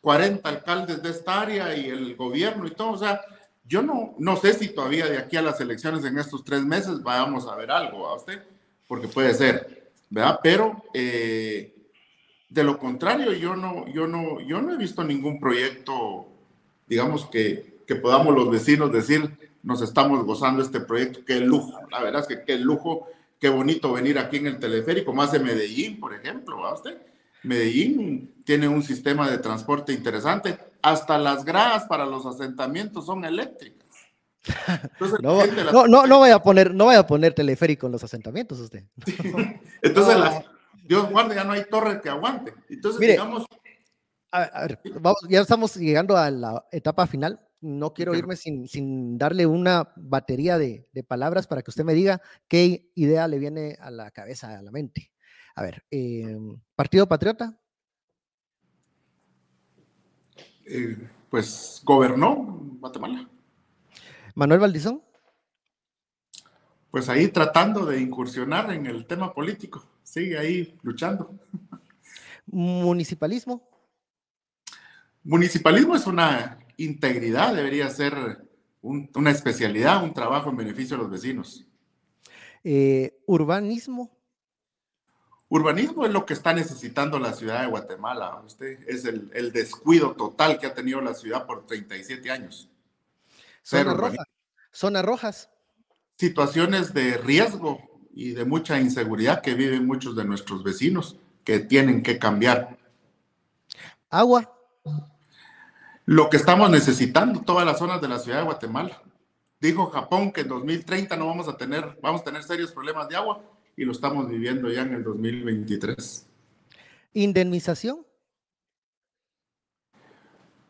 40 0.00 0.48
alcaldes 0.48 1.02
de 1.02 1.10
esta 1.10 1.40
área 1.40 1.76
y 1.76 1.86
el 1.86 2.16
gobierno 2.16 2.66
y 2.66 2.72
todo. 2.72 2.90
O 2.90 2.98
sea, 2.98 3.20
yo 3.64 3.82
no, 3.82 4.14
no 4.18 4.36
sé 4.36 4.52
si 4.54 4.68
todavía 4.68 5.06
de 5.06 5.18
aquí 5.18 5.36
a 5.36 5.42
las 5.42 5.60
elecciones 5.60 6.04
en 6.04 6.18
estos 6.18 6.44
tres 6.44 6.64
meses 6.64 7.02
vayamos 7.02 7.46
a 7.46 7.54
ver 7.54 7.70
algo 7.70 8.06
a 8.06 8.16
usted, 8.16 8.42
porque 8.86 9.08
puede 9.08 9.34
ser, 9.34 9.92
¿verdad? 10.10 10.40
Pero 10.42 10.84
eh, 10.94 11.77
de 12.48 12.64
lo 12.64 12.78
contrario, 12.78 13.32
yo 13.32 13.56
no, 13.56 13.86
yo 13.88 14.06
no, 14.06 14.40
yo 14.40 14.60
no 14.62 14.72
he 14.72 14.76
visto 14.76 15.04
ningún 15.04 15.38
proyecto, 15.38 16.26
digamos, 16.86 17.26
que, 17.26 17.82
que 17.86 17.96
podamos 17.96 18.34
los 18.34 18.50
vecinos 18.50 18.92
decir, 18.92 19.30
nos 19.62 19.82
estamos 19.82 20.24
gozando 20.24 20.62
este 20.62 20.80
proyecto, 20.80 21.24
qué 21.26 21.40
lujo. 21.40 21.78
La 21.90 22.02
verdad 22.02 22.22
es 22.22 22.28
que 22.28 22.44
qué 22.44 22.58
lujo 22.58 23.08
qué 23.38 23.48
bonito 23.48 23.92
venir 23.92 24.18
aquí 24.18 24.36
en 24.36 24.46
el 24.46 24.58
teleférico, 24.58 25.12
más 25.12 25.32
de 25.32 25.38
Medellín, 25.38 26.00
por 26.00 26.14
ejemplo, 26.14 26.58
¿va 26.60 26.74
usted? 26.74 26.98
Medellín 27.42 28.34
tiene 28.44 28.68
un 28.68 28.82
sistema 28.82 29.30
de 29.30 29.38
transporte 29.38 29.92
interesante, 29.92 30.58
hasta 30.82 31.18
las 31.18 31.44
gradas 31.44 31.84
para 31.84 32.04
los 32.04 32.26
asentamientos 32.26 33.06
son 33.06 33.24
eléctricas. 33.24 33.86
no, 35.20 35.86
no, 35.86 36.06
no, 36.06 36.18
voy 36.18 36.30
a 36.30 36.40
poner, 36.40 36.74
no 36.74 36.86
voy 36.86 36.96
a 36.96 37.06
poner 37.06 37.34
teleférico 37.34 37.86
en 37.86 37.92
los 37.92 38.02
asentamientos 38.02 38.58
usted. 38.60 38.84
Entonces, 39.82 40.16
Dios 40.88 41.10
guarde, 41.10 41.34
ya 41.34 41.44
no 41.44 41.52
hay 41.52 41.64
torre 41.64 42.00
que 42.00 42.08
aguante. 42.08 42.54
Entonces, 42.70 43.00
digamos... 43.00 43.44
A 44.30 44.62
ver, 44.62 44.80
vamos, 45.00 45.18
ya 45.28 45.40
estamos 45.40 45.76
llegando 45.76 46.16
a 46.16 46.30
la 46.30 46.64
etapa 46.72 47.06
final. 47.06 47.40
No 47.60 47.92
quiero 47.92 48.14
irme 48.14 48.36
sin, 48.36 48.68
sin 48.68 49.18
darle 49.18 49.46
una 49.46 49.92
batería 49.96 50.58
de, 50.58 50.88
de, 50.92 51.02
palabras 51.02 51.46
para 51.46 51.62
que 51.62 51.70
usted 51.70 51.84
me 51.84 51.94
diga 51.94 52.20
qué 52.46 52.90
idea 52.94 53.26
le 53.26 53.38
viene 53.38 53.76
a 53.80 53.90
la 53.90 54.10
cabeza, 54.10 54.58
a 54.58 54.62
la 54.62 54.70
mente. 54.70 55.10
A 55.54 55.62
ver, 55.62 55.84
em, 55.90 56.60
Partido 56.76 57.08
Patriota. 57.08 57.58
Eh, 60.66 60.96
pues 61.28 61.82
gobernó 61.84 62.60
Guatemala. 62.80 63.28
Manuel 64.34 64.60
Valdizón. 64.60 65.02
Pues 66.98 67.08
ahí 67.10 67.28
tratando 67.28 67.86
de 67.86 68.00
incursionar 68.00 68.72
en 68.72 68.86
el 68.86 69.06
tema 69.06 69.32
político, 69.32 69.84
sigue 70.02 70.36
ahí 70.36 70.76
luchando. 70.82 71.32
Municipalismo. 72.46 73.62
Municipalismo 75.22 75.94
es 75.94 76.08
una 76.08 76.58
integridad, 76.76 77.54
debería 77.54 77.88
ser 77.90 78.44
una 78.82 79.30
especialidad, 79.30 80.02
un 80.02 80.12
trabajo 80.12 80.50
en 80.50 80.56
beneficio 80.56 80.96
de 80.96 81.02
los 81.04 81.12
vecinos. 81.12 81.64
Eh, 82.64 83.16
urbanismo. 83.26 84.10
Urbanismo 85.50 86.04
es 86.04 86.12
lo 86.12 86.26
que 86.26 86.34
está 86.34 86.52
necesitando 86.52 87.20
la 87.20 87.32
ciudad 87.32 87.60
de 87.60 87.68
Guatemala. 87.68 88.42
Usted 88.44 88.88
es 88.88 89.04
el, 89.04 89.52
descuido 89.52 90.16
total 90.16 90.58
que 90.58 90.66
ha 90.66 90.74
tenido 90.74 91.00
la 91.00 91.14
ciudad 91.14 91.46
por 91.46 91.64
37 91.64 92.28
años. 92.28 92.68
Zona 93.62 93.94
roja. 93.94 94.24
Zonas 94.72 95.04
rojas. 95.04 95.50
Situaciones 96.18 96.92
de 96.92 97.16
riesgo 97.16 97.80
y 98.12 98.30
de 98.32 98.44
mucha 98.44 98.80
inseguridad 98.80 99.40
que 99.40 99.54
viven 99.54 99.86
muchos 99.86 100.16
de 100.16 100.24
nuestros 100.24 100.64
vecinos 100.64 101.16
que 101.44 101.60
tienen 101.60 102.02
que 102.02 102.18
cambiar. 102.18 102.76
Agua. 104.10 104.52
Lo 106.04 106.28
que 106.28 106.36
estamos 106.36 106.70
necesitando 106.70 107.42
todas 107.42 107.64
las 107.64 107.78
zonas 107.78 108.00
de 108.00 108.08
la 108.08 108.18
ciudad 108.18 108.38
de 108.38 108.44
Guatemala. 108.44 109.00
Dijo 109.60 109.86
Japón 109.90 110.32
que 110.32 110.40
en 110.40 110.48
2030 110.48 111.16
no 111.16 111.26
vamos 111.26 111.48
a 111.48 111.56
tener, 111.56 111.98
vamos 112.02 112.22
a 112.22 112.24
tener 112.24 112.42
serios 112.42 112.72
problemas 112.72 113.08
de 113.08 113.16
agua 113.16 113.42
y 113.76 113.84
lo 113.84 113.92
estamos 113.92 114.28
viviendo 114.28 114.68
ya 114.70 114.82
en 114.82 114.94
el 114.94 115.04
2023. 115.04 116.26
¿Indemnización? 117.14 118.04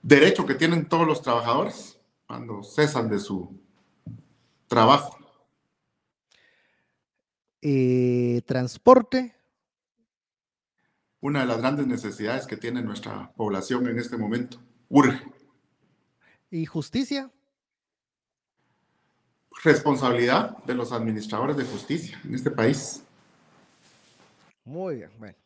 Derecho 0.03 0.45
que 0.45 0.55
tienen 0.55 0.89
todos 0.89 1.07
los 1.07 1.23
trabajadores 1.23 1.99
cuando 2.27 2.63
cesan 2.63 3.09
de 3.09 3.19
su 3.19 3.59
trabajo. 4.67 5.18
Eh, 7.63 8.43
transporte. 8.47 9.35
Una 11.21 11.41
de 11.41 11.47
las 11.47 11.59
grandes 11.59 11.87
necesidades 11.87 12.47
que 12.47 12.57
tiene 12.57 12.83
nuestra 12.83 13.33
población 13.33 13.89
en 13.89 13.99
este 13.99 14.17
momento. 14.17 14.59
Urge. 14.89 15.25
¿Y 16.51 16.65
justicia? 16.67 17.31
responsabilidad 19.63 20.57
de 20.65 20.75
los 20.75 20.93
administradores 20.93 21.57
de 21.57 21.65
justicia 21.65 22.21
en 22.25 22.35
este 22.35 22.51
país. 22.51 23.03
Muy 24.65 24.97
bien, 24.97 25.11
bueno. 25.19 25.37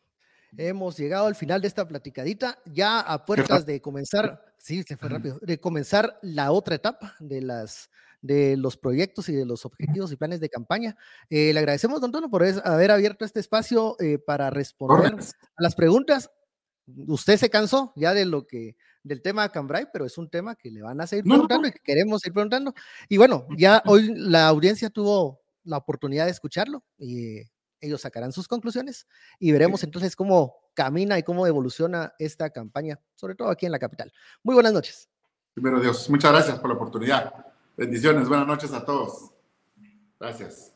Hemos 0.55 0.97
llegado 0.97 1.25
al 1.25 1.35
final 1.35 1.61
de 1.61 1.67
esta 1.67 1.87
platicadita, 1.87 2.59
ya 2.65 2.99
a 2.99 3.25
puertas 3.25 3.65
de 3.65 3.81
comenzar, 3.81 4.53
sí, 4.59 4.83
se 4.83 4.97
fue 4.97 5.09
rápido, 5.09 5.39
de 5.41 5.59
comenzar 5.59 6.19
la 6.21 6.51
otra 6.51 6.75
etapa 6.75 7.15
de 7.19 7.41
las 7.41 7.89
de 8.23 8.57
los 8.57 8.77
proyectos 8.77 9.29
y 9.29 9.33
de 9.33 9.45
los 9.45 9.65
objetivos 9.65 10.11
y 10.11 10.15
planes 10.15 10.39
de 10.39 10.49
campaña. 10.49 10.95
Eh, 11.29 11.53
le 11.53 11.59
agradecemos, 11.59 12.01
don 12.01 12.11
Tono, 12.11 12.31
por 12.31 12.43
haber 12.43 12.91
abierto 12.91 13.25
este 13.25 13.41
espacio 13.41 13.97
eh, 13.99 14.17
para 14.17 14.49
responder 14.49 15.13
a 15.13 15.61
las 15.61 15.75
preguntas. 15.75 16.31
Usted 17.07 17.37
se 17.37 17.49
cansó 17.49 17.93
ya 17.95 18.13
de 18.13 18.25
lo 18.25 18.47
que 18.47 18.75
del 19.03 19.21
tema 19.21 19.49
Cambrai, 19.49 19.87
pero 19.91 20.05
es 20.05 20.17
un 20.17 20.29
tema 20.29 20.55
que 20.55 20.71
le 20.71 20.81
van 20.81 21.01
a 21.01 21.07
seguir 21.07 21.25
preguntando 21.25 21.67
y 21.67 21.71
que 21.71 21.79
queremos 21.83 22.21
seguir 22.21 22.33
preguntando. 22.33 22.73
Y 23.09 23.17
bueno, 23.17 23.45
ya 23.57 23.83
hoy 23.85 24.13
la 24.15 24.47
audiencia 24.47 24.89
tuvo 24.89 25.41
la 25.65 25.77
oportunidad 25.77 26.25
de 26.25 26.31
escucharlo 26.31 26.83
y 26.97 27.41
ellos 27.81 27.99
sacarán 27.99 28.31
sus 28.31 28.47
conclusiones 28.47 29.05
y 29.39 29.51
veremos 29.51 29.83
entonces 29.83 30.15
cómo 30.15 30.55
camina 30.73 31.19
y 31.19 31.23
cómo 31.23 31.45
evoluciona 31.45 32.13
esta 32.17 32.49
campaña, 32.49 32.99
sobre 33.15 33.35
todo 33.35 33.49
aquí 33.49 33.65
en 33.65 33.73
la 33.73 33.79
capital. 33.79 34.13
Muy 34.41 34.55
buenas 34.55 34.71
noches. 34.71 35.09
Primero 35.53 35.81
Dios, 35.81 36.09
muchas 36.09 36.31
gracias 36.31 36.59
por 36.59 36.69
la 36.69 36.75
oportunidad. 36.77 37.52
Bendiciones, 37.75 38.29
buenas 38.29 38.45
noches 38.45 38.71
a 38.71 38.85
todos. 38.85 39.31
Gracias. 40.19 40.73